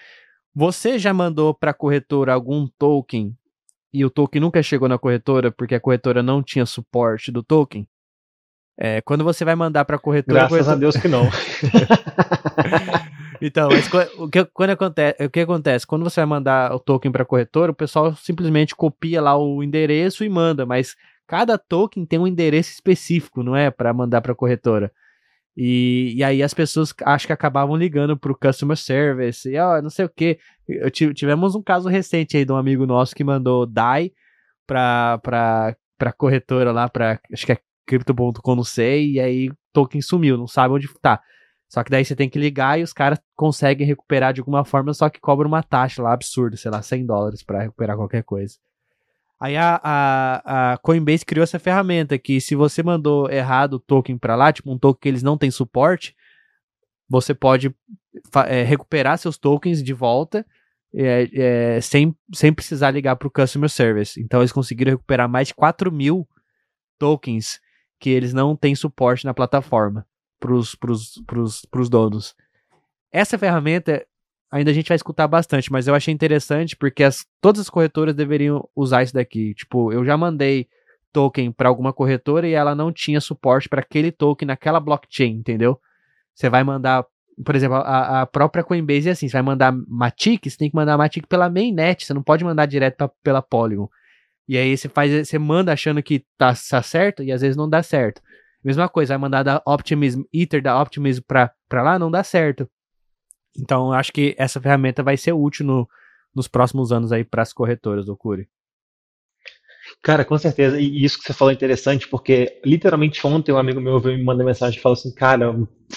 Você 0.55 0.99
já 0.99 1.15
mandou 1.15 1.55
para 1.55 1.71
a 1.71 1.75
corretora 1.75 2.35
algum 2.35 2.67
token 2.79 3.35
e 3.93 4.05
o 4.05 4.11
token 4.11 4.41
nunca 4.41 4.63
chegou 4.63 4.89
na 4.89 4.99
corretora 4.99 5.51
porque 5.51 5.75
a 5.75 5.81
corretora 5.81 6.23
não 6.23 6.43
tinha 6.43 6.67
suporte 6.67 7.31
do 7.31 7.43
token? 7.43 7.87
É, 8.79 9.01
quando 9.03 9.23
você 9.23 9.45
vai 9.45 9.55
mandar 9.55 9.85
para 9.85 9.97
a 9.97 9.99
corretora. 9.99 10.49
Graças 10.49 10.69
a, 10.69 10.75
corretora... 10.75 10.77
a 10.77 10.81
Deus 10.81 10.97
que 10.97 11.09
não. 11.09 11.29
então, 13.41 13.69
mas 13.69 13.89
o 14.19 14.29
que, 14.29 14.45
quando 14.47 14.71
acontece, 14.71 15.25
o 15.25 15.31
que 15.31 15.41
acontece? 15.41 15.87
Quando 15.87 16.03
você 16.03 16.21
vai 16.21 16.27
mandar 16.27 16.75
o 16.75 16.81
token 16.81 17.13
para 17.13 17.23
a 17.23 17.27
corretora, 17.27 17.73
o 17.73 17.75
pessoal 17.75 18.15
simplesmente 18.17 18.75
copia 18.75 19.21
lá 19.21 19.37
o 19.37 19.63
endereço 19.63 20.25
e 20.25 20.31
manda, 20.31 20.65
mas 20.65 20.97
cada 21.27 21.59
token 21.59 22.07
tem 22.07 22.19
um 22.19 22.27
endereço 22.27 22.73
específico, 22.73 23.43
não 23.43 23.55
é? 23.55 23.71
Para 23.71 23.93
mandar 23.93 24.23
para 24.23 24.33
a 24.33 24.37
corretora. 24.37 24.91
E, 25.63 26.15
e 26.17 26.25
aí 26.25 26.43
as 26.43 26.55
pessoas 26.55 26.95
acho 27.05 27.27
que 27.27 27.35
acabavam 27.35 27.77
ligando 27.77 28.19
pro 28.19 28.35
customer 28.35 28.79
service, 28.79 29.47
e 29.47 29.59
ó, 29.59 29.83
não 29.83 29.91
sei 29.91 30.07
o 30.07 30.09
que. 30.09 30.39
Tivemos 31.15 31.55
um 31.55 31.63
caso 31.63 31.87
recente 31.87 32.35
aí 32.35 32.47
de 32.47 32.53
um 32.53 32.57
amigo 32.57 32.87
nosso 32.87 33.15
que 33.15 33.23
mandou 33.23 33.67
DAI 33.67 34.11
pra, 34.67 35.19
pra, 35.19 35.77
pra 35.99 36.13
corretora 36.15 36.73
lá, 36.73 36.89
pra, 36.89 37.21
acho 37.31 37.45
que 37.45 37.53
é 37.53 37.59
crypto.com, 37.87 38.57
não 38.57 38.65
sei, 38.65 39.13
e 39.13 39.21
aí 39.21 39.51
token 39.71 40.01
sumiu, 40.01 40.39
não 40.39 40.47
sabe 40.47 40.73
onde 40.73 40.89
tá. 40.99 41.21
Só 41.69 41.85
que 41.85 41.91
daí 41.91 42.07
você 42.07 42.17
tem 42.17 42.31
que 42.31 42.39
ligar 42.39 42.81
e 42.81 42.83
os 42.83 42.95
caras 42.95 43.21
conseguem 43.37 43.87
recuperar 43.87 44.33
de 44.33 44.41
alguma 44.41 44.65
forma, 44.65 44.95
só 44.95 45.11
que 45.11 45.21
cobra 45.21 45.47
uma 45.47 45.63
taxa 45.63 46.03
lá 46.03 46.15
absurda, 46.15 46.57
sei 46.57 46.71
lá, 46.71 46.81
100 46.81 47.05
dólares 47.05 47.43
para 47.43 47.65
recuperar 47.65 47.99
qualquer 47.99 48.23
coisa. 48.23 48.57
Aí 49.41 49.57
a, 49.57 49.81
a, 49.83 50.73
a, 50.73 50.79
Coinbase 50.79 51.25
criou 51.25 51.43
essa 51.43 51.59
ferramenta 51.59 52.19
que 52.19 52.41
se 52.43 52.55
você 52.55 52.83
mandou 52.83 53.31
errado 53.31 53.75
o 53.75 53.81
token 53.81 54.19
para 54.19 54.37
lá, 54.37 54.53
tipo 54.53 54.71
um 54.71 54.79
token 54.79 55.01
que 55.01 55.09
eles 55.09 55.23
não 55.23 55.39
têm 55.39 55.51
suporte, 55.51 56.15
você 57.09 57.33
pode 57.35 57.75
é, 58.47 58.63
recuperar 58.63 59.17
seus 59.17 59.39
tokens 59.39 59.83
de 59.83 59.95
volta 59.95 60.47
é, 60.95 61.29
é, 61.33 61.81
sem, 61.81 62.15
sem 62.35 62.53
precisar 62.53 62.91
ligar 62.91 63.17
para 63.17 63.29
o 63.29 63.31
Customer 63.31 63.71
Service. 63.71 64.21
Então 64.21 64.41
eles 64.41 64.53
conseguiram 64.53 64.93
recuperar 64.93 65.29
mais 65.29 65.49
de 65.49 65.55
4 65.55 65.91
mil 65.91 66.29
tokens 66.99 67.61
que 67.99 68.11
eles 68.11 68.35
não 68.35 68.55
têm 68.55 68.75
suporte 68.75 69.25
na 69.25 69.33
plataforma 69.33 70.07
para 70.39 70.53
os 70.53 71.89
donos. 71.89 72.35
Essa 73.11 73.39
ferramenta 73.39 74.07
ainda 74.51 74.71
a 74.71 74.75
gente 74.75 74.89
vai 74.89 74.97
escutar 74.97 75.29
bastante, 75.29 75.71
mas 75.71 75.87
eu 75.87 75.95
achei 75.95 76.13
interessante 76.13 76.77
porque 76.77 77.05
as, 77.05 77.25
todas 77.41 77.61
as 77.61 77.71
corretoras 77.71 78.15
deveriam 78.15 78.69
usar 78.75 79.03
isso 79.03 79.15
daqui. 79.15 79.55
Tipo, 79.55 79.93
eu 79.93 80.05
já 80.05 80.17
mandei 80.17 80.67
token 81.13 81.53
para 81.53 81.69
alguma 81.69 81.93
corretora 81.93 82.49
e 82.49 82.53
ela 82.53 82.75
não 82.75 82.93
tinha 82.93 83.21
suporte 83.21 83.69
para 83.69 83.81
aquele 83.81 84.11
token 84.11 84.47
naquela 84.47 84.81
blockchain, 84.81 85.33
entendeu? 85.33 85.79
Você 86.35 86.49
vai 86.49 86.65
mandar, 86.65 87.05
por 87.45 87.55
exemplo, 87.55 87.77
a, 87.77 88.23
a 88.23 88.27
própria 88.27 88.65
Coinbase 88.65 89.09
é 89.09 89.13
assim, 89.13 89.29
você 89.29 89.35
vai 89.35 89.43
mandar 89.43 89.73
Matic, 89.73 90.49
você 90.49 90.57
tem 90.57 90.71
que 90.71 90.77
mandar 90.77 90.97
Matic 90.97 91.27
pela 91.27 91.51
mainnet, 91.51 92.05
você 92.05 92.15
não 92.15 92.23
pode 92.23 92.45
mandar 92.45 92.67
direto 92.67 92.97
pra, 92.97 93.09
pela 93.23 93.43
Polygon. 93.43 93.89
E 94.49 94.57
aí 94.57 94.77
você 94.77 94.89
faz, 94.89 95.29
você 95.29 95.39
manda 95.39 95.73
achando 95.73 96.03
que 96.03 96.25
tá, 96.37 96.53
tá 96.71 96.83
certo 96.83 97.23
e 97.23 97.31
às 97.31 97.41
vezes 97.41 97.57
não 97.57 97.69
dá 97.69 97.83
certo. 97.83 98.21
Mesma 98.65 98.89
coisa, 98.89 99.15
vai 99.15 99.19
mandar 99.19 99.43
da 99.43 99.63
Optimism, 99.67 100.23
Ether 100.33 100.61
da 100.61 100.81
Optimism 100.81 101.23
pra, 101.27 101.51
pra 101.69 101.83
lá, 101.83 101.99
não 101.99 102.11
dá 102.11 102.23
certo. 102.23 102.69
Então, 103.59 103.93
acho 103.93 104.13
que 104.13 104.35
essa 104.39 104.61
ferramenta 104.61 105.03
vai 105.03 105.17
ser 105.17 105.33
útil 105.33 105.67
no, 105.67 105.89
nos 106.35 106.49
próximos 106.49 106.93
anos 106.93 107.13
aí 107.13 107.25
para 107.25 107.43
as 107.43 107.53
corretoras, 107.53 108.07
do 108.07 108.17
Curi. 108.17 108.49
Cara, 110.03 110.25
com 110.25 110.39
certeza. 110.39 110.81
E 110.81 111.05
isso 111.05 111.19
que 111.19 111.25
você 111.25 111.33
falou 111.33 111.51
é 111.51 111.55
interessante, 111.55 112.09
porque 112.09 112.61
literalmente 112.65 113.25
ontem 113.27 113.53
um 113.53 113.59
amigo 113.59 113.81
meu 113.81 113.99
veio 113.99 114.19
me 114.19 114.25
mandar 114.25 114.45
mensagem 114.45 114.79
e 114.79 114.83
falou 114.83 114.95
assim, 114.95 115.13
cara, 115.13 115.55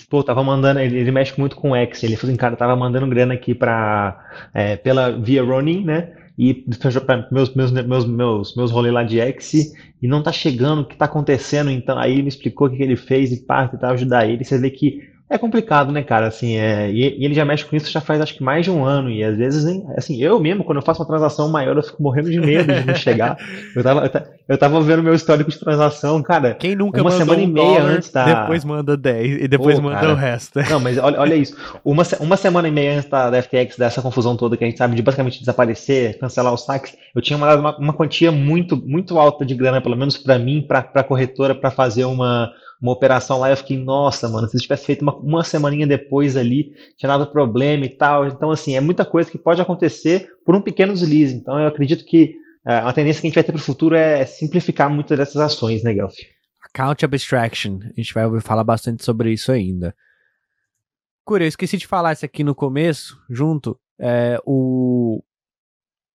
pô, 0.09 0.23
tava 0.23 0.43
mandando, 0.43 0.79
ele, 0.79 0.97
ele 0.97 1.11
mexe 1.11 1.39
muito 1.39 1.55
com 1.55 1.75
X, 1.75 2.03
ele 2.03 2.15
falou 2.15 2.31
assim, 2.31 2.37
cara, 2.37 2.55
tava 2.55 2.75
mandando 2.75 3.07
grana 3.07 3.33
aqui 3.33 3.53
para 3.53 4.49
é, 4.53 4.75
pela 4.75 5.11
via 5.11 5.43
running, 5.43 5.85
né? 5.85 6.15
E 6.37 6.65
meus, 7.31 7.53
meus, 7.53 7.71
meus, 7.71 8.05
meus, 8.05 8.55
meus 8.55 8.71
rolês 8.71 8.93
lá 8.93 9.03
de 9.03 9.19
X 9.19 9.71
e 10.01 10.07
não 10.07 10.23
tá 10.23 10.31
chegando, 10.31 10.81
o 10.81 10.85
que 10.85 10.97
tá 10.97 11.05
acontecendo? 11.05 11.69
Então 11.69 11.97
aí 11.97 12.13
ele 12.13 12.23
me 12.23 12.29
explicou 12.29 12.67
o 12.67 12.71
que, 12.71 12.77
que 12.77 12.83
ele 12.83 12.95
fez 12.95 13.31
e 13.31 13.45
parte 13.45 13.75
e 13.75 13.79
tal, 13.79 13.91
ajudar 13.91 14.27
ele. 14.27 14.43
Você 14.43 14.57
vê 14.57 14.71
que 14.71 15.12
é 15.33 15.37
complicado, 15.37 15.91
né, 15.91 16.03
cara? 16.03 16.27
Assim, 16.27 16.57
é, 16.57 16.91
e, 16.91 17.19
e, 17.19 17.25
ele 17.25 17.33
já 17.33 17.43
mexe 17.43 17.65
com 17.65 17.75
isso 17.75 17.91
já 17.91 17.99
faz 17.99 18.21
acho 18.21 18.35
que 18.35 18.43
mais 18.43 18.63
de 18.63 18.71
um 18.71 18.85
ano. 18.85 19.09
E 19.09 19.23
às 19.23 19.35
vezes, 19.35 19.65
hein, 19.65 19.85
assim, 19.97 20.21
eu 20.21 20.39
mesmo, 20.39 20.63
quando 20.63 20.77
eu 20.77 20.83
faço 20.83 21.01
uma 21.01 21.07
transação 21.07 21.49
maior, 21.49 21.75
eu 21.75 21.83
fico 21.83 22.01
morrendo 22.01 22.29
de 22.29 22.39
medo 22.39 22.71
de 22.71 22.85
não 22.85 22.95
chegar. 22.95 23.37
Eu 23.75 23.83
tava, 23.83 24.29
eu 24.47 24.57
tava 24.57 24.81
vendo 24.81 25.01
meu 25.01 25.15
histórico 25.15 25.49
de 25.49 25.57
transação, 25.57 26.21
cara. 26.21 26.53
Quem 26.53 26.75
nunca 26.75 27.01
uma 27.01 27.09
semana 27.09 27.39
um 27.39 27.43
e 27.43 27.47
meia 27.47 27.81
antes 27.81 28.11
da. 28.11 28.41
Depois 28.41 28.63
manda 28.63 28.95
10 28.95 29.43
e 29.43 29.47
depois 29.47 29.77
Pô, 29.77 29.85
manda 29.85 29.99
cara. 29.99 30.13
o 30.13 30.15
resto. 30.15 30.59
Não, 30.69 30.79
mas 30.79 30.97
olha, 30.97 31.19
olha 31.19 31.33
isso. 31.33 31.55
Uma, 31.83 32.03
uma 32.19 32.37
semana 32.37 32.67
e 32.67 32.71
meia 32.71 32.97
antes 32.97 33.09
da, 33.09 33.29
da 33.29 33.41
FTX, 33.41 33.77
dessa 33.77 34.01
confusão 34.01 34.35
toda 34.35 34.55
que 34.55 34.63
a 34.63 34.67
gente 34.67 34.77
sabe 34.77 34.95
de 34.95 35.01
basicamente 35.01 35.39
desaparecer, 35.39 36.19
cancelar 36.19 36.53
os 36.53 36.65
saques, 36.65 36.95
eu 37.15 37.21
tinha 37.21 37.37
mandado 37.37 37.59
uma, 37.59 37.77
uma 37.77 37.93
quantia 37.93 38.31
muito, 38.31 38.77
muito 38.77 39.17
alta 39.17 39.45
de 39.45 39.55
grana, 39.55 39.81
pelo 39.81 39.95
menos 39.95 40.17
para 40.17 40.37
mim, 40.37 40.61
para 40.61 40.79
a 40.93 41.03
corretora, 41.03 41.55
para 41.55 41.71
fazer 41.71 42.05
uma 42.05 42.51
uma 42.83 42.91
operação 42.91 43.39
lá, 43.39 43.49
eu 43.49 43.55
fiquei, 43.55 43.77
nossa, 43.81 44.27
mano, 44.27 44.45
se 44.49 44.57
tivesse 44.57 44.85
feito 44.85 45.03
uma, 45.03 45.15
uma 45.15 45.43
semaninha 45.45 45.87
depois 45.87 46.35
ali, 46.35 46.75
tinha 46.97 47.07
dado 47.07 47.31
problema 47.31 47.85
e 47.85 47.89
tal. 47.89 48.27
Então, 48.27 48.51
assim, 48.51 48.75
é 48.75 48.81
muita 48.81 49.05
coisa 49.05 49.31
que 49.31 49.37
pode 49.37 49.61
acontecer 49.61 50.29
por 50.45 50.53
um 50.53 50.61
pequeno 50.61 50.93
deslize. 50.93 51.33
Então, 51.33 51.57
eu 51.57 51.65
acredito 51.65 52.03
que 52.03 52.35
uh, 52.67 52.85
a 52.85 52.91
tendência 52.91 53.21
que 53.21 53.27
a 53.27 53.29
gente 53.29 53.35
vai 53.35 53.43
ter 53.45 53.53
para 53.53 53.59
o 53.59 53.63
futuro 53.63 53.95
é 53.95 54.25
simplificar 54.25 54.89
muitas 54.89 55.17
dessas 55.17 55.37
ações, 55.37 55.81
né, 55.81 55.93
Guelph? 55.93 56.17
Account 56.61 57.05
Abstraction. 57.05 57.79
A 57.85 57.93
gente 57.95 58.13
vai 58.13 58.25
ouvir 58.25 58.41
falar 58.41 58.65
bastante 58.65 59.01
sobre 59.01 59.31
isso 59.31 59.49
ainda. 59.49 59.95
Cura, 61.23 61.45
eu 61.45 61.47
esqueci 61.47 61.77
de 61.77 61.87
falar 61.87 62.11
isso 62.11 62.25
aqui 62.25 62.43
no 62.43 62.53
começo, 62.53 63.17
junto. 63.29 63.79
É, 63.97 64.37
o 64.45 65.23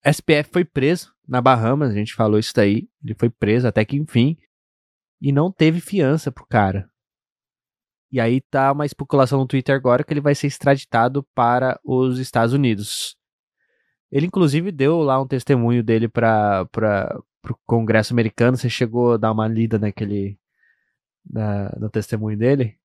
SPF 0.03 0.49
foi 0.51 0.65
preso 0.65 1.13
na 1.29 1.43
Bahamas, 1.43 1.91
a 1.91 1.95
gente 1.95 2.15
falou 2.15 2.39
isso 2.39 2.55
daí. 2.57 2.89
Ele 3.05 3.15
foi 3.19 3.29
preso 3.29 3.69
até 3.69 3.85
que 3.85 3.99
enfim 3.99 4.39
e 5.21 5.33
não 5.33 5.51
teve 5.51 5.81
fiança 5.81 6.31
pro 6.31 6.47
cara. 6.47 6.91
E 8.11 8.21
aí 8.21 8.41
tá 8.41 8.71
uma 8.71 8.87
especulação 8.87 9.41
no 9.41 9.47
Twitter 9.47 9.75
agora 9.75 10.05
que 10.05 10.13
ele 10.13 10.21
vai 10.21 10.35
ser 10.35 10.47
extraditado 10.47 11.27
para 11.35 11.81
os 11.85 12.19
Estados 12.19 12.55
Unidos. 12.55 13.17
Ele 14.11 14.27
inclusive 14.27 14.71
deu 14.71 15.01
lá 15.01 15.21
um 15.21 15.27
testemunho 15.27 15.83
dele 15.83 16.09
para 16.09 16.65
para 16.67 17.19
o 17.51 17.57
Congresso 17.67 18.13
americano. 18.13 18.57
Você 18.57 18.71
chegou 18.71 19.15
a 19.15 19.17
dar 19.17 19.33
uma 19.33 19.49
lida 19.49 19.79
naquele 19.79 20.39
na, 21.29 21.75
no 21.79 21.91
testemunho 21.91 22.39
dele? 22.39 22.79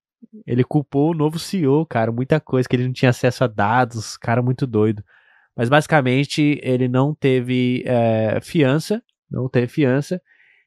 Ele 0.47 0.63
culpou 0.63 1.11
o 1.11 1.13
novo 1.13 1.37
CEO, 1.37 1.85
cara, 1.85 2.11
muita 2.11 2.39
coisa 2.39 2.67
que 2.67 2.75
ele 2.75 2.85
não 2.85 2.93
tinha 2.93 3.11
acesso 3.11 3.43
a 3.43 3.47
dados, 3.47 4.17
cara 4.17 4.41
muito 4.41 4.65
doido. 4.65 5.03
Mas 5.55 5.69
basicamente 5.69 6.59
ele 6.63 6.87
não 6.87 7.13
teve 7.13 7.83
é, 7.85 8.39
fiança, 8.41 9.03
não 9.29 9.47
teve 9.47 9.67
fiança 9.67 10.19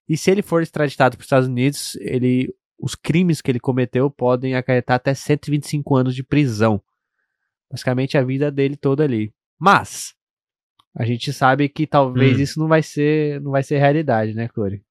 e 0.09 0.17
se 0.17 0.31
ele 0.31 0.43
for 0.43 0.63
extraditado 0.63 1.17
para 1.17 1.23
os 1.23 1.27
Estados 1.27 1.49
Unidos, 1.49 1.97
ele, 1.97 2.55
os 2.79 2.95
crimes 2.95 3.41
que 3.41 3.51
ele 3.51 3.61
cometeu 3.61 4.11
podem 4.11 4.55
acarretar 4.55 4.97
até 4.97 5.15
125 5.15 5.97
anos 5.97 6.15
de 6.15 6.23
prisão. 6.23 6.83
Basicamente 7.71 8.19
a 8.19 8.25
vida 8.25 8.51
dele 8.51 8.77
toda 8.77 9.05
ali. 9.05 9.33
Mas 9.59 10.15
a 10.95 11.05
gente 11.05 11.33
sabe 11.33 11.69
que 11.69 11.87
talvez 11.87 12.39
hum. 12.39 12.43
isso 12.43 12.59
não 12.59 12.69
vai 12.69 12.83
ser, 12.83 13.41
não 13.41 13.53
vai 13.53 13.63
ser 13.63 13.79
realidade, 13.79 14.35
né, 14.35 14.49
Corey? 14.49 14.83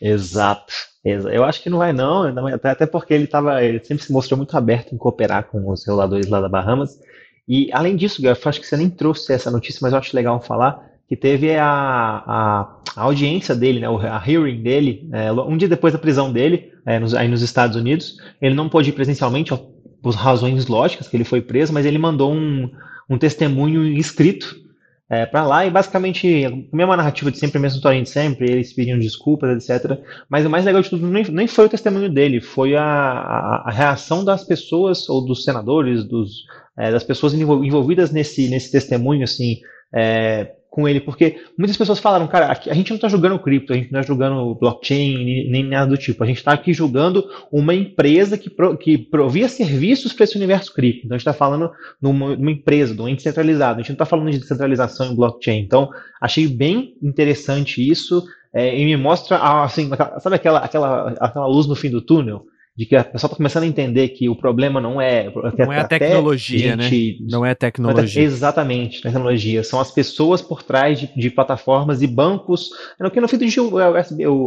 Exato. 0.00 0.72
Eu 1.04 1.44
acho 1.44 1.62
que 1.62 1.68
não 1.68 1.78
vai 1.78 1.92
não, 1.92 2.24
até 2.62 2.86
porque 2.86 3.12
ele 3.12 3.26
tava, 3.26 3.62
ele 3.62 3.84
sempre 3.84 4.04
se 4.04 4.12
mostrou 4.12 4.38
muito 4.38 4.56
aberto 4.56 4.94
em 4.94 4.98
cooperar 4.98 5.44
com 5.44 5.70
os 5.70 5.84
reguladores 5.84 6.28
lá 6.28 6.40
da 6.40 6.48
Bahamas. 6.48 6.98
E 7.46 7.70
além 7.72 7.94
disso, 7.94 8.24
eu 8.24 8.32
acho 8.32 8.60
que 8.60 8.66
você 8.66 8.76
nem 8.76 8.88
trouxe 8.88 9.32
essa 9.32 9.50
notícia, 9.50 9.80
mas 9.82 9.92
eu 9.92 9.98
acho 9.98 10.16
legal 10.16 10.40
falar 10.40 10.93
que 11.08 11.16
teve 11.16 11.56
a, 11.56 11.66
a, 11.66 12.76
a 12.96 13.02
audiência 13.02 13.54
dele, 13.54 13.80
né, 13.80 13.86
a 13.86 14.22
hearing 14.26 14.62
dele, 14.62 15.08
é, 15.12 15.32
um 15.32 15.56
dia 15.56 15.68
depois 15.68 15.92
da 15.92 15.98
prisão 15.98 16.32
dele, 16.32 16.72
é, 16.86 16.98
nos, 16.98 17.14
aí 17.14 17.28
nos 17.28 17.42
Estados 17.42 17.76
Unidos. 17.76 18.16
Ele 18.40 18.54
não 18.54 18.68
pôde 18.68 18.90
ir 18.90 18.92
presencialmente, 18.92 19.52
ó, 19.52 19.58
por 20.02 20.14
razões 20.14 20.66
lógicas 20.66 21.08
que 21.08 21.16
ele 21.16 21.24
foi 21.24 21.40
preso, 21.40 21.72
mas 21.72 21.86
ele 21.86 21.98
mandou 21.98 22.32
um, 22.32 22.70
um 23.08 23.18
testemunho 23.18 23.84
escrito 23.86 24.64
é, 25.08 25.26
para 25.26 25.46
lá 25.46 25.66
e 25.66 25.70
basicamente 25.70 26.44
a 26.46 26.76
mesma 26.76 26.96
narrativa 26.96 27.30
de 27.30 27.38
sempre, 27.38 27.58
a 27.58 27.60
mesma 27.60 27.76
historinha 27.76 28.02
de 28.02 28.08
sempre, 28.10 28.50
eles 28.50 28.72
pedindo 28.72 29.00
desculpas, 29.00 29.68
etc. 29.68 29.98
Mas 30.28 30.44
o 30.44 30.50
mais 30.50 30.64
legal 30.64 30.82
de 30.82 30.90
tudo 30.90 31.06
nem, 31.06 31.24
nem 31.24 31.46
foi 31.46 31.66
o 31.66 31.68
testemunho 31.68 32.10
dele, 32.10 32.40
foi 32.40 32.74
a, 32.74 32.82
a, 32.82 33.64
a 33.66 33.70
reação 33.70 34.24
das 34.24 34.44
pessoas, 34.44 35.08
ou 35.08 35.24
dos 35.24 35.44
senadores, 35.44 36.04
dos, 36.04 36.44
é, 36.78 36.90
das 36.90 37.04
pessoas 37.04 37.34
envolvidas 37.34 38.10
nesse, 38.10 38.48
nesse 38.48 38.72
testemunho, 38.72 39.24
assim, 39.24 39.58
é, 39.94 40.52
com 40.74 40.88
ele, 40.88 40.98
porque 40.98 41.36
muitas 41.56 41.76
pessoas 41.76 42.00
falaram, 42.00 42.26
cara, 42.26 42.50
a 42.50 42.74
gente 42.74 42.90
não 42.90 42.96
está 42.96 43.06
julgando 43.06 43.38
cripto, 43.38 43.72
a 43.72 43.76
gente 43.76 43.92
não 43.92 44.00
está 44.00 44.12
julgando 44.12 44.56
blockchain, 44.56 45.48
nem, 45.48 45.62
nada 45.62 45.86
do 45.86 45.96
tipo. 45.96 46.24
A 46.24 46.26
gente 46.26 46.38
está 46.38 46.52
aqui 46.52 46.72
julgando 46.72 47.24
uma 47.52 47.72
empresa 47.72 48.36
que, 48.36 48.50
pro, 48.50 48.76
que 48.76 48.98
provia 48.98 49.48
serviços 49.48 50.12
para 50.12 50.24
esse 50.24 50.36
universo 50.36 50.74
cripto. 50.74 51.06
Então 51.06 51.14
a 51.14 51.18
gente 51.18 51.28
está 51.28 51.32
falando 51.32 51.70
numa, 52.02 52.34
numa, 52.34 52.50
empresa, 52.50 52.92
de 52.92 53.00
um 53.00 53.08
ente 53.08 53.22
centralizado. 53.22 53.78
A 53.78 53.82
gente 53.82 53.90
não 53.90 53.94
está 53.94 54.04
falando 54.04 54.32
de 54.32 54.38
descentralização 54.38 55.12
em 55.12 55.14
blockchain. 55.14 55.60
Então 55.60 55.90
achei 56.20 56.48
bem 56.48 56.96
interessante 57.00 57.88
isso 57.88 58.24
é, 58.52 58.76
e 58.76 58.84
me 58.84 58.96
mostra, 58.96 59.38
assim, 59.62 59.88
sabe 60.18 60.34
aquela, 60.34 60.58
aquela, 60.58 61.10
aquela 61.20 61.46
luz 61.46 61.68
no 61.68 61.76
fim 61.76 61.88
do 61.88 62.02
túnel? 62.02 62.46
De 62.76 62.86
que 62.86 62.96
a 62.96 63.04
pessoa 63.04 63.28
está 63.28 63.36
começando 63.36 63.62
a 63.62 63.66
entender 63.68 64.08
que 64.08 64.28
o 64.28 64.34
problema 64.34 64.80
não 64.80 65.00
é 65.00 65.32
não 65.56 65.72
é 65.72 65.80
a 65.80 65.86
tecnologia, 65.86 66.76
gente, 66.76 67.20
né? 67.20 67.28
Não 67.30 67.46
é 67.46 67.52
a 67.52 67.54
tecnologia. 67.54 68.22
Exatamente, 68.22 69.00
tecnologia. 69.00 69.62
São 69.62 69.78
as 69.78 69.92
pessoas 69.92 70.42
por 70.42 70.62
trás 70.62 70.98
de, 70.98 71.06
de 71.14 71.30
plataformas 71.30 72.02
e 72.02 72.06
bancos. 72.08 72.70
No 72.98 73.12
que 73.12 73.20
no 73.20 73.28
fim 73.28 73.38
do 73.38 73.78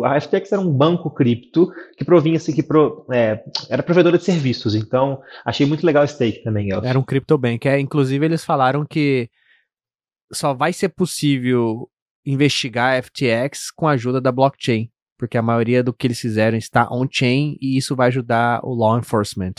a 0.03 0.19
FTX 0.19 0.51
era 0.51 0.61
um 0.61 0.69
banco 0.69 1.09
cripto 1.09 1.71
que 1.97 2.03
provinha-se 2.03 2.53
que 2.53 2.61
pro, 2.61 3.05
é, 3.13 3.41
era 3.69 3.81
provedora 3.81 4.17
de 4.17 4.25
serviços. 4.25 4.75
Então 4.75 5.21
achei 5.45 5.65
muito 5.65 5.85
legal 5.85 6.03
esse 6.03 6.19
take 6.19 6.43
também. 6.43 6.69
Elcio. 6.69 6.89
Era 6.89 6.99
um 6.99 7.03
CryptoBank. 7.03 7.65
É, 7.65 7.79
inclusive 7.79 8.25
eles 8.25 8.43
falaram 8.43 8.85
que 8.85 9.29
só 10.33 10.53
vai 10.53 10.73
ser 10.73 10.89
possível 10.89 11.89
investigar 12.25 12.97
a 12.97 13.01
FTX 13.01 13.71
com 13.73 13.87
a 13.87 13.91
ajuda 13.91 14.19
da 14.19 14.33
blockchain 14.33 14.89
porque 15.17 15.37
a 15.37 15.41
maioria 15.41 15.83
do 15.83 15.93
que 15.93 16.07
eles 16.07 16.19
fizeram 16.19 16.57
está 16.57 16.87
on-chain 16.91 17.57
e 17.59 17.77
isso 17.77 17.95
vai 17.95 18.07
ajudar 18.07 18.59
o 18.63 18.73
law 18.73 18.97
enforcement. 18.97 19.53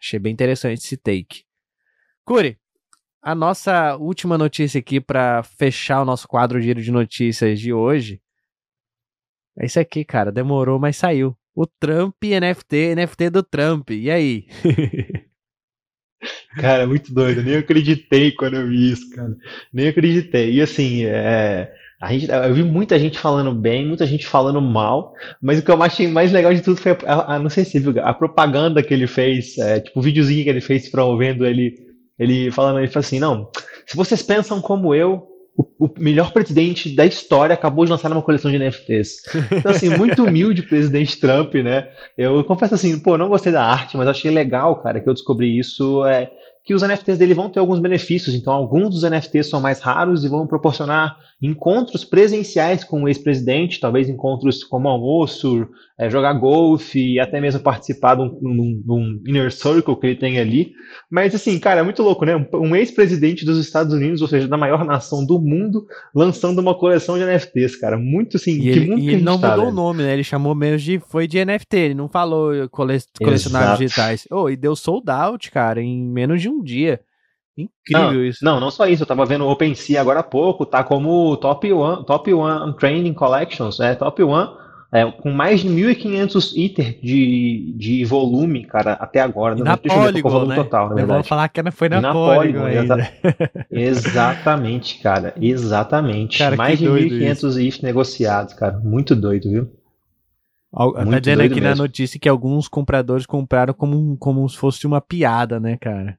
Achei 0.00 0.18
bem 0.18 0.32
interessante 0.32 0.78
esse 0.78 0.96
take. 0.96 1.44
Curi, 2.24 2.58
a 3.20 3.34
nossa 3.34 3.96
última 3.96 4.38
notícia 4.38 4.78
aqui 4.78 5.00
para 5.00 5.42
fechar 5.42 6.02
o 6.02 6.04
nosso 6.04 6.28
quadro 6.28 6.60
giro 6.60 6.80
de 6.82 6.90
notícias 6.90 7.58
de 7.58 7.72
hoje 7.72 8.20
é 9.58 9.66
isso 9.66 9.78
aqui, 9.78 10.04
cara. 10.04 10.32
Demorou, 10.32 10.78
mas 10.78 10.96
saiu. 10.96 11.36
O 11.54 11.66
Trump 11.66 12.16
NFT, 12.22 12.94
NFT 12.96 13.30
do 13.30 13.42
Trump. 13.42 13.90
E 13.90 14.10
aí? 14.10 14.46
cara, 16.58 16.86
muito 16.86 17.14
doido. 17.14 17.42
Nem 17.42 17.56
acreditei 17.56 18.32
quando 18.32 18.56
eu 18.56 18.68
vi 18.68 18.90
isso, 18.90 19.08
cara. 19.10 19.36
Nem 19.72 19.88
acreditei. 19.88 20.54
E 20.54 20.60
assim, 20.60 21.04
é 21.04 21.72
a 22.04 22.12
gente, 22.12 22.30
eu 22.30 22.54
vi 22.54 22.62
muita 22.62 22.98
gente 22.98 23.18
falando 23.18 23.52
bem, 23.52 23.86
muita 23.86 24.06
gente 24.06 24.26
falando 24.26 24.60
mal, 24.60 25.14
mas 25.40 25.58
o 25.58 25.62
que 25.62 25.70
eu 25.70 25.82
achei 25.82 26.06
mais 26.06 26.30
legal 26.30 26.52
de 26.52 26.60
tudo 26.60 26.76
foi 26.76 26.96
a, 27.06 27.34
a 27.34 27.38
não 27.38 27.48
sei 27.48 27.64
se 27.64 27.78
viu, 27.78 27.94
a 28.02 28.12
propaganda 28.12 28.82
que 28.82 28.92
ele 28.92 29.06
fez, 29.06 29.56
é, 29.58 29.80
tipo 29.80 29.98
o 29.98 30.02
videozinho 30.02 30.44
que 30.44 30.50
ele 30.50 30.60
fez 30.60 30.88
promovendo 30.88 31.46
ele, 31.46 31.74
ele 32.18 32.50
falando, 32.50 32.78
ele 32.78 32.88
falou 32.88 33.04
assim, 33.04 33.18
não, 33.18 33.48
se 33.86 33.96
vocês 33.96 34.22
pensam 34.22 34.60
como 34.60 34.94
eu, 34.94 35.26
o, 35.56 35.86
o, 35.86 35.94
melhor 35.98 36.32
presidente 36.32 36.94
da 36.94 37.06
história 37.06 37.54
acabou 37.54 37.84
de 37.84 37.90
lançar 37.90 38.10
uma 38.10 38.22
coleção 38.22 38.50
de 38.50 38.58
NFTs. 38.58 39.22
Então, 39.52 39.70
assim, 39.70 39.88
muito 39.88 40.24
humilde 40.24 40.62
o 40.62 40.68
presidente 40.68 41.18
Trump, 41.18 41.54
né? 41.54 41.88
Eu, 42.18 42.42
confesso 42.42 42.74
assim, 42.74 42.98
pô, 42.98 43.16
não 43.16 43.28
gostei 43.28 43.52
da 43.52 43.64
arte, 43.64 43.96
mas 43.96 44.08
achei 44.08 44.30
legal, 44.30 44.82
cara, 44.82 45.00
que 45.00 45.08
eu 45.08 45.14
descobri 45.14 45.56
isso. 45.56 46.04
É, 46.04 46.28
que 46.64 46.72
os 46.72 46.82
NFTs 46.82 47.18
dele 47.18 47.34
vão 47.34 47.50
ter 47.50 47.60
alguns 47.60 47.78
benefícios. 47.78 48.34
Então, 48.34 48.52
alguns 48.52 48.90
dos 48.90 49.02
NFTs 49.02 49.48
são 49.48 49.60
mais 49.60 49.80
raros 49.80 50.24
e 50.24 50.28
vão 50.28 50.46
proporcionar 50.46 51.16
encontros 51.42 52.04
presenciais 52.04 52.82
com 52.82 53.02
o 53.02 53.08
ex-presidente, 53.08 53.78
talvez 53.78 54.08
encontros 54.08 54.64
como 54.64 54.88
almoço, 54.88 55.68
é, 55.98 56.08
jogar 56.08 56.32
golfe 56.32 57.14
e 57.14 57.20
até 57.20 57.40
mesmo 57.40 57.60
participar 57.60 58.14
de 58.16 58.22
um, 58.22 58.30
de, 58.30 58.90
um, 58.90 59.22
inner 59.26 59.52
circle 59.52 59.94
que 59.94 60.06
ele 60.06 60.16
tem 60.16 60.38
ali. 60.38 60.72
Mas 61.10 61.34
assim, 61.34 61.58
cara, 61.58 61.80
é 61.80 61.82
muito 61.82 62.02
louco, 62.02 62.24
né? 62.24 62.34
Um, 62.54 62.74
ex-presidente 62.74 63.44
dos 63.44 63.58
Estados 63.58 63.92
Unidos, 63.92 64.22
ou 64.22 64.26
seja, 64.26 64.48
da 64.48 64.56
maior 64.56 64.84
nação 64.84 65.24
do 65.24 65.38
mundo, 65.38 65.86
lançando 66.14 66.58
uma 66.60 66.74
coleção 66.74 67.18
de 67.18 67.24
NFTs, 67.24 67.76
cara. 67.76 67.98
Muito 67.98 68.38
assim, 68.38 68.58
e 68.58 68.68
ele, 68.68 68.94
e 69.00 69.08
ele 69.10 69.22
não 69.22 69.38
tá, 69.38 69.50
mudou 69.50 69.66
né? 69.66 69.70
o 69.70 69.74
nome, 69.74 70.02
né? 70.02 70.14
Ele 70.14 70.24
chamou 70.24 70.54
mesmo 70.54 70.78
de 70.78 70.98
foi 70.98 71.28
de 71.28 71.44
NFT, 71.44 71.76
ele 71.76 71.94
não 71.94 72.08
falou 72.08 72.68
cole, 72.70 72.98
colecionários 73.18 73.78
digitais. 73.78 74.26
Oh, 74.30 74.48
e 74.48 74.56
deu 74.56 74.74
sold 74.74 75.10
out, 75.10 75.50
cara, 75.50 75.80
em 75.80 76.02
menos 76.02 76.40
de 76.40 76.48
um 76.48 76.53
dia. 76.62 77.00
Incrível 77.56 78.12
não, 78.12 78.24
isso. 78.24 78.44
Não, 78.44 78.60
não 78.60 78.70
só 78.70 78.86
isso. 78.86 79.02
Eu 79.02 79.06
tava 79.06 79.24
vendo 79.24 79.44
o 79.44 79.50
OpenSea 79.50 80.00
agora 80.00 80.20
há 80.20 80.24
pouco, 80.24 80.66
tá 80.66 80.82
como 80.82 81.36
top 81.36 81.72
one, 81.72 82.04
top 82.04 82.32
one 82.32 82.76
training 82.76 83.14
collections, 83.14 83.78
é 83.78 83.94
top 83.94 84.22
one, 84.24 84.50
é, 84.92 85.10
com 85.10 85.30
mais 85.30 85.60
de 85.60 85.68
1.500 85.68 86.52
ITER 86.56 86.98
de, 87.00 87.74
de 87.76 88.04
volume, 88.04 88.64
cara, 88.64 88.92
até 88.94 89.20
agora. 89.20 89.54
na 89.54 89.76
Polygon, 89.76 90.30
volume 90.30 90.48
né? 90.50 90.54
total, 90.56 90.88
na 90.88 90.94
verdade. 90.94 91.28
falar 91.28 91.48
que 91.48 91.70
foi 91.70 91.88
na, 91.88 92.00
na 92.00 92.12
Polygon, 92.12 92.60
Polygon 92.60 92.82
exa 92.82 93.12
Exatamente, 93.70 95.00
cara, 95.00 95.34
exatamente. 95.40 96.38
Cara, 96.38 96.56
mais 96.56 96.78
de 96.78 96.86
1.500 96.86 97.60
ITER 97.60 97.84
negociados, 97.84 98.54
cara. 98.54 98.78
Muito 98.78 99.16
doido, 99.16 99.50
viu? 99.50 99.70
Tá 100.72 100.84
Muito 100.84 101.10
tá 101.10 101.18
dizendo 101.20 101.42
aqui 101.42 101.54
mesmo. 101.54 101.68
na 101.68 101.74
notícia 101.76 102.18
que 102.18 102.28
alguns 102.28 102.66
compradores 102.66 103.26
compraram 103.26 103.72
como, 103.72 104.16
como 104.16 104.48
se 104.48 104.56
fosse 104.56 104.86
uma 104.86 105.00
piada, 105.00 105.60
né, 105.60 105.76
cara? 105.76 106.18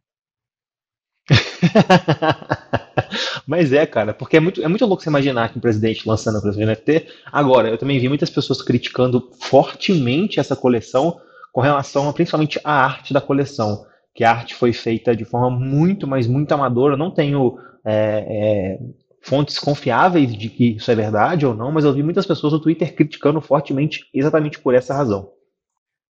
Mas 3.46 3.74
é, 3.74 3.86
cara, 3.86 4.14
porque 4.14 4.38
é 4.38 4.40
muito, 4.40 4.64
é 4.64 4.68
muito 4.68 4.86
louco 4.86 5.04
você 5.04 5.10
imaginar 5.10 5.50
que 5.50 5.58
um 5.58 5.62
presidente 5.62 6.08
lançando 6.08 6.38
a 6.38 6.42
coleção 6.42 6.64
de 6.64 6.72
NFT. 6.72 7.08
Agora, 7.32 7.70
eu 7.70 7.78
também 7.78 8.00
vi 8.00 8.08
muitas 8.08 8.30
pessoas 8.30 8.62
criticando 8.62 9.30
fortemente 9.40 10.40
essa 10.40 10.56
coleção 10.56 11.20
com 11.52 11.62
relação 11.62 12.10
a, 12.10 12.14
principalmente 12.14 12.60
à 12.64 12.86
arte 12.86 13.14
da 13.14 13.22
coleção. 13.22 13.86
Que 14.14 14.24
a 14.24 14.32
arte 14.32 14.56
foi 14.56 14.74
feita 14.74 15.16
de 15.16 15.26
forma 15.26 15.50
muito, 15.50 16.08
mas 16.08 16.28
muito 16.28 16.52
amadora. 16.54 16.94
Eu 16.94 16.98
não 16.98 17.12
tenho 17.12 17.58
é, 17.84 18.26
é, 18.28 18.80
fontes 19.22 19.60
confiáveis 19.60 20.36
de 20.36 20.50
que 20.50 20.76
isso 20.76 20.90
é 20.90 20.96
verdade 20.96 21.46
ou 21.46 21.54
não, 21.54 21.72
mas 21.72 21.84
eu 21.84 21.94
vi 21.94 22.04
muitas 22.04 22.26
pessoas 22.26 22.54
no 22.54 22.60
Twitter 22.60 22.96
criticando 22.96 23.42
fortemente 23.42 24.06
exatamente 24.14 24.60
por 24.60 24.74
essa 24.74 24.94
razão. 24.94 25.35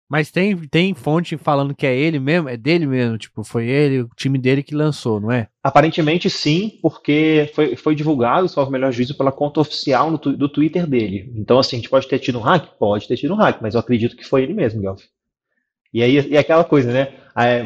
Mas 0.08 0.30
tem, 0.30 0.56
tem 0.68 0.94
fonte 0.94 1.36
falando 1.36 1.74
que 1.74 1.86
é 1.86 1.96
ele 1.96 2.20
mesmo, 2.20 2.48
é 2.48 2.56
dele 2.56 2.86
mesmo, 2.86 3.18
tipo, 3.18 3.42
foi 3.42 3.66
ele, 3.66 4.02
o 4.02 4.10
time 4.16 4.38
dele 4.38 4.62
que 4.62 4.74
lançou, 4.74 5.20
não 5.20 5.32
é? 5.32 5.48
Aparentemente 5.62 6.30
sim, 6.30 6.78
porque 6.80 7.50
foi, 7.54 7.74
foi 7.74 7.94
divulgado, 7.96 8.48
salvo 8.48 8.70
o 8.70 8.72
melhor 8.72 8.92
juízo, 8.92 9.16
pela 9.16 9.32
conta 9.32 9.60
oficial 9.60 10.10
no, 10.10 10.18
do 10.18 10.48
Twitter 10.48 10.86
dele. 10.86 11.32
Então, 11.34 11.58
assim, 11.58 11.76
a 11.76 11.78
gente 11.80 11.90
pode 11.90 12.06
ter 12.06 12.20
tido 12.20 12.38
um 12.38 12.42
hack? 12.42 12.66
Pode 12.78 13.08
ter 13.08 13.16
tido 13.16 13.34
um 13.34 13.36
hack, 13.36 13.58
mas 13.60 13.74
eu 13.74 13.80
acredito 13.80 14.16
que 14.16 14.24
foi 14.24 14.44
ele 14.44 14.54
mesmo, 14.54 14.80
Guelph. 14.80 15.02
E 15.92 16.02
aí, 16.02 16.28
e 16.28 16.38
aquela 16.38 16.62
coisa, 16.62 16.92
né? 16.92 17.12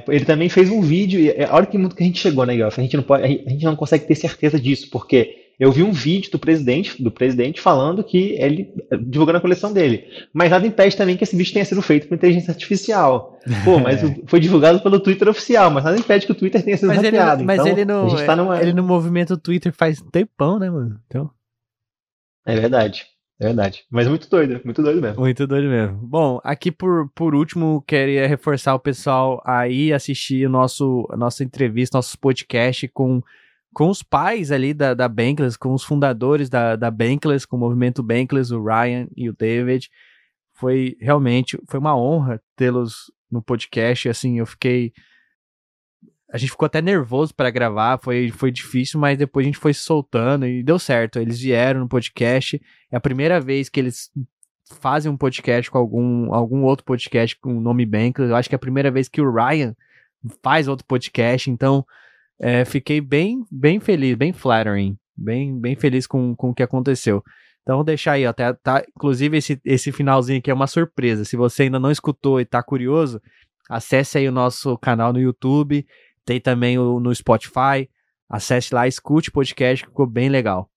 Ele 0.08 0.24
também 0.24 0.48
fez 0.48 0.70
um 0.70 0.80
vídeo, 0.80 1.20
e 1.20 1.44
a 1.44 1.54
hora 1.54 1.66
que, 1.66 1.76
que 1.76 2.02
a 2.02 2.06
gente 2.06 2.18
chegou, 2.18 2.46
né, 2.46 2.56
Guelph? 2.56 2.78
A 2.78 2.82
gente, 2.82 2.96
não 2.96 3.04
pode, 3.04 3.22
a 3.22 3.50
gente 3.50 3.64
não 3.64 3.76
consegue 3.76 4.06
ter 4.06 4.14
certeza 4.14 4.58
disso, 4.58 4.88
porque 4.90 5.39
eu 5.60 5.70
vi 5.70 5.82
um 5.82 5.92
vídeo 5.92 6.32
do 6.32 6.38
presidente, 6.38 7.00
do 7.02 7.10
presidente 7.10 7.60
falando 7.60 8.02
que 8.02 8.34
ele 8.40 8.72
divulgando 9.02 9.36
a 9.36 9.40
coleção 9.42 9.70
dele. 9.70 10.06
Mas 10.32 10.50
nada 10.50 10.66
impede 10.66 10.96
também 10.96 11.18
que 11.18 11.22
esse 11.22 11.36
vídeo 11.36 11.52
tenha 11.52 11.66
sido 11.66 11.82
feito 11.82 12.08
por 12.08 12.14
inteligência 12.14 12.50
artificial. 12.50 13.38
Pô, 13.62 13.78
mas 13.78 14.00
é. 14.02 14.16
foi 14.26 14.40
divulgado 14.40 14.80
pelo 14.80 14.98
Twitter 14.98 15.28
oficial, 15.28 15.70
mas 15.70 15.84
nada 15.84 15.98
impede 15.98 16.24
que 16.24 16.32
o 16.32 16.34
Twitter 16.34 16.64
tenha 16.64 16.78
sido 16.78 16.88
mas 16.88 16.96
hackeado. 16.96 17.42
Ele, 17.42 17.46
mas 17.46 17.60
então, 17.60 17.72
ele 17.72 17.84
não, 17.84 18.08
tá 18.24 18.34
numa... 18.34 18.62
ele 18.62 18.72
no 18.72 18.82
movimento 18.82 19.36
Twitter 19.36 19.70
faz 19.70 20.00
tempão, 20.10 20.58
né, 20.58 20.70
mano? 20.70 20.98
Então... 21.06 21.30
É 22.46 22.56
verdade. 22.56 23.04
É 23.38 23.44
verdade. 23.44 23.84
Mas 23.90 24.08
muito 24.08 24.30
doido, 24.30 24.62
muito 24.64 24.82
doido 24.82 25.02
mesmo. 25.02 25.20
Muito 25.20 25.46
doido 25.46 25.68
mesmo. 25.68 25.98
Bom, 25.98 26.40
aqui 26.42 26.72
por, 26.72 27.10
por 27.14 27.34
último, 27.34 27.84
queria 27.86 28.26
reforçar 28.26 28.74
o 28.74 28.80
pessoal 28.80 29.42
aí 29.44 29.92
assistir 29.92 30.46
o 30.46 30.50
nosso, 30.50 31.06
a 31.10 31.18
nossa 31.18 31.44
entrevista, 31.44 31.98
nosso 31.98 32.18
podcast 32.18 32.88
com 32.88 33.22
com 33.72 33.88
os 33.88 34.02
pais 34.02 34.50
ali 34.50 34.74
da, 34.74 34.94
da 34.94 35.08
Bankless, 35.08 35.58
com 35.58 35.72
os 35.72 35.84
fundadores 35.84 36.48
da, 36.48 36.76
da 36.76 36.90
Bankless, 36.90 37.46
com 37.46 37.56
o 37.56 37.60
movimento 37.60 38.02
Bankless, 38.02 38.52
o 38.52 38.62
Ryan 38.62 39.08
e 39.16 39.28
o 39.28 39.32
David. 39.32 39.88
Foi 40.54 40.96
realmente, 41.00 41.58
foi 41.68 41.80
uma 41.80 41.96
honra 41.96 42.42
tê-los 42.56 43.10
no 43.30 43.40
podcast, 43.40 44.08
assim, 44.08 44.38
eu 44.38 44.46
fiquei 44.46 44.92
a 46.32 46.38
gente 46.38 46.50
ficou 46.50 46.66
até 46.66 46.80
nervoso 46.80 47.34
para 47.34 47.50
gravar, 47.50 47.98
foi, 48.02 48.30
foi 48.30 48.52
difícil, 48.52 49.00
mas 49.00 49.18
depois 49.18 49.44
a 49.44 49.48
gente 49.48 49.58
foi 49.58 49.74
soltando 49.74 50.46
e 50.46 50.62
deu 50.62 50.78
certo. 50.78 51.18
Eles 51.18 51.40
vieram 51.40 51.80
no 51.80 51.88
podcast, 51.88 52.60
é 52.90 52.96
a 52.96 53.00
primeira 53.00 53.40
vez 53.40 53.68
que 53.68 53.80
eles 53.80 54.10
fazem 54.80 55.10
um 55.10 55.16
podcast 55.16 55.68
com 55.68 55.78
algum, 55.78 56.32
algum 56.32 56.62
outro 56.62 56.84
podcast 56.84 57.36
com 57.40 57.58
o 57.58 57.60
nome 57.60 57.84
Bankless. 57.84 58.30
Eu 58.30 58.36
acho 58.36 58.48
que 58.48 58.54
é 58.54 58.56
a 58.56 58.60
primeira 58.60 58.90
vez 58.90 59.08
que 59.08 59.20
o 59.20 59.32
Ryan 59.32 59.74
faz 60.40 60.68
outro 60.68 60.86
podcast, 60.86 61.50
então 61.50 61.84
é, 62.40 62.64
fiquei 62.64 63.00
bem, 63.00 63.44
bem 63.50 63.78
feliz, 63.78 64.16
bem 64.16 64.32
flattering, 64.32 64.96
bem, 65.14 65.60
bem 65.60 65.76
feliz 65.76 66.06
com, 66.06 66.34
com 66.34 66.50
o 66.50 66.54
que 66.54 66.62
aconteceu. 66.62 67.22
Então, 67.62 67.76
vou 67.76 67.84
deixar 67.84 68.12
aí, 68.12 68.26
ó, 68.26 68.32
tá, 68.32 68.54
tá, 68.54 68.82
inclusive 68.96 69.36
esse, 69.36 69.60
esse 69.62 69.92
finalzinho 69.92 70.38
aqui 70.38 70.50
é 70.50 70.54
uma 70.54 70.66
surpresa. 70.66 71.24
Se 71.24 71.36
você 71.36 71.64
ainda 71.64 71.78
não 71.78 71.90
escutou 71.90 72.40
e 72.40 72.44
tá 72.46 72.62
curioso, 72.62 73.20
acesse 73.68 74.16
aí 74.16 74.26
o 74.26 74.32
nosso 74.32 74.78
canal 74.78 75.12
no 75.12 75.20
YouTube, 75.20 75.86
tem 76.24 76.40
também 76.40 76.78
o, 76.78 76.98
no 76.98 77.14
Spotify, 77.14 77.88
acesse 78.28 78.74
lá, 78.74 78.88
escute 78.88 79.28
o 79.28 79.32
podcast, 79.32 79.84
ficou 79.84 80.06
bem 80.06 80.30
legal. 80.30 80.70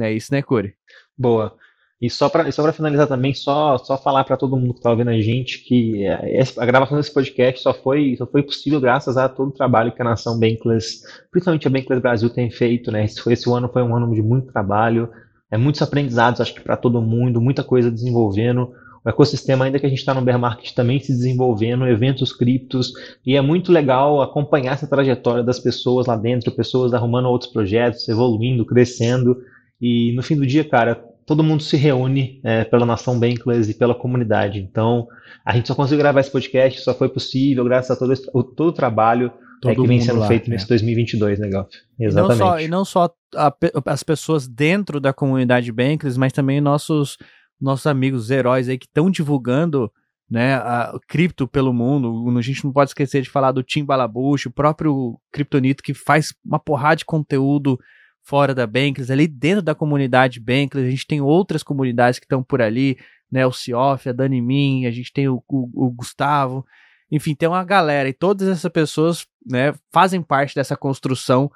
É 0.00 0.12
isso, 0.12 0.34
né, 0.34 0.42
Curi? 0.42 0.74
Boa. 1.16 1.56
E 2.04 2.10
só 2.10 2.28
para 2.28 2.52
só 2.52 2.70
finalizar 2.70 3.06
também, 3.06 3.32
só, 3.32 3.78
só 3.78 3.96
falar 3.96 4.24
para 4.24 4.36
todo 4.36 4.58
mundo 4.58 4.74
que 4.74 4.78
está 4.78 4.90
ouvindo 4.90 5.08
a 5.08 5.18
gente 5.18 5.64
que 5.64 6.06
a 6.06 6.66
gravação 6.66 6.98
desse 6.98 7.10
podcast 7.10 7.62
só 7.62 7.72
foi, 7.72 8.14
só 8.18 8.26
foi 8.26 8.42
possível 8.42 8.78
graças 8.78 9.16
a 9.16 9.26
todo 9.26 9.48
o 9.48 9.52
trabalho 9.54 9.90
que 9.90 10.02
a 10.02 10.04
Nação 10.04 10.38
Bankless, 10.38 11.00
principalmente 11.30 11.66
a 11.66 11.70
Bankless 11.70 12.02
Brasil, 12.02 12.28
tem 12.28 12.50
feito. 12.50 12.92
Né? 12.92 13.06
Esse, 13.06 13.32
esse 13.32 13.50
ano 13.50 13.70
foi 13.72 13.82
um 13.82 13.96
ano 13.96 14.14
de 14.14 14.20
muito 14.20 14.52
trabalho, 14.52 15.08
é, 15.50 15.56
muitos 15.56 15.80
aprendizados, 15.80 16.42
acho 16.42 16.52
que 16.52 16.60
para 16.60 16.76
todo 16.76 17.00
mundo, 17.00 17.40
muita 17.40 17.64
coisa 17.64 17.90
desenvolvendo. 17.90 18.70
O 19.02 19.08
ecossistema, 19.08 19.64
ainda 19.64 19.78
que 19.78 19.86
a 19.86 19.88
gente 19.88 20.00
está 20.00 20.12
no 20.12 20.20
bear 20.20 20.38
market, 20.38 20.74
também 20.74 21.00
se 21.00 21.10
desenvolvendo, 21.10 21.86
eventos 21.86 22.34
criptos, 22.34 22.92
e 23.24 23.34
é 23.34 23.40
muito 23.40 23.72
legal 23.72 24.20
acompanhar 24.20 24.74
essa 24.74 24.86
trajetória 24.86 25.42
das 25.42 25.58
pessoas 25.58 26.06
lá 26.06 26.16
dentro, 26.16 26.52
pessoas 26.52 26.92
arrumando 26.92 27.30
outros 27.30 27.50
projetos, 27.50 28.06
evoluindo, 28.10 28.66
crescendo. 28.66 29.38
E 29.80 30.12
no 30.14 30.22
fim 30.22 30.36
do 30.36 30.46
dia, 30.46 30.64
cara, 30.64 31.13
todo 31.26 31.42
mundo 31.42 31.62
se 31.62 31.76
reúne 31.76 32.40
é, 32.44 32.64
pela 32.64 32.84
nação 32.84 33.18
Bankless 33.18 33.70
e 33.70 33.74
pela 33.74 33.94
comunidade. 33.94 34.58
Então, 34.58 35.06
a 35.44 35.54
gente 35.54 35.68
só 35.68 35.74
conseguiu 35.74 35.98
gravar 35.98 36.20
esse 36.20 36.30
podcast, 36.30 36.80
só 36.80 36.94
foi 36.94 37.08
possível 37.08 37.64
graças 37.64 37.90
a 37.90 37.96
todo, 37.96 38.12
esse, 38.12 38.30
todo 38.30 38.68
o 38.68 38.72
trabalho 38.72 39.32
é, 39.64 39.74
que 39.74 39.86
vem 39.86 40.00
sendo 40.00 40.20
lá, 40.20 40.28
feito 40.28 40.48
é. 40.48 40.50
nesse 40.50 40.68
2022, 40.68 41.38
né, 41.38 41.48
Galf? 41.48 41.70
Exatamente. 41.98 42.36
E 42.36 42.38
não 42.38 42.46
só, 42.46 42.60
e 42.60 42.68
não 42.68 42.84
só 42.84 43.10
a, 43.34 43.56
as 43.86 44.02
pessoas 44.02 44.46
dentro 44.46 45.00
da 45.00 45.12
comunidade 45.12 45.72
Bankless, 45.72 46.18
mas 46.18 46.32
também 46.32 46.60
nossos, 46.60 47.16
nossos 47.60 47.86
amigos 47.86 48.30
heróis 48.30 48.68
aí 48.68 48.78
que 48.78 48.86
estão 48.86 49.10
divulgando 49.10 49.90
né, 50.30 50.54
a 50.56 50.98
cripto 51.08 51.46
pelo 51.48 51.72
mundo. 51.72 52.36
A 52.36 52.42
gente 52.42 52.64
não 52.64 52.72
pode 52.72 52.90
esquecer 52.90 53.22
de 53.22 53.30
falar 53.30 53.52
do 53.52 53.62
Tim 53.62 53.84
Balabush, 53.84 54.46
o 54.46 54.50
próprio 54.52 55.18
Kryptonito 55.32 55.82
que 55.82 55.94
faz 55.94 56.34
uma 56.44 56.58
porrada 56.58 56.96
de 56.96 57.04
conteúdo 57.04 57.78
fora 58.24 58.54
da 58.54 58.66
Bankless, 58.66 59.12
ali 59.12 59.28
dentro 59.28 59.62
da 59.62 59.74
comunidade 59.74 60.40
Bankless, 60.40 60.88
a 60.88 60.90
gente 60.90 61.06
tem 61.06 61.20
outras 61.20 61.62
comunidades 61.62 62.18
que 62.18 62.24
estão 62.24 62.42
por 62.42 62.62
ali, 62.62 62.98
né, 63.30 63.46
o 63.46 63.52
Cioff, 63.52 64.08
a 64.08 64.12
Dani 64.12 64.40
Min, 64.40 64.86
a 64.86 64.90
gente 64.90 65.12
tem 65.12 65.28
o, 65.28 65.42
o, 65.46 65.86
o, 65.86 65.90
Gustavo, 65.90 66.64
enfim, 67.10 67.34
tem 67.34 67.48
uma 67.48 67.62
galera, 67.62 68.08
e 68.08 68.14
todas 68.14 68.48
essas 68.48 68.72
pessoas, 68.72 69.26
né, 69.46 69.74
fazem 69.92 70.22
parte 70.22 70.54
dessa 70.54 70.76
construção, 70.76 71.50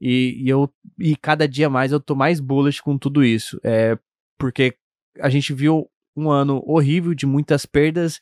e, 0.00 0.42
e 0.42 0.48
eu, 0.48 0.68
e 0.98 1.16
cada 1.16 1.46
dia 1.46 1.70
mais 1.70 1.92
eu 1.92 2.00
tô 2.00 2.16
mais 2.16 2.40
bullish 2.40 2.82
com 2.82 2.98
tudo 2.98 3.24
isso, 3.24 3.60
é, 3.62 3.96
porque 4.36 4.74
a 5.20 5.28
gente 5.28 5.52
viu 5.52 5.88
um 6.16 6.30
ano 6.30 6.62
horrível 6.66 7.14
de 7.14 7.26
muitas 7.26 7.64
perdas, 7.64 8.20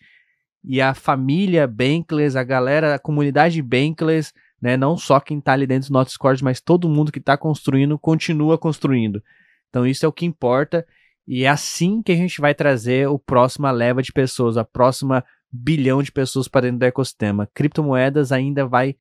e 0.63 0.83
a 0.83 0.93
família 0.93 1.67
Bankless, 1.67 2.37
a 2.37 2.45
galera, 2.45 2.97
a 2.97 2.99
comunidade 2.99 3.63
Bankless, 3.63 4.35
né? 4.61 4.77
Não 4.77 4.97
só 4.97 5.21
quem 5.21 5.39
está 5.39 5.53
ali 5.53 5.67
dentro 5.67 5.89
do 5.89 5.93
nosso 5.93 6.11
Discord, 6.11 6.43
mas 6.43 6.61
todo 6.61 6.89
mundo 6.89 7.13
que 7.13 7.19
está 7.19 7.37
construindo 7.37 7.99
continua 7.99 8.59
construindo. 8.59 9.23
Então 9.69 9.87
isso 9.87 10.05
é 10.05 10.09
o 10.09 10.13
que 10.13 10.27
importa 10.27 10.87
e 11.27 11.45
é 11.45 11.49
assim 11.49 12.03
que 12.03 12.13
a 12.13 12.17
gente 12.17 12.41
vai 12.41 12.55
trazer 12.55 13.09
o 13.09 13.19
próxima 13.19 13.71
leva 13.71 14.03
de 14.03 14.13
pessoas, 14.13 14.57
a 14.57 14.65
próxima 14.65 15.25
bilhão 15.51 16.03
de 16.03 16.13
pessoas 16.13 16.49
para 16.49 16.63
dentro 16.63 16.79
do 16.79 16.85
ecossistema. 16.85 17.49
Criptomoedas 17.53 18.33
ainda 18.33 18.67
vai 18.67 18.97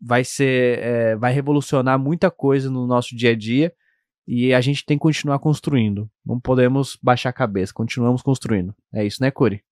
vai 0.00 0.24
ser 0.24 0.78
é, 0.78 1.16
vai 1.16 1.32
revolucionar 1.32 1.98
muita 1.98 2.30
coisa 2.30 2.70
no 2.70 2.86
nosso 2.86 3.14
dia 3.14 3.30
a 3.30 3.36
dia 3.36 3.72
e 4.26 4.54
a 4.54 4.60
gente 4.60 4.84
tem 4.84 4.96
que 4.96 5.02
continuar 5.02 5.38
construindo. 5.38 6.10
Não 6.24 6.40
podemos 6.40 6.98
baixar 7.02 7.30
a 7.30 7.34
cabeça, 7.34 7.72
continuamos 7.72 8.22
construindo. 8.22 8.74
É 8.94 9.04
isso, 9.04 9.22
né, 9.22 9.30
Curi? 9.30 9.62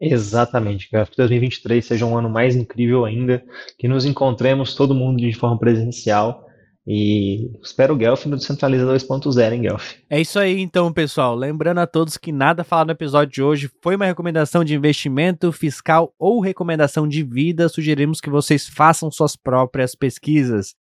Exatamente, 0.00 0.88
que 0.88 0.96
2023 1.16 1.84
seja 1.84 2.04
um 2.04 2.16
ano 2.16 2.28
mais 2.28 2.54
incrível 2.54 3.04
ainda, 3.04 3.42
que 3.78 3.88
nos 3.88 4.04
encontremos 4.04 4.74
todo 4.74 4.94
mundo 4.94 5.18
de 5.18 5.32
forma 5.32 5.58
presencial 5.58 6.46
e 6.86 7.50
espero 7.60 7.94
o 7.94 7.96
Guelph 7.96 8.26
no 8.26 8.36
Descentraliza 8.36 8.86
2.0, 8.86 9.52
hein, 9.52 9.62
Guelph? 9.62 9.94
É 10.08 10.20
isso 10.20 10.38
aí 10.38 10.60
então, 10.60 10.92
pessoal. 10.92 11.34
Lembrando 11.34 11.78
a 11.78 11.86
todos 11.86 12.16
que 12.16 12.30
nada 12.30 12.62
falado 12.62 12.86
no 12.86 12.92
episódio 12.92 13.32
de 13.34 13.42
hoje 13.42 13.70
foi 13.82 13.96
uma 13.96 14.06
recomendação 14.06 14.62
de 14.62 14.76
investimento 14.76 15.50
fiscal 15.50 16.14
ou 16.16 16.40
recomendação 16.40 17.08
de 17.08 17.24
vida. 17.24 17.68
Sugerimos 17.68 18.20
que 18.20 18.30
vocês 18.30 18.68
façam 18.68 19.10
suas 19.10 19.34
próprias 19.34 19.96
pesquisas. 19.96 20.76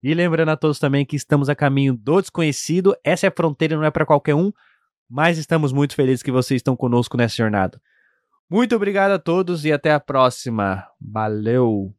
E 0.00 0.14
lembrando 0.14 0.50
a 0.50 0.56
todos 0.56 0.78
também 0.78 1.04
que 1.04 1.16
estamos 1.16 1.48
a 1.48 1.56
caminho 1.56 1.94
do 1.94 2.20
desconhecido. 2.20 2.94
Essa 3.02 3.26
é 3.26 3.28
a 3.28 3.32
fronteira, 3.36 3.76
não 3.76 3.84
é 3.84 3.90
para 3.90 4.06
qualquer 4.06 4.36
um, 4.36 4.52
mas 5.10 5.38
estamos 5.38 5.72
muito 5.72 5.96
felizes 5.96 6.22
que 6.22 6.30
vocês 6.30 6.60
estão 6.60 6.76
conosco 6.76 7.16
nessa 7.16 7.34
jornada. 7.34 7.80
Muito 8.52 8.76
obrigado 8.76 9.12
a 9.12 9.18
todos 9.18 9.64
e 9.64 9.72
até 9.72 9.94
a 9.94 9.98
próxima. 9.98 10.86
Valeu! 11.00 11.94